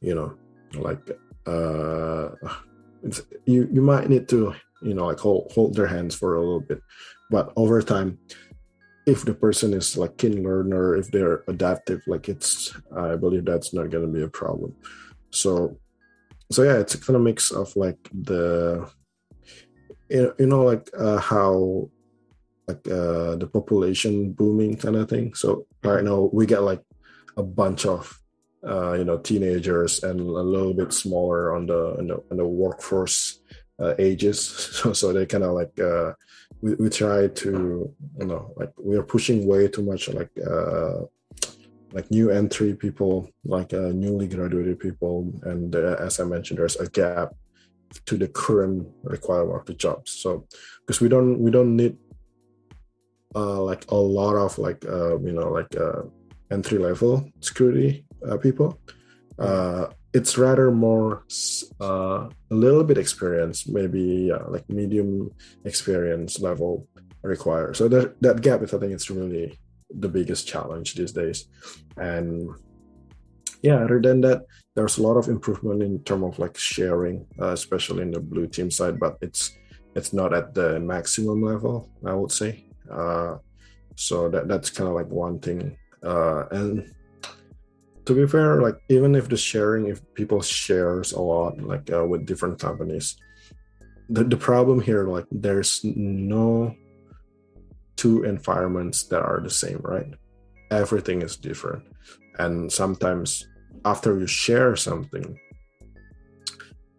you 0.00 0.14
know 0.14 0.34
like 0.80 1.02
uh 1.46 2.30
you 3.44 3.68
you 3.72 3.82
might 3.82 4.08
need 4.08 4.28
to 4.28 4.54
you 4.82 4.94
know 4.94 5.06
like 5.06 5.18
hold 5.18 5.50
hold 5.54 5.74
their 5.74 5.86
hands 5.86 6.14
for 6.14 6.36
a 6.36 6.40
little 6.40 6.60
bit. 6.60 6.80
But 7.30 7.52
over 7.56 7.82
time 7.82 8.18
if 9.06 9.24
the 9.24 9.34
person 9.34 9.72
is 9.72 9.96
like 9.96 10.18
keen 10.18 10.42
learner 10.42 10.94
if 10.94 11.10
they're 11.10 11.42
adaptive 11.48 12.02
like 12.06 12.28
it's 12.28 12.76
i 12.94 13.16
believe 13.16 13.46
that's 13.46 13.72
not 13.72 13.88
going 13.88 14.04
to 14.06 14.12
be 14.12 14.22
a 14.22 14.28
problem. 14.28 14.74
So 15.30 15.78
so 16.50 16.62
yeah 16.62 16.78
it's 16.78 16.96
kind 16.96 17.16
of 17.16 17.22
mix 17.22 17.50
of 17.50 17.74
like 17.76 17.98
the 18.12 18.90
you 20.10 20.34
know 20.38 20.64
like 20.64 20.90
uh, 20.96 21.18
how 21.18 21.90
like 22.66 22.86
uh, 22.86 23.34
the 23.36 23.48
population 23.50 24.32
booming 24.32 24.76
kind 24.76 24.96
of 24.96 25.08
thing. 25.08 25.34
So 25.34 25.66
right 25.82 26.04
now 26.04 26.28
we 26.32 26.46
get 26.46 26.62
like 26.62 26.82
a 27.36 27.42
bunch 27.42 27.86
of 27.86 28.20
uh, 28.66 28.92
you 28.92 29.04
know 29.04 29.18
teenagers 29.18 30.02
and 30.02 30.20
a 30.20 30.22
little 30.22 30.74
bit 30.74 30.92
smaller 30.92 31.54
on 31.54 31.66
the 31.66 31.98
on 31.98 32.06
the, 32.08 32.22
on 32.30 32.36
the 32.36 32.46
workforce 32.46 33.40
uh, 33.80 33.94
ages. 33.98 34.38
So 34.78 34.92
so 34.92 35.12
they 35.12 35.26
kind 35.26 35.44
of 35.44 35.52
like 35.52 35.78
uh, 35.78 36.12
we, 36.60 36.74
we 36.74 36.88
try 36.88 37.28
to 37.28 37.94
you 38.20 38.26
know 38.26 38.52
like 38.56 38.72
we 38.78 38.96
are 38.96 39.02
pushing 39.02 39.46
way 39.46 39.68
too 39.68 39.82
much 39.82 40.08
like 40.08 40.30
uh 40.38 41.02
like 41.92 42.10
new 42.10 42.30
entry 42.30 42.74
people 42.74 43.30
like 43.44 43.72
uh, 43.72 43.92
newly 43.94 44.28
graduated 44.28 44.78
people. 44.78 45.32
And 45.44 45.74
uh, 45.74 45.96
as 45.98 46.20
i 46.20 46.24
mentioned 46.24 46.58
there's 46.58 46.76
a 46.76 46.88
gap 46.88 47.32
to 48.06 48.16
the 48.16 48.28
current 48.28 48.86
requirement 49.02 49.60
of 49.60 49.66
the 49.66 49.74
jobs 49.74 50.10
so 50.12 50.46
because 50.80 51.00
we 51.00 51.08
don't 51.08 51.38
we 51.38 51.50
don't 51.50 51.76
need 51.76 51.96
uh 53.34 53.60
like 53.62 53.90
a 53.90 53.94
lot 53.94 54.36
of 54.36 54.58
like 54.58 54.84
uh 54.86 55.18
you 55.20 55.32
know 55.32 55.48
like 55.50 55.74
uh 55.76 56.02
entry 56.50 56.78
level 56.78 57.28
security 57.40 58.04
people. 58.38 58.78
Uh 59.38 59.86
it's 60.12 60.38
rather 60.38 60.70
more 60.70 61.24
uh 61.80 62.28
a 62.50 62.54
little 62.54 62.82
bit 62.82 62.98
experience 62.98 63.68
maybe 63.68 64.32
uh, 64.32 64.48
like 64.48 64.68
medium 64.68 65.30
experience 65.64 66.40
level 66.40 66.88
required. 67.22 67.76
So 67.76 67.88
that 67.88 68.20
that 68.22 68.40
gap 68.40 68.62
is 68.62 68.74
i 68.74 68.78
think 68.78 68.92
it's 68.92 69.10
really 69.10 69.58
the 69.90 70.08
biggest 70.08 70.46
challenge 70.46 70.94
these 70.94 71.12
days. 71.12 71.46
And 71.96 72.50
yeah 73.62 73.84
other 73.84 74.00
than 74.00 74.20
that 74.22 74.42
there's 74.74 74.98
a 74.98 75.02
lot 75.02 75.16
of 75.16 75.28
improvement 75.28 75.82
in 75.82 75.98
terms 76.04 76.24
of 76.24 76.38
like 76.38 76.56
sharing 76.56 77.26
uh, 77.42 77.52
especially 77.52 78.02
in 78.02 78.12
the 78.12 78.20
blue 78.20 78.46
team 78.46 78.70
side 78.70 79.00
but 79.00 79.18
it's 79.20 79.50
it's 79.96 80.12
not 80.12 80.32
at 80.32 80.54
the 80.54 80.78
maximum 80.78 81.42
level 81.42 81.90
i 82.06 82.14
would 82.14 82.32
say. 82.32 82.64
Uh, 82.90 83.36
so 83.98 84.28
that 84.28 84.46
that's 84.46 84.70
kind 84.70 84.88
of 84.88 84.94
like 84.94 85.08
one 85.08 85.38
thing. 85.40 85.76
Uh, 86.02 86.44
and 86.52 86.94
to 88.08 88.14
be 88.14 88.26
fair 88.26 88.62
like 88.62 88.78
even 88.88 89.14
if 89.14 89.28
the 89.28 89.36
sharing 89.36 89.86
if 89.92 90.00
people 90.14 90.40
shares 90.40 91.12
a 91.12 91.20
lot 91.20 91.52
like 91.60 91.86
uh, 91.92 92.04
with 92.04 92.24
different 92.24 92.58
companies 92.58 93.16
the, 94.08 94.24
the 94.24 94.36
problem 94.36 94.80
here 94.80 95.04
like 95.04 95.26
there's 95.30 95.84
no 95.84 96.74
two 97.98 98.22
environments 98.22 99.02
that 99.10 99.20
are 99.20 99.40
the 99.42 99.50
same, 99.50 99.80
right? 99.82 100.14
Everything 100.70 101.20
is 101.20 101.36
different. 101.36 101.82
And 102.38 102.72
sometimes 102.72 103.46
after 103.84 104.18
you 104.18 104.26
share 104.26 104.76
something 104.76 105.38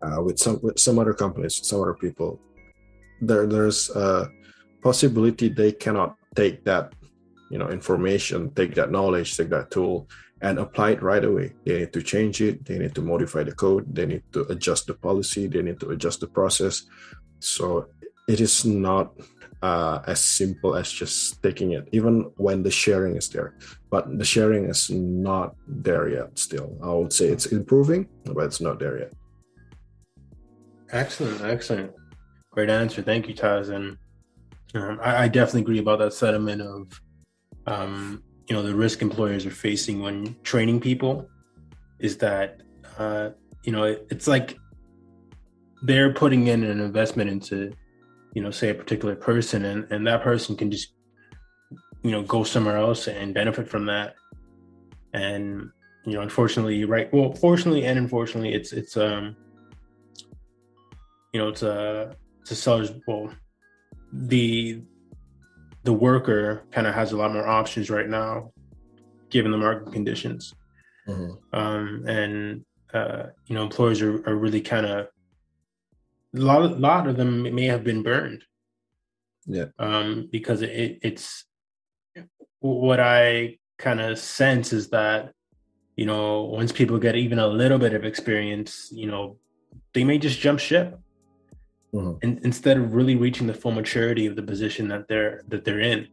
uh, 0.04 0.22
with 0.22 0.38
some 0.38 0.60
with 0.62 0.78
some 0.78 1.00
other 1.00 1.14
companies, 1.14 1.66
some 1.66 1.82
other 1.82 1.96
people, 1.96 2.40
there 3.22 3.48
there's 3.48 3.90
a 3.96 4.30
possibility 4.84 5.50
they 5.50 5.72
cannot 5.72 6.16
take 6.36 6.64
that 6.66 6.94
you 7.50 7.58
know 7.58 7.70
information, 7.70 8.52
take 8.52 8.76
that 8.76 8.92
knowledge, 8.92 9.36
take 9.36 9.50
that 9.50 9.72
tool 9.72 10.08
and 10.42 10.60
apply 10.60 10.92
it 10.92 11.04
right 11.04 11.24
away. 11.24 11.54
They 11.66 11.80
need 11.80 11.94
to 11.94 12.02
change 12.02 12.42
it, 12.42 12.66
they 12.66 12.80
need 12.80 12.96
to 12.96 13.02
modify 13.02 13.44
the 13.44 13.54
code, 13.54 13.94
they 13.94 14.06
need 14.06 14.24
to 14.34 14.42
adjust 14.52 14.88
the 14.88 14.94
policy, 14.94 15.48
they 15.48 15.62
need 15.62 15.80
to 15.82 15.90
adjust 15.92 16.22
the 16.22 16.28
process. 16.28 16.84
So 17.40 17.88
it 18.28 18.40
is 18.40 18.66
not 18.66 19.14
uh, 19.62 20.00
as 20.08 20.24
simple 20.24 20.76
as 20.76 20.92
just 20.92 21.42
taking 21.44 21.72
it, 21.72 21.88
even 21.92 22.32
when 22.38 22.64
the 22.64 22.72
sharing 22.72 23.16
is 23.16 23.30
there. 23.30 23.56
But 23.90 24.18
the 24.18 24.26
sharing 24.26 24.66
is 24.66 24.90
not 24.90 25.56
there 25.68 26.08
yet. 26.10 26.38
Still, 26.40 26.78
I 26.82 26.92
would 26.92 27.12
say 27.12 27.28
it's 27.28 27.48
improving, 27.48 28.08
but 28.26 28.46
it's 28.46 28.62
not 28.62 28.80
there 28.80 29.00
yet. 29.00 29.14
Excellent, 30.92 31.42
excellent, 31.42 31.92
great 32.52 32.70
answer. 32.70 33.02
Thank 33.02 33.28
you, 33.28 33.36
Taz. 33.36 33.70
And 33.70 33.98
um, 34.76 35.00
I, 35.04 35.24
I, 35.24 35.28
definitely 35.28 35.62
agree 35.62 35.80
about 35.80 36.00
that 36.00 36.14
sentiment 36.14 36.62
of, 36.62 37.02
um, 37.68 38.24
you 38.50 38.56
know, 38.56 38.64
the 38.64 38.76
risk 38.76 39.02
employers 39.02 39.46
are 39.46 39.52
facing 39.52 40.02
when 40.02 40.36
training 40.44 40.80
people 40.80 41.30
is 42.00 42.18
that, 42.18 42.62
uh, 42.98 43.30
you 43.64 43.72
know, 43.72 43.84
it, 43.84 44.08
it's 44.10 44.28
like 44.28 44.58
they're 45.84 46.14
putting 46.14 46.48
in 46.48 46.64
an 46.64 46.82
investment 46.82 47.30
into 47.30 47.72
you 48.34 48.42
know, 48.42 48.52
say 48.52 48.70
a 48.70 48.76
particular 48.76 49.16
person 49.16 49.66
and, 49.66 49.92
and 49.92 50.06
that 50.08 50.22
person 50.22 50.56
can 50.56 50.70
just, 50.72 50.94
you 52.04 52.12
know, 52.12 52.22
go 52.24 52.44
somewhere 52.44 52.78
else 52.78 53.08
and 53.08 53.34
benefit 53.34 53.68
from 53.68 53.86
that. 53.88 54.16
And, 55.14 55.72
you 56.06 56.14
know, 56.14 56.22
unfortunately, 56.22 56.86
right. 56.86 57.12
Well, 57.12 57.34
fortunately 57.34 57.86
and 57.86 57.98
unfortunately, 57.98 58.54
it's, 58.54 58.72
it's, 58.72 58.96
um, 58.98 59.36
you 61.34 61.40
know, 61.40 61.50
it's 61.50 61.64
a, 61.64 62.16
it's 62.42 62.52
a 62.52 62.56
seller's, 62.56 62.92
well, 63.08 63.34
the, 64.14 64.82
the 65.84 65.94
worker 65.94 66.64
kind 66.72 66.88
of 66.88 66.94
has 66.94 67.12
a 67.12 67.18
lot 67.18 67.34
more 67.34 67.48
options 67.48 67.90
right 67.90 68.10
now, 68.10 68.52
given 69.30 69.52
the 69.52 69.58
market 69.58 69.92
conditions. 69.94 70.54
Mm-hmm. 71.08 71.56
Um, 71.58 72.06
and, 72.08 72.66
uh, 72.94 73.28
you 73.48 73.56
know, 73.56 73.64
employers 73.64 74.02
are, 74.02 74.28
are 74.28 74.36
really 74.36 74.62
kind 74.62 74.86
of 74.86 75.08
a 76.36 76.40
lot 76.40 76.62
of, 76.62 76.80
lot 76.80 77.08
of 77.08 77.18
them 77.18 77.44
may 77.56 77.66
have 77.66 77.84
been 77.84 78.04
burned. 78.04 78.44
Yeah. 79.46 79.66
Um, 79.80 80.30
because 80.32 80.62
it, 80.62 81.00
it's 81.02 81.46
what 82.60 83.00
I 83.00 83.58
kind 83.78 84.00
of 84.02 84.20
sense 84.20 84.74
is 84.74 84.90
that, 84.90 85.32
you 85.96 86.06
know, 86.06 86.44
once 86.44 86.72
people 86.72 87.00
get 87.00 87.16
even 87.16 87.40
a 87.40 87.48
little 87.48 87.80
bit 87.80 87.94
of 87.94 88.06
experience, 88.06 88.90
you 88.92 89.08
know, 89.08 89.38
they 89.94 90.04
may 90.04 90.18
just 90.18 90.40
jump 90.40 90.60
ship. 90.60 91.00
Mm-hmm. 91.94 92.18
And 92.22 92.40
instead 92.44 92.78
of 92.78 92.94
really 92.94 93.16
reaching 93.16 93.48
the 93.48 93.54
full 93.54 93.72
maturity 93.72 94.26
of 94.26 94.36
the 94.36 94.44
position 94.44 94.88
that 94.90 95.08
they're 95.08 95.44
that 95.48 95.66
they're 95.66 95.80
in. 95.80 96.08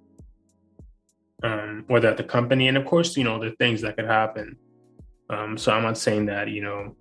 Um, 1.42 1.84
whether 1.86 2.08
at 2.08 2.16
the 2.16 2.24
company 2.24 2.68
and 2.68 2.78
of 2.78 2.86
course, 2.86 3.14
you 3.16 3.24
know, 3.24 3.38
the 3.38 3.50
things 3.56 3.82
that 3.82 3.96
could 3.96 4.06
happen. 4.06 4.56
Um, 5.28 5.58
so 5.58 5.70
I'm 5.70 5.82
not 5.82 5.98
saying 5.98 6.26
that, 6.26 6.48
you 6.48 6.62
know, 6.62 6.96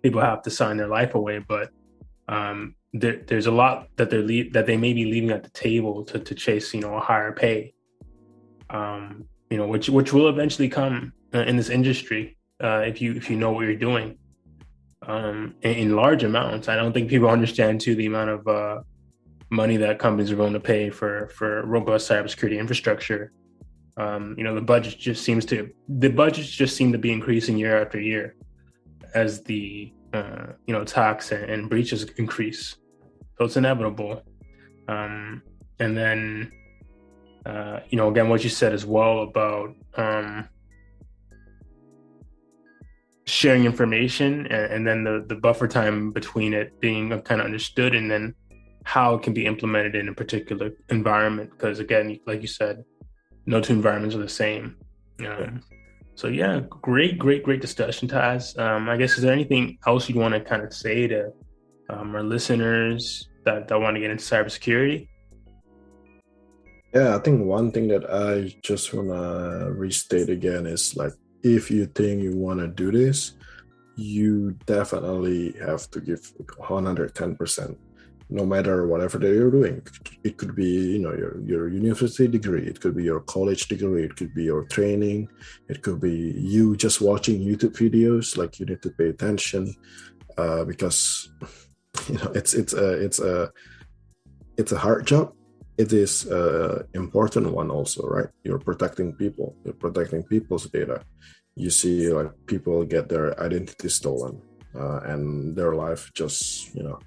people 0.00 0.20
have 0.20 0.42
to 0.42 0.50
sign 0.50 0.76
their 0.76 0.86
life 0.86 1.16
away, 1.16 1.38
but 1.40 1.70
um, 2.28 2.76
there, 2.92 3.22
there's 3.26 3.46
a 3.46 3.50
lot 3.50 3.88
that 3.96 4.10
they're 4.10 4.22
that 4.52 4.66
they 4.66 4.76
may 4.76 4.92
be 4.92 5.04
leaving 5.04 5.30
at 5.30 5.42
the 5.42 5.50
table 5.50 6.04
to, 6.04 6.18
to 6.18 6.34
chase 6.34 6.72
you 6.72 6.80
know 6.80 6.94
a 6.94 7.00
higher 7.00 7.32
pay 7.32 7.74
um, 8.70 9.24
you 9.50 9.56
know 9.56 9.66
which 9.66 9.88
which 9.88 10.12
will 10.12 10.28
eventually 10.28 10.68
come 10.68 11.12
uh, 11.34 11.40
in 11.40 11.56
this 11.56 11.68
industry 11.68 12.36
uh, 12.62 12.82
if 12.86 13.00
you 13.02 13.12
if 13.14 13.28
you 13.28 13.36
know 13.36 13.52
what 13.52 13.66
you're 13.66 13.76
doing 13.76 14.16
um, 15.08 15.54
in, 15.62 15.72
in, 15.72 15.96
large 15.96 16.22
amounts. 16.22 16.68
I 16.68 16.76
don't 16.76 16.92
think 16.92 17.08
people 17.08 17.28
understand 17.28 17.80
too 17.80 17.94
the 17.94 18.06
amount 18.06 18.30
of 18.30 18.46
uh, 18.46 18.80
money 19.50 19.76
that 19.78 19.98
companies 19.98 20.30
are 20.30 20.36
going 20.36 20.52
to 20.52 20.60
pay 20.60 20.90
for 20.90 21.28
for 21.28 21.64
robust 21.66 22.08
cybersecurity 22.08 22.58
infrastructure. 22.58 23.32
Um, 23.96 24.36
you 24.38 24.44
know 24.44 24.54
the 24.54 24.60
budget 24.60 24.96
just 24.98 25.24
seems 25.24 25.44
to 25.46 25.70
the 25.88 26.08
budgets 26.08 26.48
just 26.48 26.76
seem 26.76 26.92
to 26.92 26.98
be 26.98 27.10
increasing 27.10 27.58
year 27.58 27.82
after 27.82 27.98
year 27.98 28.36
as 29.14 29.42
the 29.42 29.92
uh, 30.12 30.46
you 30.66 30.74
know 30.74 30.82
attacks 30.82 31.32
and, 31.32 31.50
and, 31.50 31.70
breaches 31.70 32.04
increase. 32.16 32.76
So 33.38 33.44
it's 33.44 33.56
inevitable. 33.56 34.22
Um, 34.88 35.42
and 35.80 35.96
then, 35.96 36.50
uh, 37.46 37.80
you 37.88 37.96
know, 37.96 38.08
again, 38.08 38.28
what 38.28 38.42
you 38.42 38.50
said 38.50 38.72
as 38.72 38.84
well 38.84 39.22
about 39.22 39.74
um, 39.96 40.48
sharing 43.28 43.64
information 43.64 44.46
and, 44.46 44.72
and, 44.72 44.86
then 44.86 45.04
the, 45.04 45.24
the 45.28 45.34
buffer 45.34 45.68
time 45.68 46.12
between 46.12 46.54
it 46.54 46.80
being 46.80 47.10
kind 47.22 47.40
of 47.40 47.44
understood 47.44 47.94
and 47.94 48.10
then 48.10 48.34
how 48.84 49.14
it 49.14 49.22
can 49.22 49.34
be 49.34 49.44
implemented 49.44 49.94
in 49.94 50.08
a 50.08 50.14
particular 50.14 50.70
environment. 50.88 51.50
Because 51.50 51.78
again, 51.78 52.18
like 52.26 52.40
you 52.40 52.48
said, 52.48 52.84
no 53.46 53.60
two 53.60 53.74
environments 53.74 54.16
are 54.16 54.20
the 54.20 54.28
same. 54.28 54.76
Um, 55.26 55.62
so 56.14 56.28
yeah, 56.28 56.60
great, 56.68 57.18
great, 57.18 57.42
great 57.42 57.60
discussion, 57.60 58.08
Taz. 58.08 58.58
Um, 58.58 58.88
I 58.88 58.96
guess 58.96 59.16
is 59.16 59.22
there 59.22 59.32
anything 59.32 59.78
else 59.86 60.08
you'd 60.08 60.18
want 60.18 60.34
to 60.34 60.40
kind 60.40 60.62
of 60.62 60.72
say 60.72 61.06
to 61.06 61.30
um, 61.90 62.14
our 62.14 62.22
listeners 62.22 63.28
that, 63.44 63.68
that 63.68 63.80
want 63.80 63.96
to 63.96 64.00
get 64.00 64.10
into 64.10 64.24
cybersecurity? 64.24 65.08
Yeah, 66.94 67.14
I 67.14 67.18
think 67.18 67.44
one 67.44 67.70
thing 67.70 67.88
that 67.88 68.10
I 68.10 68.54
just 68.62 68.94
want 68.94 69.08
to 69.08 69.70
restate 69.70 70.30
again 70.30 70.66
is 70.66 70.96
like 70.96 71.12
if 71.42 71.70
you 71.70 71.86
think 71.86 72.22
you 72.22 72.36
want 72.36 72.60
to 72.60 72.68
do 72.68 72.90
this, 72.90 73.34
you 73.96 74.52
definitely 74.66 75.52
have 75.60 75.90
to 75.90 76.00
give 76.00 76.20
110% 76.60 77.76
no 78.30 78.44
matter 78.44 78.86
whatever 78.86 79.18
that 79.18 79.34
you're 79.34 79.50
doing. 79.50 79.82
It 80.22 80.36
could 80.36 80.54
be, 80.54 80.66
you 80.66 80.98
know, 80.98 81.14
your, 81.14 81.40
your 81.40 81.68
university 81.68 82.28
degree, 82.28 82.66
it 82.66 82.80
could 82.80 82.94
be 82.94 83.04
your 83.04 83.20
college 83.20 83.68
degree, 83.68 84.04
it 84.04 84.16
could 84.16 84.34
be 84.34 84.44
your 84.44 84.64
training, 84.64 85.28
it 85.68 85.82
could 85.82 86.00
be 86.00 86.32
you 86.36 86.76
just 86.76 87.00
watching 87.00 87.40
YouTube 87.40 87.76
videos. 87.76 88.36
Like 88.36 88.60
you 88.60 88.66
need 88.66 88.82
to 88.82 88.90
pay 88.90 89.08
attention 89.08 89.74
uh, 90.36 90.64
because 90.64 91.30
you 92.08 92.16
know 92.16 92.30
it's 92.34 92.52
it's 92.54 92.74
a 92.74 92.92
it's 93.04 93.18
a 93.18 93.50
it's 94.58 94.72
a 94.72 94.78
hard 94.78 95.06
job. 95.06 95.32
It 95.78 95.92
is 95.92 96.26
a 96.26 96.84
important 96.94 97.52
one 97.52 97.70
also, 97.70 98.06
right? 98.06 98.28
You're 98.42 98.58
protecting 98.58 99.12
people. 99.14 99.54
You're 99.64 99.74
protecting 99.74 100.24
people's 100.24 100.66
data. 100.68 101.02
You 101.54 101.70
see, 101.70 102.12
like 102.12 102.32
people 102.46 102.84
get 102.84 103.08
their 103.08 103.38
identity 103.40 103.88
stolen, 103.88 104.42
uh, 104.74 105.00
and 105.04 105.56
their 105.56 105.74
life 105.74 106.10
just 106.14 106.74
you 106.74 106.82
know 106.82 106.98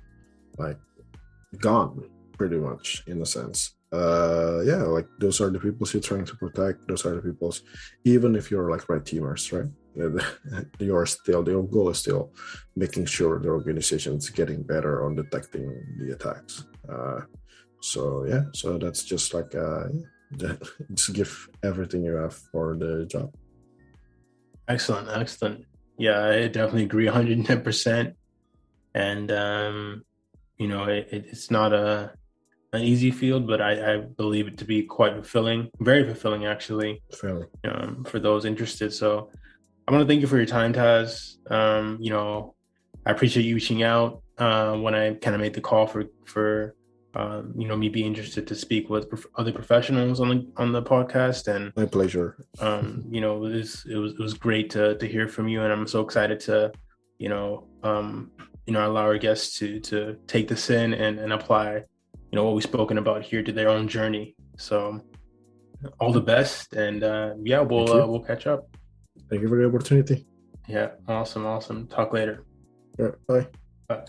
like 0.58 0.78
gone 1.60 2.10
pretty 2.38 2.58
much 2.58 3.04
in 3.08 3.22
a 3.22 3.26
sense 3.26 3.76
uh 3.92 4.62
yeah 4.64 4.84
like 4.84 5.08
those 5.20 5.42
are 5.42 5.50
the 5.50 5.60
people 5.60 5.86
you're 5.92 6.02
trying 6.02 6.26
to 6.26 6.36
protect 6.38 6.88
those 6.88 7.06
are 7.06 7.16
the 7.16 7.22
people's 7.22 7.62
even 8.06 8.36
if 8.36 8.50
you're 8.50 8.72
like 8.72 8.88
red 8.88 9.04
teamers 9.04 9.52
right 9.52 9.70
you're 10.80 11.06
still 11.06 11.48
your 11.48 11.64
goal 11.64 11.90
is 11.90 12.00
still 12.00 12.32
making 12.78 13.06
sure 13.06 13.40
the 13.40 13.50
organization 13.50 14.16
is 14.16 14.30
getting 14.30 14.64
better 14.64 15.04
on 15.04 15.16
detecting 15.16 15.68
the 16.00 16.14
attacks 16.14 16.66
uh 16.88 17.20
so 17.82 18.26
yeah 18.26 18.44
so 18.54 18.78
that's 18.78 19.04
just 19.04 19.34
like 19.34 19.54
uh 19.56 19.88
just 20.94 21.14
give 21.14 21.50
everything 21.64 22.04
you 22.04 22.16
have 22.16 22.34
for 22.34 22.78
the 22.78 23.06
job 23.06 23.34
excellent 24.68 25.10
excellent 25.10 25.66
yeah 25.98 26.24
i 26.24 26.48
definitely 26.48 26.84
agree 26.84 27.06
110% 27.06 28.14
and 28.94 29.32
um 29.32 30.04
you 30.62 30.68
know, 30.68 30.84
it, 30.84 31.08
it's 31.12 31.50
not 31.50 31.74
a 31.74 32.14
an 32.72 32.84
easy 32.84 33.10
field, 33.10 33.48
but 33.48 33.62
I, 33.62 33.96
I, 33.96 33.98
believe 33.98 34.48
it 34.48 34.60
to 34.60 34.66
be 34.66 34.84
quite 34.84 35.14
fulfilling, 35.14 35.70
very 35.80 36.06
fulfilling 36.06 36.46
actually, 36.46 37.02
um, 37.66 38.06
for 38.06 38.20
those 38.20 38.46
interested. 38.46 38.94
So 38.94 39.30
I 39.88 39.92
want 39.92 40.04
to 40.04 40.08
thank 40.08 40.22
you 40.22 40.28
for 40.28 40.38
your 40.38 40.46
time, 40.46 40.72
Taz. 40.72 41.36
Um, 41.52 41.98
you 42.00 42.12
know, 42.12 42.54
I 43.06 43.12
appreciate 43.12 43.44
you 43.44 43.56
reaching 43.56 43.82
out 43.82 44.22
uh, 44.38 44.76
when 44.78 44.94
I 44.94 45.16
kind 45.16 45.36
of 45.36 45.42
made 45.42 45.56
the 45.56 45.62
call 45.62 45.88
for 45.88 46.06
for 46.26 46.76
um, 47.14 47.54
you 47.58 47.68
know 47.68 47.76
me 47.76 47.90
being 47.90 48.08
interested 48.08 48.48
to 48.48 48.56
speak 48.56 48.90
with 48.90 49.10
prof- 49.10 49.28
other 49.36 49.52
professionals 49.52 50.20
on 50.20 50.30
the 50.30 50.48
on 50.58 50.72
the 50.72 50.82
podcast. 50.82 51.54
And 51.54 51.74
my 51.76 51.86
pleasure. 51.86 52.38
um, 52.60 53.04
you 53.10 53.22
know, 53.22 53.36
it 53.46 53.54
was 53.54 53.86
it 53.90 53.96
was 53.96 54.14
it 54.14 54.20
was 54.20 54.34
great 54.34 54.70
to 54.72 54.98
to 54.98 55.08
hear 55.08 55.28
from 55.28 55.48
you, 55.48 55.62
and 55.64 55.72
I'm 55.72 55.88
so 55.88 56.02
excited 56.02 56.40
to 56.42 56.72
you 57.18 57.30
know 57.30 57.68
um, 57.84 58.32
you 58.66 58.74
know 58.74 58.88
allow 58.88 59.04
our 59.04 59.18
guests 59.18 59.58
to 59.60 59.80
to 59.82 60.18
take 60.28 60.48
this 60.48 60.70
in 60.70 60.94
and, 60.94 61.20
and 61.20 61.34
apply 61.34 61.84
you 62.32 62.36
know 62.38 62.46
what 62.46 62.56
we've 62.56 62.64
spoken 62.64 62.98
about 62.98 63.24
here 63.24 63.44
to 63.44 63.52
their 63.52 63.70
own 63.70 63.88
journey. 63.88 64.36
So 64.58 65.02
all 66.00 66.12
the 66.14 66.22
best. 66.22 66.74
And 66.74 67.04
uh 67.04 67.34
yeah 67.44 67.62
we'll 67.62 67.92
uh, 67.92 68.08
we'll 68.08 68.24
catch 68.24 68.48
up. 68.48 68.70
Thank 69.30 69.42
you 69.42 69.48
for 69.48 69.58
the 69.58 69.68
opportunity. 69.68 70.28
Yeah. 70.68 70.92
Awesome. 71.08 71.46
Awesome. 71.46 71.88
Talk 71.88 72.14
later. 72.14 72.46
Yeah 72.98 73.12
bye. 73.28 73.48
Bye 73.88 74.06